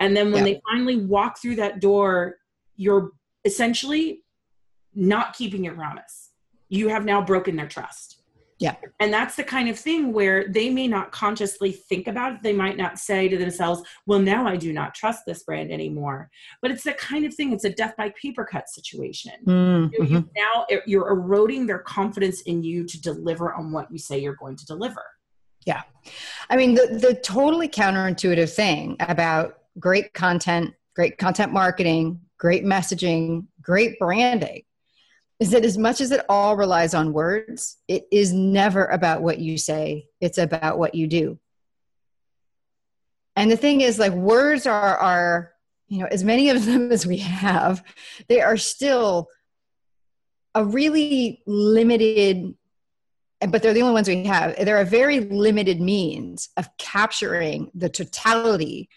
And 0.00 0.16
then 0.16 0.32
when 0.32 0.42
they 0.42 0.60
finally 0.68 0.96
walk 0.96 1.40
through 1.40 1.56
that 1.56 1.80
door, 1.80 2.36
you're 2.76 3.10
essentially 3.44 4.22
not 4.94 5.34
keeping 5.34 5.64
your 5.64 5.74
promise. 5.74 6.21
You 6.72 6.88
have 6.88 7.04
now 7.04 7.20
broken 7.20 7.54
their 7.54 7.68
trust. 7.68 8.22
Yeah. 8.58 8.76
And 8.98 9.12
that's 9.12 9.36
the 9.36 9.44
kind 9.44 9.68
of 9.68 9.78
thing 9.78 10.14
where 10.14 10.48
they 10.48 10.70
may 10.70 10.88
not 10.88 11.12
consciously 11.12 11.70
think 11.70 12.06
about 12.06 12.32
it. 12.32 12.42
They 12.42 12.54
might 12.54 12.78
not 12.78 12.98
say 12.98 13.28
to 13.28 13.36
themselves, 13.36 13.82
well, 14.06 14.20
now 14.20 14.46
I 14.46 14.56
do 14.56 14.72
not 14.72 14.94
trust 14.94 15.24
this 15.26 15.42
brand 15.42 15.70
anymore. 15.70 16.30
But 16.62 16.70
it's 16.70 16.84
the 16.84 16.94
kind 16.94 17.26
of 17.26 17.34
thing, 17.34 17.52
it's 17.52 17.64
a 17.64 17.70
death 17.70 17.94
by 17.98 18.14
paper 18.20 18.46
cut 18.46 18.70
situation. 18.70 19.32
Mm-hmm. 19.46 20.02
You, 20.02 20.30
now 20.34 20.64
you're 20.86 21.10
eroding 21.10 21.66
their 21.66 21.80
confidence 21.80 22.40
in 22.42 22.62
you 22.62 22.86
to 22.86 23.02
deliver 23.02 23.52
on 23.52 23.70
what 23.70 23.92
you 23.92 23.98
say 23.98 24.18
you're 24.18 24.36
going 24.36 24.56
to 24.56 24.64
deliver. 24.64 25.02
Yeah. 25.66 25.82
I 26.48 26.56
mean, 26.56 26.74
the, 26.74 26.98
the 27.02 27.20
totally 27.22 27.68
counterintuitive 27.68 28.50
thing 28.50 28.96
about 29.00 29.58
great 29.78 30.14
content, 30.14 30.72
great 30.94 31.18
content 31.18 31.52
marketing, 31.52 32.18
great 32.38 32.64
messaging, 32.64 33.46
great 33.60 33.98
branding 33.98 34.62
is 35.42 35.50
that 35.50 35.64
as 35.64 35.76
much 35.76 36.00
as 36.00 36.12
it 36.12 36.24
all 36.28 36.56
relies 36.56 36.94
on 36.94 37.12
words, 37.12 37.76
it 37.88 38.04
is 38.12 38.32
never 38.32 38.84
about 38.86 39.22
what 39.22 39.40
you 39.40 39.58
say, 39.58 40.06
it's 40.20 40.38
about 40.38 40.78
what 40.78 40.94
you 40.94 41.08
do. 41.08 41.36
And 43.34 43.50
the 43.50 43.56
thing 43.56 43.80
is, 43.80 43.98
like, 43.98 44.12
words 44.12 44.68
are, 44.68 44.96
are 44.96 45.52
you 45.88 45.98
know, 45.98 46.06
as 46.06 46.22
many 46.22 46.48
of 46.50 46.64
them 46.64 46.92
as 46.92 47.04
we 47.04 47.16
have, 47.16 47.82
they 48.28 48.40
are 48.40 48.56
still 48.56 49.28
a 50.54 50.64
really 50.64 51.42
limited 51.44 52.54
but 53.50 53.60
they're 53.60 53.74
the 53.74 53.82
only 53.82 53.94
ones 53.94 54.06
we 54.06 54.22
have. 54.22 54.54
They're 54.54 54.78
a 54.78 54.84
very 54.84 55.18
limited 55.18 55.80
means 55.80 56.50
of 56.56 56.68
capturing 56.78 57.72
the 57.74 57.88
totality 57.88 58.88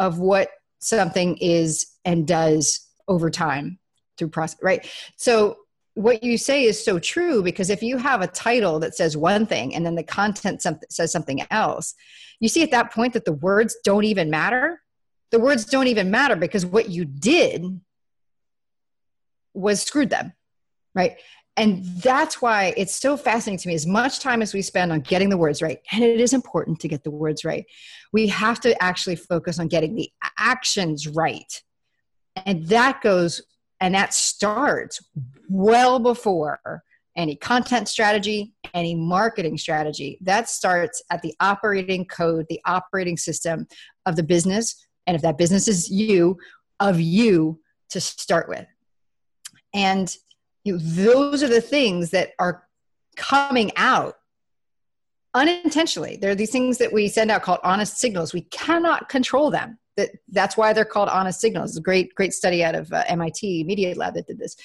of 0.00 0.18
what 0.18 0.48
something 0.80 1.36
is 1.36 1.86
and 2.04 2.26
does 2.26 2.84
over 3.06 3.30
time 3.30 3.78
through 4.18 4.30
process, 4.30 4.58
right? 4.60 4.90
So 5.16 5.58
what 5.96 6.22
you 6.22 6.36
say 6.36 6.64
is 6.64 6.84
so 6.84 6.98
true 6.98 7.42
because 7.42 7.70
if 7.70 7.82
you 7.82 7.96
have 7.96 8.20
a 8.20 8.26
title 8.26 8.78
that 8.80 8.94
says 8.94 9.16
one 9.16 9.46
thing 9.46 9.74
and 9.74 9.84
then 9.84 9.94
the 9.94 10.02
content 10.02 10.62
says 10.90 11.10
something 11.10 11.40
else, 11.50 11.94
you 12.38 12.48
see 12.48 12.62
at 12.62 12.70
that 12.70 12.92
point 12.92 13.14
that 13.14 13.24
the 13.24 13.32
words 13.32 13.76
don't 13.82 14.04
even 14.04 14.28
matter. 14.28 14.82
The 15.30 15.40
words 15.40 15.64
don't 15.64 15.86
even 15.86 16.10
matter 16.10 16.36
because 16.36 16.66
what 16.66 16.90
you 16.90 17.06
did 17.06 17.80
was 19.54 19.80
screwed 19.80 20.10
them, 20.10 20.34
right? 20.94 21.16
and 21.56 21.82
that's 22.02 22.42
why 22.42 22.74
it's 22.76 22.94
so 22.94 23.16
fascinating 23.16 23.58
to 23.58 23.68
me 23.68 23.74
as 23.74 23.86
much 23.86 24.20
time 24.20 24.42
as 24.42 24.52
we 24.52 24.60
spend 24.60 24.92
on 24.92 25.00
getting 25.00 25.30
the 25.30 25.38
words 25.38 25.62
right 25.62 25.78
and 25.92 26.04
it 26.04 26.20
is 26.20 26.32
important 26.32 26.78
to 26.80 26.88
get 26.88 27.02
the 27.02 27.10
words 27.10 27.44
right 27.44 27.64
we 28.12 28.26
have 28.26 28.60
to 28.60 28.80
actually 28.82 29.16
focus 29.16 29.58
on 29.58 29.66
getting 29.66 29.94
the 29.94 30.10
actions 30.38 31.08
right 31.08 31.62
and 32.44 32.66
that 32.66 33.00
goes 33.00 33.40
and 33.80 33.94
that 33.94 34.12
starts 34.12 35.02
well 35.48 35.98
before 35.98 36.82
any 37.16 37.34
content 37.34 37.88
strategy, 37.88 38.52
any 38.74 38.94
marketing 38.94 39.56
strategy. 39.56 40.18
That 40.20 40.48
starts 40.48 41.02
at 41.10 41.22
the 41.22 41.34
operating 41.40 42.04
code, 42.04 42.46
the 42.50 42.60
operating 42.66 43.16
system 43.16 43.66
of 44.04 44.16
the 44.16 44.22
business. 44.22 44.86
And 45.06 45.16
if 45.16 45.22
that 45.22 45.38
business 45.38 45.66
is 45.66 45.90
you, 45.90 46.38
of 46.78 47.00
you 47.00 47.60
to 47.90 48.00
start 48.00 48.48
with. 48.48 48.66
And 49.72 50.14
you 50.64 50.74
know, 50.74 50.78
those 50.78 51.42
are 51.42 51.48
the 51.48 51.60
things 51.60 52.10
that 52.10 52.30
are 52.38 52.64
coming 53.16 53.70
out 53.76 54.16
unintentionally. 55.34 56.16
There 56.16 56.30
are 56.30 56.34
these 56.34 56.50
things 56.50 56.78
that 56.78 56.92
we 56.92 57.08
send 57.08 57.30
out 57.30 57.42
called 57.42 57.60
honest 57.62 57.98
signals. 57.98 58.32
We 58.32 58.42
cannot 58.42 59.08
control 59.08 59.50
them. 59.50 59.78
That, 59.96 60.10
that's 60.28 60.56
why 60.56 60.72
they're 60.72 60.84
called 60.84 61.08
honest 61.08 61.40
signals. 61.40 61.70
It's 61.70 61.78
a 61.78 61.82
great, 61.82 62.14
great 62.14 62.34
study 62.34 62.62
out 62.62 62.74
of 62.74 62.92
uh, 62.92 63.04
MIT 63.08 63.64
Media 63.64 63.94
Lab 63.94 64.14
that 64.14 64.26
did 64.26 64.38
this. 64.38 64.56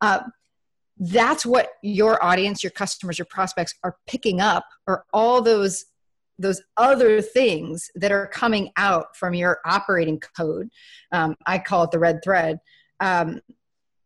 Uh, 0.00 0.20
that's 0.98 1.44
what 1.44 1.70
your 1.82 2.22
audience 2.24 2.62
your 2.62 2.70
customers 2.70 3.18
your 3.18 3.26
prospects 3.26 3.74
are 3.84 3.96
picking 4.06 4.40
up 4.40 4.64
or 4.86 5.04
all 5.12 5.42
those 5.42 5.86
those 6.38 6.60
other 6.76 7.20
things 7.22 7.90
that 7.94 8.12
are 8.12 8.26
coming 8.26 8.70
out 8.76 9.16
from 9.16 9.34
your 9.34 9.58
operating 9.66 10.20
code 10.36 10.70
um, 11.12 11.36
i 11.46 11.58
call 11.58 11.84
it 11.84 11.90
the 11.90 11.98
red 11.98 12.20
thread 12.24 12.58
um, 13.00 13.40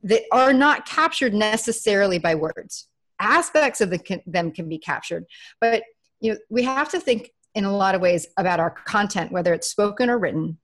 that 0.03 0.22
are 0.33 0.53
not 0.53 0.87
captured 0.87 1.33
necessarily 1.33 2.18
by 2.18 2.35
words 2.35 2.89
aspects 3.20 3.81
of 3.81 3.91
the, 3.91 3.99
can, 3.99 4.20
them 4.26 4.51
can 4.51 4.68
be 4.68 4.78
captured 4.78 5.24
but 5.61 5.85
you 6.20 6.33
know 6.33 6.39
we 6.49 6.62
have 6.62 6.89
to 6.89 6.99
think 6.99 7.31
in 7.55 7.64
a 7.64 7.76
lot 7.76 7.95
of 7.95 8.01
ways 8.01 8.26
about 8.37 8.59
our 8.59 8.70
content 8.70 9.31
whether 9.31 9.55
it's 9.55 9.68
spoken 9.68 10.11
or 10.11 10.18
written 10.18 10.59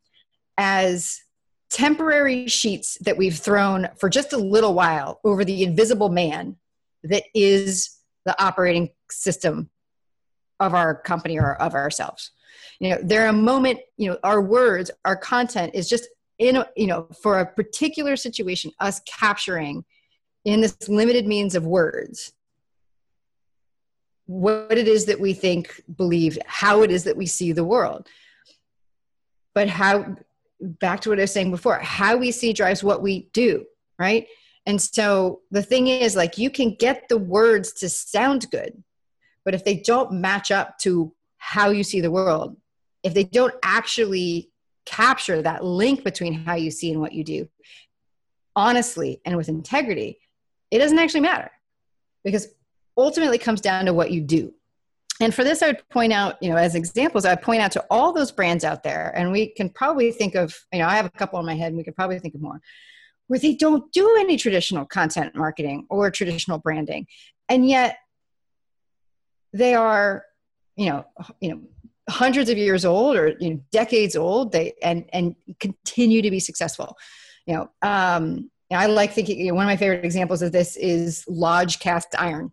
as 0.58 1.20
temporary 1.70 2.46
sheets 2.46 2.96
that 3.00 3.16
we've 3.16 3.36
thrown 3.36 3.88
for 3.98 4.08
just 4.08 4.32
a 4.32 4.38
little 4.38 4.74
while 4.74 5.20
over 5.24 5.44
the 5.44 5.62
invisible 5.62 6.08
man 6.08 6.56
that 7.02 7.24
is 7.34 7.98
the 8.24 8.40
operating 8.42 8.90
system 9.10 9.68
of 10.60 10.74
our 10.74 10.94
company 10.94 11.38
or 11.38 11.54
of 11.60 11.74
ourselves. 11.74 12.30
You 12.80 12.90
know 12.90 12.98
there 13.02 13.24
are 13.24 13.28
a 13.28 13.32
moment 13.32 13.80
you 13.96 14.10
know 14.10 14.18
our 14.22 14.40
words 14.40 14.90
our 15.04 15.16
content 15.16 15.74
is 15.74 15.88
just 15.88 16.08
in 16.38 16.56
a, 16.56 16.68
you 16.76 16.86
know 16.86 17.08
for 17.22 17.38
a 17.38 17.46
particular 17.46 18.16
situation 18.16 18.70
us 18.80 19.00
capturing 19.06 19.84
in 20.44 20.60
this 20.60 20.88
limited 20.88 21.26
means 21.26 21.54
of 21.54 21.66
words 21.66 22.32
what 24.26 24.76
it 24.76 24.88
is 24.88 25.06
that 25.06 25.20
we 25.20 25.32
think 25.32 25.82
believe 25.96 26.38
how 26.46 26.82
it 26.82 26.90
is 26.90 27.04
that 27.04 27.16
we 27.16 27.26
see 27.26 27.52
the 27.52 27.64
world. 27.64 28.08
But 29.54 29.68
how 29.68 30.16
back 30.60 31.00
to 31.00 31.10
what 31.10 31.18
I 31.18 31.22
was 31.22 31.32
saying 31.32 31.50
before, 31.50 31.78
how 31.78 32.16
we 32.16 32.30
see 32.30 32.52
drives 32.52 32.82
what 32.82 33.02
we 33.02 33.28
do, 33.32 33.64
right? 33.98 34.26
And 34.64 34.80
so 34.80 35.40
the 35.50 35.62
thing 35.62 35.86
is, 35.86 36.16
like, 36.16 36.38
you 36.38 36.50
can 36.50 36.74
get 36.74 37.08
the 37.08 37.18
words 37.18 37.72
to 37.74 37.88
sound 37.88 38.50
good, 38.50 38.82
but 39.44 39.54
if 39.54 39.64
they 39.64 39.76
don't 39.76 40.12
match 40.12 40.50
up 40.50 40.78
to 40.80 41.14
how 41.38 41.70
you 41.70 41.84
see 41.84 42.00
the 42.00 42.10
world, 42.10 42.56
if 43.02 43.14
they 43.14 43.24
don't 43.24 43.54
actually 43.62 44.50
capture 44.84 45.42
that 45.42 45.64
link 45.64 46.02
between 46.02 46.32
how 46.32 46.54
you 46.54 46.70
see 46.70 46.90
and 46.90 47.00
what 47.00 47.12
you 47.12 47.22
do, 47.22 47.48
honestly 48.56 49.20
and 49.24 49.36
with 49.36 49.48
integrity, 49.48 50.18
it 50.70 50.78
doesn't 50.78 50.98
actually 50.98 51.20
matter 51.20 51.50
because 52.24 52.48
ultimately 52.96 53.38
comes 53.38 53.60
down 53.60 53.84
to 53.84 53.94
what 53.94 54.10
you 54.10 54.20
do 54.20 54.52
and 55.20 55.34
for 55.34 55.44
this, 55.44 55.62
I 55.62 55.68
would 55.68 55.88
point 55.88 56.12
out, 56.12 56.36
you 56.42 56.50
know, 56.50 56.56
as 56.56 56.74
examples, 56.74 57.24
I 57.24 57.34
point 57.36 57.62
out 57.62 57.72
to 57.72 57.84
all 57.90 58.12
those 58.12 58.30
brands 58.30 58.64
out 58.64 58.82
there, 58.82 59.12
and 59.16 59.32
we 59.32 59.48
can 59.48 59.70
probably 59.70 60.12
think 60.12 60.34
of, 60.34 60.54
you 60.72 60.80
know, 60.80 60.86
I 60.86 60.96
have 60.96 61.06
a 61.06 61.10
couple 61.10 61.38
in 61.40 61.46
my 61.46 61.54
head, 61.54 61.68
and 61.68 61.76
we 61.76 61.84
could 61.84 61.96
probably 61.96 62.18
think 62.18 62.34
of 62.34 62.42
more, 62.42 62.60
where 63.28 63.38
they 63.38 63.54
don't 63.54 63.90
do 63.92 64.16
any 64.18 64.36
traditional 64.36 64.84
content 64.84 65.34
marketing 65.34 65.86
or 65.88 66.10
traditional 66.10 66.58
branding, 66.58 67.06
and 67.48 67.66
yet 67.68 67.98
they 69.52 69.74
are, 69.74 70.24
you 70.76 70.90
know, 70.90 71.06
you 71.40 71.50
know, 71.50 71.60
hundreds 72.08 72.50
of 72.50 72.58
years 72.58 72.84
old 72.84 73.16
or 73.16 73.34
you 73.40 73.50
know, 73.50 73.60
decades 73.72 74.16
old, 74.16 74.52
they 74.52 74.74
and 74.82 75.08
and 75.12 75.34
continue 75.60 76.20
to 76.22 76.30
be 76.30 76.40
successful. 76.40 76.96
You 77.46 77.54
know, 77.54 77.70
um, 77.82 78.50
I 78.70 78.86
like 78.86 79.12
thinking. 79.12 79.40
You 79.40 79.48
know, 79.48 79.54
one 79.54 79.64
of 79.64 79.68
my 79.68 79.76
favorite 79.76 80.04
examples 80.04 80.42
of 80.42 80.52
this 80.52 80.76
is 80.76 81.24
Lodge 81.26 81.78
Cast 81.78 82.14
Iron 82.18 82.52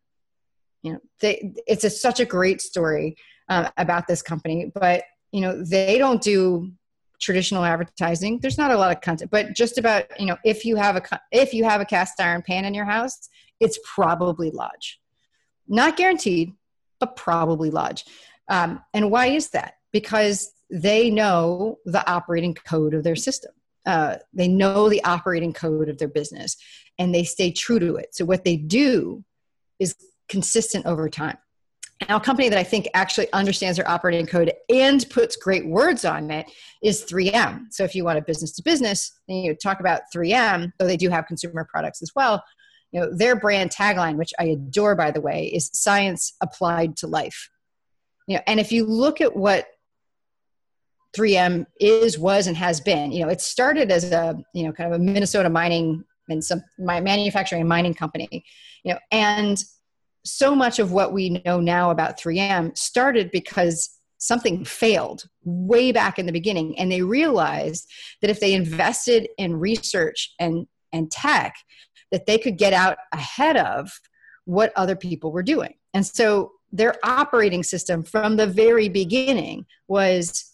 you 0.84 0.94
know 0.94 1.00
they 1.20 1.54
it's 1.66 1.84
a, 1.84 1.90
such 1.90 2.20
a 2.20 2.26
great 2.26 2.62
story 2.62 3.16
um, 3.50 3.68
about 3.78 4.08
this 4.08 4.22
company 4.22 4.72
but 4.76 5.04
you 5.32 5.42
know 5.42 5.64
they 5.64 5.98
don't 5.98 6.22
do 6.22 6.72
traditional 7.20 7.64
advertising. 7.64 8.38
There's 8.40 8.58
not 8.58 8.72
a 8.72 8.78
lot 8.78 8.96
of 8.96 9.02
content 9.02 9.32
but 9.32 9.54
just 9.54 9.78
about 9.78 10.20
you 10.20 10.28
know 10.28 10.38
if 10.44 10.66
you 10.66 10.76
have 10.76 10.96
a 10.98 11.20
if 11.32 11.54
you 11.54 11.64
have 11.64 11.82
a 11.82 11.86
cast 11.86 12.20
iron 12.20 12.44
pan 12.44 12.66
in 12.66 12.74
your 12.74 12.86
house 12.86 13.30
it's 13.60 13.80
probably 13.96 14.52
lodge. 14.52 15.00
Not 15.68 15.98
guaranteed 15.98 16.54
but 17.00 17.16
probably 17.16 17.72
lodge. 17.72 18.06
Um, 18.50 18.82
and 18.94 19.10
why 19.10 19.28
is 19.28 19.50
that? 19.50 19.76
Because 19.92 20.54
they 20.70 21.10
know 21.10 21.80
the 21.86 22.10
operating 22.10 22.54
code 22.54 22.94
of 22.94 23.04
their 23.04 23.16
system. 23.16 23.52
Uh, 23.86 24.18
they 24.34 24.48
know 24.48 24.90
the 24.90 25.04
operating 25.04 25.54
code 25.54 25.90
of 25.90 25.98
their 25.98 26.08
business 26.08 26.56
and 26.98 27.14
they 27.14 27.24
stay 27.24 27.52
true 27.52 27.80
to 27.80 27.96
it. 27.96 28.16
So 28.16 28.26
what 28.26 28.44
they 28.44 28.56
do 28.56 29.24
is 29.80 29.96
consistent 30.30 30.86
over 30.86 31.09
time. 31.09 31.38
Now, 32.09 32.17
a 32.17 32.19
company 32.19 32.49
that 32.49 32.59
I 32.59 32.63
think 32.63 32.88
actually 32.93 33.32
understands 33.34 33.78
their 33.78 33.89
operating 33.89 34.26
code 34.26 34.51
and 34.69 35.05
puts 35.09 35.36
great 35.36 35.65
words 35.65 36.05
on 36.05 36.30
it 36.32 36.51
is 36.82 37.05
3M. 37.05 37.67
So, 37.71 37.84
if 37.84 37.95
you 37.95 38.03
want 38.03 38.17
a 38.17 38.21
business 38.21 38.51
to 38.53 38.63
business, 38.63 39.11
you 39.28 39.55
talk 39.55 39.80
about 39.80 40.01
3M, 40.13 40.74
though 40.80 40.88
they 40.88 40.97
do 40.97 41.09
have 41.09 41.28
consumer 41.28 41.67
products 41.69 42.01
as 42.01 42.11
well. 42.15 42.43
You 42.91 43.01
know, 43.01 43.15
their 43.15 43.36
brand 43.36 43.71
tagline, 43.71 44.17
which 44.17 44.34
I 44.39 44.45
adore, 44.45 44.95
by 44.95 45.11
the 45.11 45.21
way, 45.21 45.45
is 45.45 45.69
"Science 45.74 46.34
applied 46.41 46.97
to 46.97 47.07
life." 47.07 47.49
You 48.28 48.38
know, 48.38 48.43
and 48.47 48.59
if 48.59 48.71
you 48.71 48.86
look 48.86 49.21
at 49.21 49.36
what 49.36 49.67
3M 51.15 51.65
is, 51.80 52.17
was, 52.19 52.47
and 52.47 52.57
has 52.57 52.82
been, 52.82 53.11
you 53.11 53.24
know, 53.24 53.30
it 53.30 53.41
started 53.41 53.91
as 53.91 54.11
a 54.11 54.38
you 54.53 54.65
know 54.65 54.74
kind 54.74 54.93
of 54.93 54.99
a 54.99 55.03
Minnesota 55.03 55.49
mining 55.49 56.03
and 56.30 56.43
some 56.43 56.63
my 56.78 56.99
manufacturing 56.99 57.61
and 57.61 57.69
mining 57.69 57.93
company, 57.93 58.43
you 58.84 58.93
know, 58.93 58.99
and 59.11 59.63
so 60.24 60.55
much 60.55 60.80
of 60.80 60.91
what 60.91 61.13
we 61.13 61.41
know 61.45 61.59
now 61.59 61.91
about 61.91 62.19
3M 62.19 62.78
started 62.78 63.32
because 63.32 63.89
something 64.17 64.63
failed 64.63 65.26
way 65.43 65.91
back 65.91 66.17
in 66.17 66.26
the 66.26 66.32
beginning. 66.32 66.78
And 66.80 66.91
they 66.91 67.01
realized 67.01 67.89
that 68.21 68.30
if 68.30 68.39
they 68.39 68.53
invested 68.53 69.28
in 69.38 69.59
research 69.59 70.34
and 70.39 70.67
and 70.93 71.11
tech 71.11 71.55
that 72.11 72.28
they 72.28 72.38
could 72.38 72.57
get 72.57 72.71
out 72.71 72.97
ahead 73.11 73.57
of 73.57 73.91
what 74.45 74.71
other 74.76 74.95
people 74.95 75.32
were 75.32 75.41
doing. 75.41 75.74
And 75.95 76.05
so 76.05 76.51
their 76.71 76.95
operating 77.03 77.63
system 77.63 78.03
from 78.03 78.38
the 78.38 78.47
very 78.47 78.89
beginning 78.89 79.65
was 79.88 80.51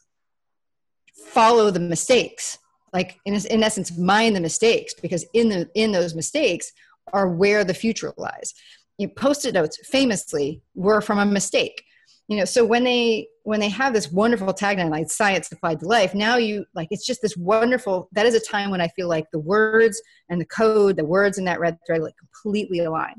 follow 1.14 1.70
the 1.70 1.80
mistakes 1.80 2.58
like 2.94 3.20
in, 3.26 3.34
in 3.34 3.64
essence 3.64 3.98
mind 3.98 4.36
the 4.36 4.42
mistakes 4.42 4.94
because 4.94 5.26
in 5.34 5.50
the 5.50 5.70
in 5.76 5.92
those 5.92 6.16
mistakes 6.16 6.72
are 7.14 7.30
where 7.30 7.64
the 7.64 7.74
future 7.74 8.14
lies 8.18 8.54
you 9.00 9.08
post-it 9.08 9.54
notes 9.54 9.80
famously 9.86 10.62
were 10.76 11.02
from 11.02 11.18
a 11.18 11.26
mistake. 11.26 11.82
You 12.28 12.38
know 12.38 12.46
so 12.46 12.64
when 12.64 12.84
they 12.84 13.28
when 13.42 13.60
they 13.60 13.70
have 13.70 13.94
this 13.94 14.12
wonderful 14.12 14.54
tagline 14.54 14.92
like 14.92 15.10
science 15.10 15.52
applied 15.52 15.80
to 15.80 15.88
life 15.88 16.14
now 16.14 16.38
you 16.38 16.64
like 16.76 16.90
it's 16.92 17.04
just 17.04 17.24
this 17.24 17.36
wonderful 17.36 18.08
that 18.12 18.28
is 18.28 18.36
a 18.36 18.40
time 18.40 18.70
when 18.70 18.82
i 18.82 18.88
feel 18.90 19.08
like 19.08 19.26
the 19.34 19.40
words 19.40 20.00
and 20.30 20.40
the 20.40 20.46
code 20.46 20.96
the 20.96 21.04
words 21.04 21.40
in 21.40 21.46
that 21.46 21.60
red 21.60 21.76
thread 21.88 22.04
like 22.04 22.14
completely 22.20 22.82
align. 22.82 23.16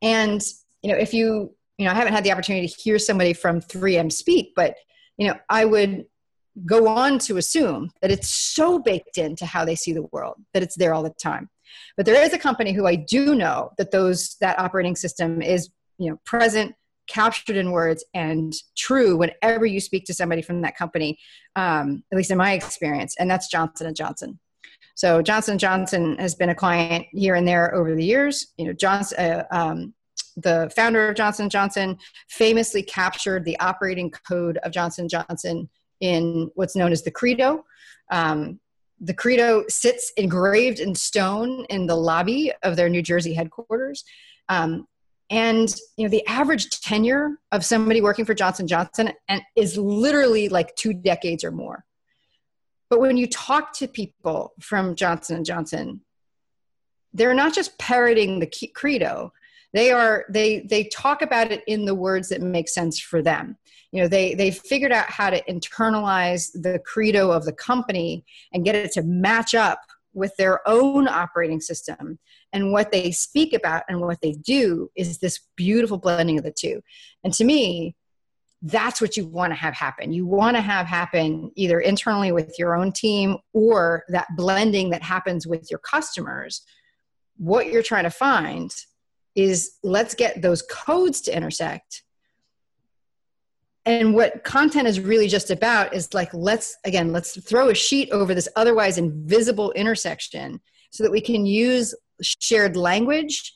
And 0.00 0.42
you 0.82 0.90
know 0.90 0.98
if 0.98 1.14
you 1.14 1.54
you 1.78 1.84
know 1.84 1.92
i 1.92 1.94
haven't 1.94 2.12
had 2.12 2.24
the 2.24 2.32
opportunity 2.32 2.66
to 2.66 2.74
hear 2.82 2.98
somebody 2.98 3.32
from 3.32 3.60
3m 3.60 4.10
speak 4.10 4.52
but 4.56 4.74
you 5.16 5.28
know 5.28 5.36
i 5.48 5.64
would 5.64 6.04
go 6.66 6.88
on 6.88 7.20
to 7.20 7.36
assume 7.36 7.92
that 8.00 8.10
it's 8.10 8.28
so 8.28 8.80
baked 8.80 9.16
into 9.16 9.46
how 9.46 9.64
they 9.64 9.76
see 9.76 9.92
the 9.92 10.08
world 10.10 10.34
that 10.54 10.62
it's 10.64 10.76
there 10.76 10.92
all 10.92 11.04
the 11.04 11.14
time 11.22 11.48
but 11.96 12.06
there 12.06 12.22
is 12.22 12.32
a 12.32 12.38
company 12.38 12.72
who 12.72 12.86
I 12.86 12.96
do 12.96 13.34
know 13.34 13.70
that 13.78 13.90
those 13.90 14.36
that 14.40 14.58
operating 14.58 14.96
system 14.96 15.42
is 15.42 15.70
you 15.98 16.10
know 16.10 16.18
present 16.24 16.74
captured 17.08 17.56
in 17.56 17.72
words 17.72 18.04
and 18.14 18.54
true 18.76 19.16
whenever 19.16 19.66
you 19.66 19.80
speak 19.80 20.04
to 20.04 20.14
somebody 20.14 20.40
from 20.40 20.62
that 20.62 20.76
company 20.76 21.18
um, 21.56 22.02
at 22.12 22.16
least 22.16 22.30
in 22.30 22.38
my 22.38 22.52
experience 22.52 23.16
and 23.18 23.30
that's 23.30 23.48
johnson 23.48 23.86
and 23.86 23.96
johnson. 23.96 24.38
So 24.94 25.22
johnson 25.22 25.58
johnson 25.58 26.16
has 26.18 26.34
been 26.34 26.50
a 26.50 26.54
client 26.54 27.06
here 27.12 27.34
and 27.34 27.46
there 27.46 27.74
over 27.74 27.94
the 27.94 28.04
years. 28.04 28.48
You 28.56 28.66
know 28.66 28.72
johnson 28.72 29.18
uh, 29.18 29.44
um, 29.50 29.94
the 30.36 30.72
founder 30.74 31.10
of 31.10 31.16
johnson 31.16 31.50
johnson 31.50 31.98
famously 32.28 32.82
captured 32.82 33.44
the 33.44 33.58
operating 33.60 34.10
code 34.26 34.58
of 34.58 34.72
johnson 34.72 35.08
johnson 35.08 35.68
in 36.02 36.50
what's 36.54 36.76
known 36.76 36.92
as 36.92 37.02
the 37.02 37.10
credo. 37.10 37.64
Um, 38.10 38.60
the 39.02 39.12
credo 39.12 39.64
sits 39.68 40.12
engraved 40.16 40.78
in 40.78 40.94
stone 40.94 41.66
in 41.68 41.86
the 41.86 41.96
lobby 41.96 42.52
of 42.62 42.76
their 42.76 42.88
New 42.88 43.02
Jersey 43.02 43.34
headquarters. 43.34 44.04
Um, 44.48 44.86
and 45.28 45.74
you 45.96 46.04
know 46.04 46.10
the 46.10 46.26
average 46.26 46.68
tenure 46.80 47.38
of 47.50 47.64
somebody 47.64 48.00
working 48.00 48.24
for 48.24 48.34
Johnson 48.34 48.66
Johnson 48.66 49.12
and 49.28 49.42
is 49.56 49.76
literally 49.76 50.48
like 50.48 50.74
two 50.76 50.92
decades 50.92 51.42
or 51.42 51.50
more. 51.50 51.84
But 52.90 53.00
when 53.00 53.16
you 53.16 53.26
talk 53.26 53.72
to 53.78 53.88
people 53.88 54.52
from 54.60 54.94
Johnson 54.94 55.36
and 55.36 55.46
Johnson, 55.46 56.02
they're 57.12 57.34
not 57.34 57.54
just 57.54 57.78
parroting 57.78 58.38
the 58.38 58.70
credo 58.74 59.32
they 59.72 59.90
are 59.90 60.24
they 60.28 60.60
they 60.60 60.84
talk 60.84 61.22
about 61.22 61.50
it 61.50 61.62
in 61.66 61.84
the 61.84 61.94
words 61.94 62.28
that 62.28 62.40
make 62.40 62.68
sense 62.68 63.00
for 63.00 63.22
them. 63.22 63.56
You 63.90 64.02
know 64.02 64.08
they 64.08 64.34
they 64.34 64.50
figured 64.50 64.92
out 64.92 65.10
how 65.10 65.30
to 65.30 65.42
internalize 65.44 66.50
the 66.52 66.80
credo 66.84 67.30
of 67.30 67.44
the 67.44 67.52
company 67.52 68.24
and 68.52 68.64
get 68.64 68.74
it 68.74 68.92
to 68.92 69.02
match 69.02 69.54
up 69.54 69.80
with 70.14 70.36
their 70.36 70.66
own 70.68 71.08
operating 71.08 71.60
system. 71.60 72.18
And 72.52 72.72
what 72.72 72.92
they 72.92 73.12
speak 73.12 73.54
about 73.54 73.84
and 73.88 74.00
what 74.00 74.20
they 74.20 74.32
do 74.32 74.90
is 74.94 75.18
this 75.18 75.40
beautiful 75.56 75.96
blending 75.96 76.38
of 76.38 76.44
the 76.44 76.52
two. 76.52 76.82
And 77.24 77.32
to 77.34 77.44
me 77.44 77.96
that's 78.62 79.00
what 79.00 79.16
you 79.16 79.26
want 79.26 79.50
to 79.50 79.56
have 79.56 79.74
happen. 79.74 80.12
You 80.12 80.24
want 80.24 80.56
to 80.56 80.60
have 80.60 80.86
happen 80.86 81.50
either 81.56 81.80
internally 81.80 82.30
with 82.30 82.54
your 82.58 82.76
own 82.76 82.92
team 82.92 83.38
or 83.52 84.04
that 84.08 84.28
blending 84.36 84.90
that 84.90 85.02
happens 85.02 85.46
with 85.48 85.68
your 85.68 85.80
customers. 85.80 86.62
What 87.38 87.66
you're 87.66 87.82
trying 87.82 88.04
to 88.04 88.10
find 88.10 88.72
is 89.34 89.78
let's 89.82 90.14
get 90.14 90.42
those 90.42 90.62
codes 90.62 91.20
to 91.22 91.36
intersect. 91.36 92.02
And 93.84 94.14
what 94.14 94.44
content 94.44 94.86
is 94.86 95.00
really 95.00 95.26
just 95.26 95.50
about 95.50 95.92
is 95.92 96.14
like 96.14 96.32
let's 96.32 96.76
again 96.84 97.12
let's 97.12 97.40
throw 97.40 97.68
a 97.68 97.74
sheet 97.74 98.10
over 98.10 98.34
this 98.34 98.48
otherwise 98.54 98.96
invisible 98.96 99.72
intersection 99.72 100.60
so 100.90 101.02
that 101.02 101.10
we 101.10 101.20
can 101.20 101.46
use 101.46 101.94
shared 102.20 102.76
language 102.76 103.54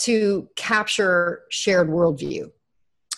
to 0.00 0.48
capture 0.56 1.42
shared 1.50 1.88
worldview. 1.88 2.50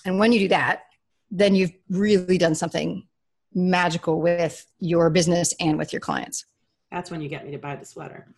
And 0.04 0.18
when 0.18 0.32
you 0.32 0.40
do 0.40 0.48
that 0.48 0.82
then 1.30 1.54
you've 1.54 1.72
really 1.90 2.38
done 2.38 2.54
something 2.54 3.06
magical 3.54 4.20
with 4.20 4.66
your 4.78 5.10
business 5.10 5.54
and 5.60 5.78
with 5.78 5.92
your 5.92 6.00
clients. 6.00 6.44
That's 6.92 7.10
when 7.10 7.20
you 7.20 7.28
get 7.28 7.44
me 7.44 7.50
to 7.52 7.58
buy 7.58 7.76
the 7.76 7.84
sweater 7.84 8.28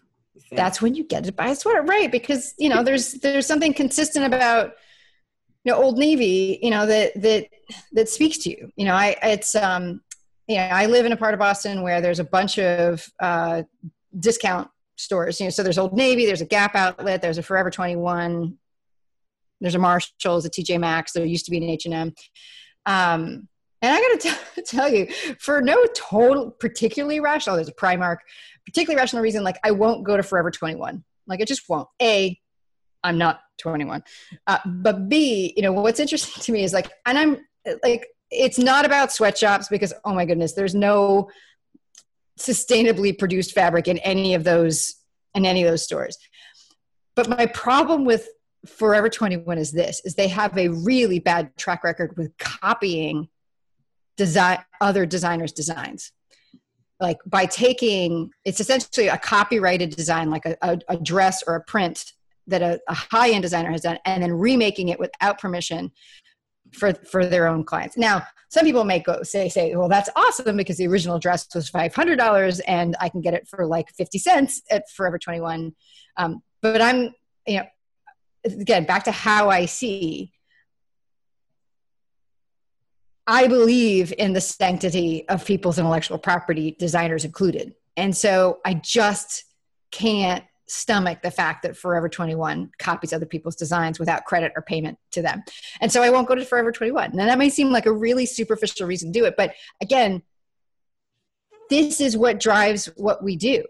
that's 0.52 0.80
when 0.80 0.94
you 0.94 1.04
get 1.04 1.24
to 1.24 1.32
buy 1.32 1.48
a 1.48 1.54
sweater 1.54 1.82
right? 1.82 2.10
Because 2.10 2.54
you 2.58 2.68
know 2.68 2.82
there's 2.82 3.12
there's 3.14 3.46
something 3.46 3.74
consistent 3.74 4.26
about 4.26 4.72
you 5.64 5.72
know 5.72 5.78
old 5.78 5.98
navy 5.98 6.58
you 6.62 6.70
know 6.70 6.86
that 6.86 7.20
that 7.20 7.46
that 7.92 8.08
speaks 8.08 8.38
to 8.38 8.50
you. 8.50 8.70
You 8.76 8.86
know 8.86 8.94
i 8.94 9.16
it's 9.22 9.54
um 9.54 10.00
you 10.46 10.56
know 10.56 10.62
i 10.62 10.86
live 10.86 11.04
in 11.04 11.12
a 11.12 11.16
part 11.16 11.34
of 11.34 11.40
boston 11.40 11.82
where 11.82 12.00
there's 12.00 12.20
a 12.20 12.24
bunch 12.24 12.58
of 12.58 13.06
uh 13.20 13.62
discount 14.18 14.70
stores 14.96 15.38
you 15.38 15.46
know 15.46 15.50
so 15.50 15.62
there's 15.62 15.78
old 15.78 15.92
navy 15.92 16.26
there's 16.26 16.40
a 16.40 16.46
gap 16.46 16.74
outlet 16.74 17.20
there's 17.20 17.38
a 17.38 17.42
forever 17.42 17.70
21 17.70 18.56
there's 19.60 19.74
a 19.74 19.78
marshalls 19.78 20.44
a 20.44 20.50
tj 20.50 20.78
maxx 20.80 21.12
there 21.12 21.24
used 21.24 21.44
to 21.44 21.50
be 21.50 21.58
an 21.58 21.64
h&m 21.64 22.14
um 22.86 23.48
and 23.82 23.94
I 23.94 24.00
got 24.00 24.20
to 24.56 24.62
tell 24.62 24.92
you, 24.92 25.06
for 25.38 25.60
no 25.60 25.84
total 25.94 26.50
particularly 26.50 27.20
rational, 27.20 27.56
there's 27.56 27.68
a 27.68 27.72
Primark, 27.74 28.18
particularly 28.66 29.00
rational 29.00 29.22
reason, 29.22 29.44
like 29.44 29.58
I 29.64 29.70
won't 29.70 30.04
go 30.04 30.16
to 30.16 30.22
Forever 30.22 30.50
21. 30.50 31.04
Like 31.26 31.40
I 31.40 31.44
just 31.44 31.68
won't. 31.68 31.88
A, 32.00 32.38
I'm 33.04 33.18
not 33.18 33.40
21. 33.58 34.02
Uh, 34.46 34.58
but 34.66 35.08
B, 35.08 35.52
you 35.56 35.62
know, 35.62 35.72
what's 35.72 36.00
interesting 36.00 36.42
to 36.42 36.52
me 36.52 36.64
is 36.64 36.72
like, 36.72 36.90
and 37.06 37.18
I'm 37.18 37.38
like, 37.82 38.06
it's 38.30 38.58
not 38.58 38.84
about 38.84 39.12
sweatshops 39.12 39.68
because, 39.68 39.92
oh 40.04 40.14
my 40.14 40.24
goodness, 40.24 40.52
there's 40.52 40.74
no 40.74 41.30
sustainably 42.38 43.18
produced 43.18 43.52
fabric 43.52 43.88
in 43.88 43.98
any 43.98 44.34
of 44.34 44.44
those, 44.44 44.96
in 45.34 45.44
any 45.44 45.62
of 45.62 45.70
those 45.70 45.82
stores. 45.82 46.18
But 47.14 47.28
my 47.28 47.46
problem 47.46 48.04
with 48.04 48.28
Forever 48.66 49.08
21 49.08 49.56
is 49.58 49.72
this, 49.72 50.02
is 50.04 50.14
they 50.14 50.28
have 50.28 50.56
a 50.58 50.68
really 50.68 51.20
bad 51.20 51.56
track 51.56 51.84
record 51.84 52.16
with 52.16 52.36
copying 52.38 53.28
design 54.18 54.58
other 54.82 55.06
designers 55.06 55.52
designs. 55.52 56.12
Like 57.00 57.18
by 57.24 57.46
taking 57.46 58.30
it's 58.44 58.60
essentially 58.60 59.08
a 59.08 59.16
copyrighted 59.16 59.96
design 59.96 60.28
like 60.30 60.44
a, 60.44 60.56
a, 60.60 60.78
a 60.88 60.96
dress 60.96 61.42
or 61.46 61.54
a 61.54 61.62
print 61.62 62.12
that 62.48 62.60
a, 62.60 62.80
a 62.88 62.94
high-end 62.94 63.42
designer 63.42 63.70
has 63.70 63.82
done 63.82 63.98
and 64.04 64.22
then 64.22 64.32
remaking 64.32 64.88
it 64.88 64.98
without 64.98 65.38
permission 65.38 65.92
for 66.72 66.92
for 66.92 67.24
their 67.24 67.46
own 67.46 67.64
clients. 67.64 67.96
Now 67.96 68.26
some 68.48 68.64
people 68.64 68.84
may 68.84 68.98
go 68.98 69.22
say 69.22 69.48
say 69.48 69.74
well 69.76 69.88
that's 69.88 70.10
awesome 70.16 70.56
because 70.56 70.76
the 70.76 70.86
original 70.86 71.18
dress 71.18 71.46
was 71.54 71.70
$500 71.70 72.60
and 72.66 72.96
i 73.00 73.08
can 73.08 73.20
get 73.20 73.34
it 73.34 73.46
for 73.46 73.66
like 73.66 73.90
50 73.96 74.18
cents 74.18 74.62
at 74.70 74.88
forever 74.90 75.18
21 75.18 75.74
um, 76.16 76.42
but 76.62 76.80
i'm 76.80 77.14
you 77.46 77.58
know 77.58 77.64
again 78.44 78.84
back 78.84 79.04
to 79.04 79.12
how 79.12 79.50
i 79.50 79.66
see 79.66 80.32
I 83.30 83.46
believe 83.46 84.12
in 84.16 84.32
the 84.32 84.40
sanctity 84.40 85.28
of 85.28 85.44
people's 85.44 85.78
intellectual 85.78 86.18
property, 86.18 86.74
designers 86.78 87.26
included. 87.26 87.74
And 87.94 88.16
so 88.16 88.60
I 88.64 88.72
just 88.72 89.44
can't 89.90 90.42
stomach 90.66 91.20
the 91.22 91.30
fact 91.30 91.62
that 91.62 91.76
Forever 91.76 92.08
21 92.08 92.70
copies 92.78 93.12
other 93.12 93.26
people's 93.26 93.54
designs 93.54 93.98
without 93.98 94.24
credit 94.24 94.52
or 94.56 94.62
payment 94.62 94.98
to 95.10 95.20
them. 95.20 95.42
And 95.82 95.92
so 95.92 96.02
I 96.02 96.08
won't 96.08 96.26
go 96.26 96.34
to 96.34 96.44
Forever 96.44 96.72
21. 96.72 97.10
Now 97.12 97.26
that 97.26 97.38
may 97.38 97.50
seem 97.50 97.70
like 97.70 97.84
a 97.84 97.92
really 97.92 98.24
superficial 98.24 98.86
reason 98.86 99.12
to 99.12 99.18
do 99.18 99.26
it, 99.26 99.34
but 99.36 99.54
again, 99.82 100.22
this 101.68 102.00
is 102.00 102.16
what 102.16 102.40
drives 102.40 102.86
what 102.96 103.22
we 103.22 103.36
do 103.36 103.62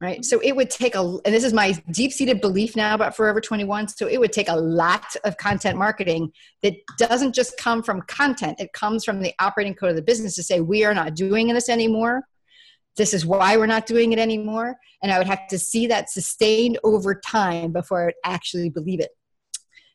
right? 0.00 0.24
So 0.24 0.40
it 0.40 0.54
would 0.54 0.70
take 0.70 0.94
a 0.94 1.00
and 1.00 1.34
this 1.34 1.44
is 1.44 1.52
my 1.52 1.72
deep-seated 1.90 2.40
belief 2.40 2.76
now 2.76 2.94
about 2.94 3.16
forever 3.16 3.40
21 3.40 3.88
so 3.88 4.06
it 4.06 4.18
would 4.18 4.32
take 4.32 4.48
a 4.48 4.56
lot 4.56 5.14
of 5.24 5.36
content 5.36 5.78
marketing 5.78 6.32
that 6.62 6.74
doesn't 6.98 7.34
just 7.34 7.56
come 7.58 7.82
from 7.82 8.02
content. 8.02 8.60
It 8.60 8.72
comes 8.72 9.04
from 9.04 9.20
the 9.20 9.32
operating 9.38 9.74
code 9.74 9.90
of 9.90 9.96
the 9.96 10.02
business 10.02 10.34
to 10.36 10.42
say 10.42 10.60
we 10.60 10.84
are 10.84 10.94
not 10.94 11.14
doing 11.14 11.48
this 11.48 11.68
anymore. 11.68 12.22
This 12.96 13.14
is 13.14 13.26
why 13.26 13.56
we're 13.56 13.66
not 13.66 13.86
doing 13.86 14.12
it 14.12 14.18
anymore. 14.18 14.76
And 15.02 15.12
i 15.12 15.18
would 15.18 15.26
have 15.26 15.46
to 15.48 15.58
see 15.58 15.86
that 15.88 16.10
sustained 16.10 16.78
over 16.82 17.14
time 17.14 17.72
before 17.72 18.02
i 18.02 18.04
would 18.06 18.14
actually 18.24 18.70
believe 18.70 19.00
it. 19.00 19.10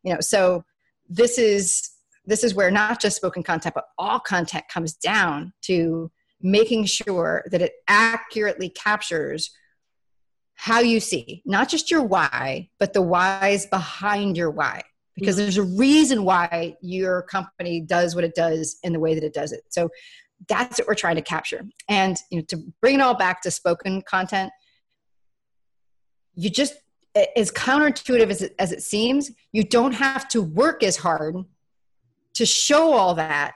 You 0.03 0.13
know 0.13 0.21
so 0.21 0.63
this 1.09 1.37
is 1.37 1.89
this 2.25 2.43
is 2.43 2.53
where 2.53 2.71
not 2.71 3.01
just 3.01 3.17
spoken 3.17 3.43
content 3.43 3.75
but 3.75 3.85
all 3.97 4.19
content 4.19 4.65
comes 4.71 4.93
down 4.93 5.51
to 5.63 6.11
making 6.41 6.85
sure 6.85 7.43
that 7.51 7.61
it 7.61 7.73
accurately 7.87 8.69
captures 8.69 9.51
how 10.61 10.81
you 10.81 10.99
see, 10.99 11.41
not 11.45 11.69
just 11.69 11.89
your 11.89 12.03
why, 12.03 12.67
but 12.79 12.91
the 12.91 13.01
whys 13.01 13.65
behind 13.67 14.35
your 14.35 14.51
why. 14.51 14.81
Because 15.15 15.37
mm-hmm. 15.37 15.43
there's 15.43 15.57
a 15.57 15.63
reason 15.63 16.25
why 16.25 16.75
your 16.81 17.21
company 17.21 17.79
does 17.79 18.13
what 18.13 18.25
it 18.25 18.35
does 18.35 18.77
in 18.83 18.91
the 18.91 18.99
way 18.99 19.15
that 19.15 19.23
it 19.23 19.33
does 19.33 19.53
it. 19.53 19.61
So 19.69 19.87
that's 20.49 20.77
what 20.77 20.85
we're 20.89 20.95
trying 20.95 21.15
to 21.15 21.21
capture. 21.21 21.63
And 21.87 22.17
you 22.29 22.39
know, 22.39 22.45
to 22.49 22.57
bring 22.81 22.95
it 22.95 23.01
all 23.01 23.13
back 23.13 23.41
to 23.43 23.51
spoken 23.51 24.01
content, 24.01 24.51
you 26.35 26.49
just 26.49 26.73
as 27.37 27.51
counterintuitive 27.51 28.29
as 28.29 28.41
it, 28.41 28.55
as 28.59 28.73
it 28.73 28.83
seems, 28.83 29.31
you 29.53 29.63
don't 29.63 29.93
have 29.93 30.27
to 30.27 30.41
work 30.41 30.83
as 30.83 30.97
hard 30.97 31.37
to 32.33 32.45
show 32.45 32.91
all 32.91 33.15
that 33.15 33.53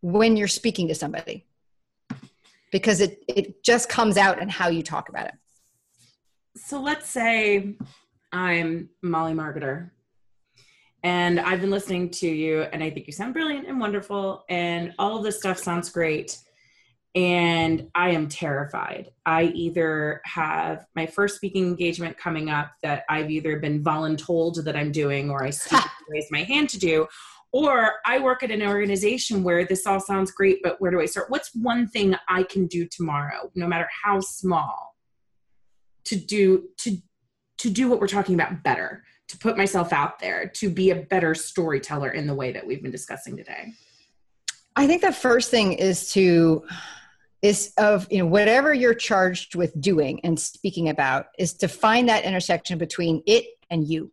when 0.00 0.36
you're 0.36 0.46
speaking 0.46 0.86
to 0.86 0.94
somebody 0.94 1.44
because 2.70 3.00
it, 3.00 3.18
it 3.26 3.64
just 3.64 3.88
comes 3.88 4.16
out 4.16 4.40
in 4.40 4.48
how 4.48 4.68
you 4.68 4.84
talk 4.84 5.08
about 5.08 5.26
it 5.26 5.34
so 6.56 6.80
let's 6.80 7.08
say 7.08 7.74
I'm 8.32 8.88
Molly 9.02 9.34
Marketer 9.34 9.90
and 11.02 11.38
I've 11.38 11.60
been 11.60 11.70
listening 11.70 12.10
to 12.10 12.28
you 12.28 12.62
and 12.62 12.82
I 12.82 12.90
think 12.90 13.06
you 13.06 13.12
sound 13.12 13.34
brilliant 13.34 13.68
and 13.68 13.78
wonderful 13.78 14.44
and 14.48 14.94
all 14.98 15.18
of 15.18 15.22
this 15.22 15.38
stuff 15.38 15.58
sounds 15.58 15.90
great 15.90 16.38
and 17.14 17.88
I 17.94 18.10
am 18.10 18.28
terrified. 18.28 19.10
I 19.24 19.44
either 19.44 20.20
have 20.24 20.86
my 20.94 21.06
first 21.06 21.36
speaking 21.36 21.66
engagement 21.66 22.18
coming 22.18 22.50
up 22.50 22.72
that 22.82 23.04
I've 23.08 23.30
either 23.30 23.58
been 23.58 23.82
voluntold 23.82 24.62
that 24.64 24.76
I'm 24.76 24.92
doing 24.92 25.30
or 25.30 25.44
I 25.44 25.52
raise 26.08 26.28
my 26.30 26.42
hand 26.42 26.68
to 26.70 26.78
do 26.78 27.06
or 27.52 27.94
I 28.04 28.18
work 28.18 28.42
at 28.42 28.50
an 28.50 28.62
organization 28.62 29.42
where 29.42 29.64
this 29.64 29.86
all 29.86 30.00
sounds 30.00 30.30
great 30.30 30.58
but 30.62 30.80
where 30.80 30.90
do 30.90 31.00
I 31.00 31.06
start? 31.06 31.30
What's 31.30 31.54
one 31.54 31.86
thing 31.86 32.16
I 32.28 32.44
can 32.44 32.66
do 32.66 32.86
tomorrow 32.86 33.50
no 33.54 33.66
matter 33.66 33.88
how 34.04 34.20
small 34.20 34.85
to 36.06 36.16
do 36.16 36.68
to 36.78 36.98
to 37.58 37.70
do 37.70 37.88
what 37.88 38.00
we're 38.00 38.08
talking 38.08 38.34
about 38.34 38.62
better 38.62 39.04
to 39.28 39.38
put 39.38 39.56
myself 39.56 39.92
out 39.92 40.18
there 40.18 40.48
to 40.48 40.70
be 40.70 40.90
a 40.90 40.94
better 40.96 41.34
storyteller 41.34 42.10
in 42.10 42.26
the 42.26 42.34
way 42.34 42.52
that 42.52 42.66
we've 42.66 42.82
been 42.82 42.92
discussing 42.92 43.36
today. 43.36 43.72
I 44.76 44.86
think 44.86 45.02
the 45.02 45.12
first 45.12 45.50
thing 45.50 45.72
is 45.72 46.12
to 46.12 46.64
is 47.42 47.72
of 47.76 48.06
you 48.10 48.18
know 48.18 48.26
whatever 48.26 48.72
you're 48.72 48.94
charged 48.94 49.54
with 49.54 49.78
doing 49.80 50.20
and 50.24 50.38
speaking 50.38 50.88
about 50.88 51.26
is 51.38 51.54
to 51.54 51.68
find 51.68 52.08
that 52.08 52.24
intersection 52.24 52.78
between 52.78 53.22
it 53.26 53.46
and 53.70 53.86
you. 53.86 54.12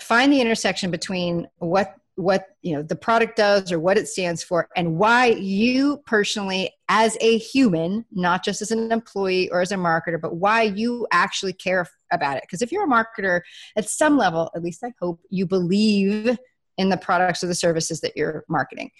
Find 0.00 0.32
the 0.32 0.40
intersection 0.40 0.90
between 0.90 1.48
what 1.58 1.94
what 2.18 2.46
you 2.62 2.74
know 2.74 2.82
the 2.82 2.96
product 2.96 3.36
does 3.36 3.70
or 3.70 3.78
what 3.78 3.96
it 3.96 4.08
stands 4.08 4.42
for 4.42 4.68
and 4.76 4.96
why 4.98 5.26
you 5.26 6.02
personally 6.04 6.68
as 6.88 7.16
a 7.20 7.38
human 7.38 8.04
not 8.10 8.44
just 8.44 8.60
as 8.60 8.72
an 8.72 8.90
employee 8.90 9.48
or 9.50 9.60
as 9.60 9.70
a 9.70 9.76
marketer 9.76 10.20
but 10.20 10.34
why 10.34 10.62
you 10.62 11.06
actually 11.12 11.52
care 11.52 11.86
about 12.12 12.36
it 12.36 12.42
because 12.42 12.60
if 12.60 12.72
you're 12.72 12.84
a 12.84 12.88
marketer 12.88 13.42
at 13.76 13.88
some 13.88 14.16
level 14.18 14.50
at 14.56 14.62
least 14.62 14.82
i 14.82 14.92
hope 15.00 15.20
you 15.30 15.46
believe 15.46 16.36
in 16.76 16.88
the 16.88 16.96
products 16.96 17.44
or 17.44 17.46
the 17.46 17.54
services 17.54 18.00
that 18.00 18.16
you're 18.16 18.44
marketing 18.48 18.90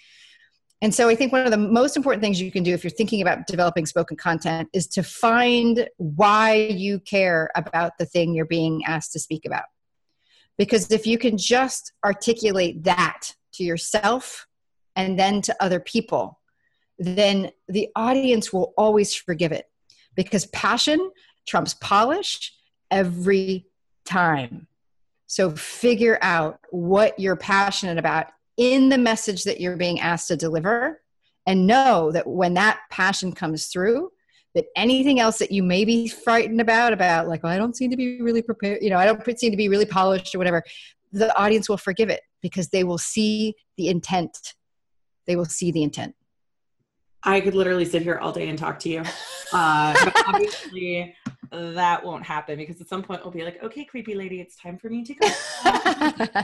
and 0.81 0.95
so 0.95 1.09
I 1.09 1.15
think 1.15 1.33
one 1.33 1.43
of 1.43 1.51
the 1.51 1.57
most 1.57 1.97
important 1.97 2.23
things 2.23 2.41
you 2.41 2.53
can 2.53 2.63
do 2.63 2.73
if 2.73 2.85
you're 2.85 2.91
thinking 2.91 3.21
about 3.21 3.47
developing 3.47 3.85
spoken 3.85 4.15
content 4.15 4.69
is 4.71 4.87
to 4.87 5.03
find 5.03 5.89
why 5.97 6.53
you 6.53 7.01
care 7.01 7.49
about 7.55 7.97
the 7.97 8.05
thing 8.05 8.33
you're 8.33 8.45
being 8.45 8.85
asked 8.85 9.11
to 9.11 9.19
speak 9.19 9.45
about. 9.45 9.65
Because 10.59 10.91
if 10.91 11.07
you 11.07 11.17
can 11.17 11.37
just 11.37 11.93
articulate 12.05 12.83
that 12.83 13.33
to 13.53 13.63
yourself 13.63 14.45
and 14.97 15.17
then 15.17 15.41
to 15.43 15.55
other 15.63 15.79
people, 15.79 16.39
then 16.99 17.49
the 17.69 17.87
audience 17.95 18.51
will 18.51 18.73
always 18.77 19.15
forgive 19.15 19.53
it 19.53 19.69
because 20.15 20.45
passion 20.47 21.11
trumps 21.47 21.75
polish 21.75 22.53
every 22.91 23.67
time. 24.03 24.67
So 25.27 25.51
figure 25.51 26.19
out 26.21 26.59
what 26.71 27.17
you're 27.17 27.37
passionate 27.37 27.97
about 27.97 28.27
in 28.57 28.89
the 28.89 28.97
message 28.97 29.45
that 29.45 29.61
you're 29.61 29.77
being 29.77 30.01
asked 30.01 30.27
to 30.27 30.35
deliver 30.35 31.01
and 31.45 31.67
know 31.67 32.11
that 32.11 32.27
when 32.27 32.55
that 32.55 32.79
passion 32.89 33.31
comes 33.31 33.67
through, 33.67 34.11
that 34.59 34.67
anything 34.75 35.19
else 35.19 35.37
that 35.37 35.51
you 35.51 35.63
may 35.63 35.85
be 35.85 36.07
frightened 36.07 36.61
about 36.61 36.93
about 36.93 37.27
like 37.27 37.43
well, 37.43 37.51
i 37.51 37.57
don't 37.57 37.75
seem 37.75 37.89
to 37.89 37.97
be 37.97 38.21
really 38.21 38.41
prepared 38.41 38.81
you 38.81 38.89
know 38.89 38.97
i 38.97 39.05
don't 39.05 39.39
seem 39.39 39.51
to 39.51 39.57
be 39.57 39.69
really 39.69 39.85
polished 39.85 40.35
or 40.35 40.37
whatever 40.37 40.63
the 41.11 41.35
audience 41.37 41.69
will 41.69 41.77
forgive 41.77 42.09
it 42.09 42.21
because 42.41 42.69
they 42.69 42.83
will 42.83 42.97
see 42.97 43.55
the 43.77 43.89
intent. 43.89 44.53
They 45.27 45.35
will 45.35 45.45
see 45.45 45.71
the 45.71 45.83
intent. 45.83 46.15
I 47.23 47.41
could 47.41 47.53
literally 47.53 47.85
sit 47.85 48.01
here 48.01 48.17
all 48.17 48.31
day 48.31 48.47
and 48.47 48.57
talk 48.57 48.79
to 48.79 48.89
you. 48.89 49.03
Uh, 49.51 49.95
but 50.03 50.13
obviously 50.27 51.15
that 51.51 52.05
won't 52.05 52.23
happen 52.23 52.55
because 52.55 52.79
at 52.79 52.87
some 52.87 53.01
point 53.01 53.23
we'll 53.23 53.33
be 53.33 53.43
like 53.43 53.63
okay 53.63 53.83
creepy 53.83 54.13
lady 54.13 54.39
it's 54.39 54.55
time 54.55 54.77
for 54.77 54.91
me 54.91 55.03
to 55.03 55.15
go. 55.15 56.41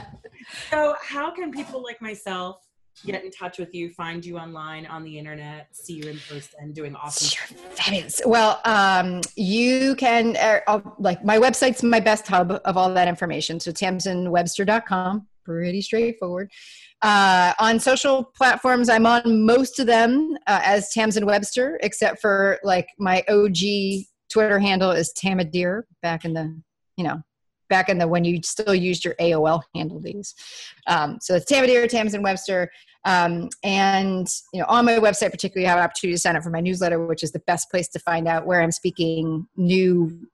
So 0.70 0.96
how 1.00 1.30
can 1.30 1.52
people 1.52 1.84
like 1.84 2.02
myself 2.02 2.65
get 3.04 3.22
in 3.22 3.30
touch 3.30 3.58
with 3.58 3.74
you, 3.74 3.90
find 3.90 4.24
you 4.24 4.38
online 4.38 4.86
on 4.86 5.04
the 5.04 5.18
internet, 5.18 5.68
see 5.72 5.94
you 5.94 6.04
in 6.04 6.18
person, 6.28 6.72
doing 6.72 6.94
awesome. 6.96 7.28
Sure, 7.28 7.94
is 7.94 8.22
well. 8.24 8.60
Um, 8.64 9.20
you 9.36 9.94
can 9.96 10.36
uh, 10.36 10.80
like 10.98 11.24
my 11.24 11.38
website's 11.38 11.82
my 11.82 12.00
best 12.00 12.26
hub 12.26 12.60
of 12.64 12.76
all 12.76 12.92
that 12.94 13.08
information. 13.08 13.60
So 13.60 13.70
tamsenwebster.com, 13.70 15.26
pretty 15.44 15.82
straightforward. 15.82 16.50
Uh, 17.02 17.52
on 17.58 17.78
social 17.78 18.24
platforms, 18.24 18.88
I'm 18.88 19.06
on 19.06 19.44
most 19.44 19.78
of 19.78 19.86
them 19.86 20.36
uh, 20.46 20.60
as 20.64 20.90
Tamsen 20.92 21.26
Webster, 21.26 21.78
except 21.82 22.20
for 22.20 22.58
like 22.64 22.88
my 22.98 23.22
OG 23.28 24.06
Twitter 24.32 24.58
handle 24.58 24.90
is 24.90 25.12
Tamadeer 25.12 25.82
back 26.02 26.24
in 26.24 26.32
the 26.32 26.58
you 26.96 27.04
know 27.04 27.22
back 27.68 27.88
in 27.88 27.98
the 27.98 28.08
when 28.08 28.24
you 28.24 28.40
still 28.42 28.74
used 28.74 29.04
your 29.04 29.14
AOL 29.14 29.62
handle 29.74 30.00
these. 30.00 30.34
Um, 30.86 31.18
so 31.20 31.34
it's 31.34 31.50
Tamadeer, 31.50 31.88
Tamsen 31.88 32.22
Webster. 32.22 32.70
Um, 33.04 33.48
and 33.62 34.28
you 34.52 34.60
know, 34.60 34.66
on 34.68 34.84
my 34.84 34.98
website, 34.98 35.30
particularly, 35.30 35.66
I 35.66 35.70
have 35.70 35.78
an 35.78 35.84
opportunity 35.84 36.16
to 36.16 36.20
sign 36.20 36.36
up 36.36 36.42
for 36.42 36.50
my 36.50 36.60
newsletter, 36.60 37.06
which 37.06 37.22
is 37.22 37.30
the 37.30 37.38
best 37.40 37.70
place 37.70 37.88
to 37.88 38.00
find 38.00 38.26
out 38.26 38.46
where 38.46 38.60
I'm 38.60 38.72
speaking, 38.72 39.46
new 39.56 40.28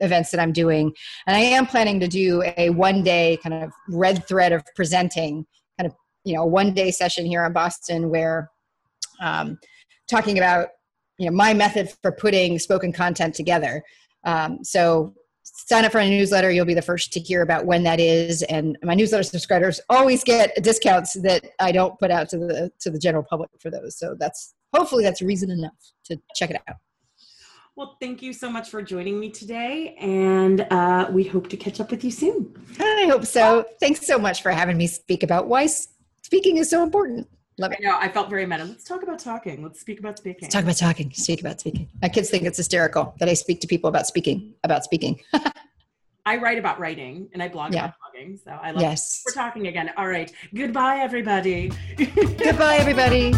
events 0.00 0.30
that 0.30 0.40
I'm 0.40 0.52
doing. 0.52 0.92
And 1.26 1.36
I 1.36 1.40
am 1.40 1.66
planning 1.66 2.00
to 2.00 2.08
do 2.08 2.42
a 2.56 2.70
one 2.70 3.02
day 3.02 3.38
kind 3.42 3.54
of 3.54 3.72
red 3.88 4.26
thread 4.26 4.52
of 4.52 4.64
presenting, 4.74 5.46
kind 5.78 5.90
of, 5.90 5.96
you 6.24 6.34
know, 6.34 6.44
one 6.44 6.74
day 6.74 6.90
session 6.90 7.24
here 7.24 7.44
in 7.44 7.52
Boston 7.52 8.10
where 8.10 8.50
um, 9.20 9.58
talking 10.08 10.36
about, 10.36 10.68
you 11.18 11.30
know, 11.30 11.36
my 11.36 11.54
method 11.54 11.92
for 12.02 12.12
putting 12.12 12.58
spoken 12.58 12.92
content 12.92 13.34
together. 13.34 13.82
Um, 14.24 14.58
so 14.62 15.14
sign 15.46 15.84
up 15.84 15.92
for 15.92 15.98
a 15.98 16.08
newsletter 16.08 16.50
you'll 16.50 16.66
be 16.66 16.74
the 16.74 16.82
first 16.82 17.12
to 17.12 17.20
hear 17.20 17.42
about 17.42 17.66
when 17.66 17.82
that 17.84 18.00
is. 18.00 18.42
And 18.44 18.76
my 18.82 18.94
newsletter 18.94 19.22
subscribers 19.22 19.80
always 19.88 20.24
get 20.24 20.62
discounts 20.62 21.14
that 21.22 21.44
i 21.60 21.72
don't 21.72 21.98
put 21.98 22.10
out 22.10 22.28
to 22.30 22.38
the 22.38 22.70
to 22.80 22.90
the 22.90 22.98
general 22.98 23.24
public 23.28 23.50
for 23.60 23.70
those. 23.70 23.98
So 23.98 24.16
that's 24.18 24.54
hopefully 24.74 25.04
that's 25.04 25.22
reason 25.22 25.50
enough 25.50 25.72
to 26.04 26.20
check 26.34 26.50
it 26.50 26.60
out. 26.68 26.76
Well 27.76 27.96
thank 28.00 28.22
you 28.22 28.32
so 28.32 28.50
much 28.50 28.70
for 28.70 28.82
joining 28.82 29.20
me 29.20 29.30
today. 29.30 29.96
And 30.00 30.62
uh, 30.70 31.08
we 31.10 31.24
hope 31.24 31.48
to 31.48 31.56
catch 31.56 31.80
up 31.80 31.90
with 31.90 32.02
you 32.04 32.10
soon. 32.10 32.54
I 32.80 33.06
hope 33.08 33.26
so. 33.26 33.66
Thanks 33.80 34.06
so 34.06 34.18
much 34.18 34.42
for 34.42 34.50
having 34.50 34.76
me 34.76 34.86
speak 34.86 35.22
about 35.22 35.46
why 35.46 35.66
speaking 36.22 36.56
is 36.56 36.70
so 36.70 36.82
important 36.82 37.28
Love 37.58 37.72
it. 37.72 37.78
I 37.80 37.84
know. 37.84 37.96
I 37.98 38.08
felt 38.08 38.28
very 38.28 38.44
meta. 38.44 38.64
Let's 38.64 38.84
talk 38.84 39.02
about 39.02 39.18
talking. 39.18 39.62
Let's 39.62 39.80
speak 39.80 39.98
about 39.98 40.18
speaking. 40.18 40.40
Let's 40.42 40.54
talk 40.54 40.64
about 40.64 40.76
talking. 40.76 41.10
Speak 41.12 41.40
about 41.40 41.58
speaking. 41.60 41.88
My 42.02 42.08
kids 42.08 42.28
think 42.28 42.44
it's 42.44 42.58
hysterical 42.58 43.14
that 43.18 43.28
I 43.28 43.34
speak 43.34 43.60
to 43.62 43.66
people 43.66 43.88
about 43.88 44.06
speaking, 44.06 44.54
about 44.62 44.84
speaking. 44.84 45.20
I 46.26 46.36
write 46.36 46.58
about 46.58 46.78
writing 46.78 47.28
and 47.32 47.42
I 47.42 47.48
blog 47.48 47.72
yeah. 47.72 47.84
about 47.84 47.94
blogging. 48.14 48.42
So 48.42 48.50
I 48.50 48.72
love 48.72 48.82
yes. 48.82 49.22
We're 49.24 49.32
talking 49.32 49.68
again. 49.68 49.90
All 49.96 50.08
right. 50.08 50.30
Goodbye, 50.54 50.98
everybody. 50.98 51.70
Goodbye, 51.96 52.76
everybody. 52.76 53.32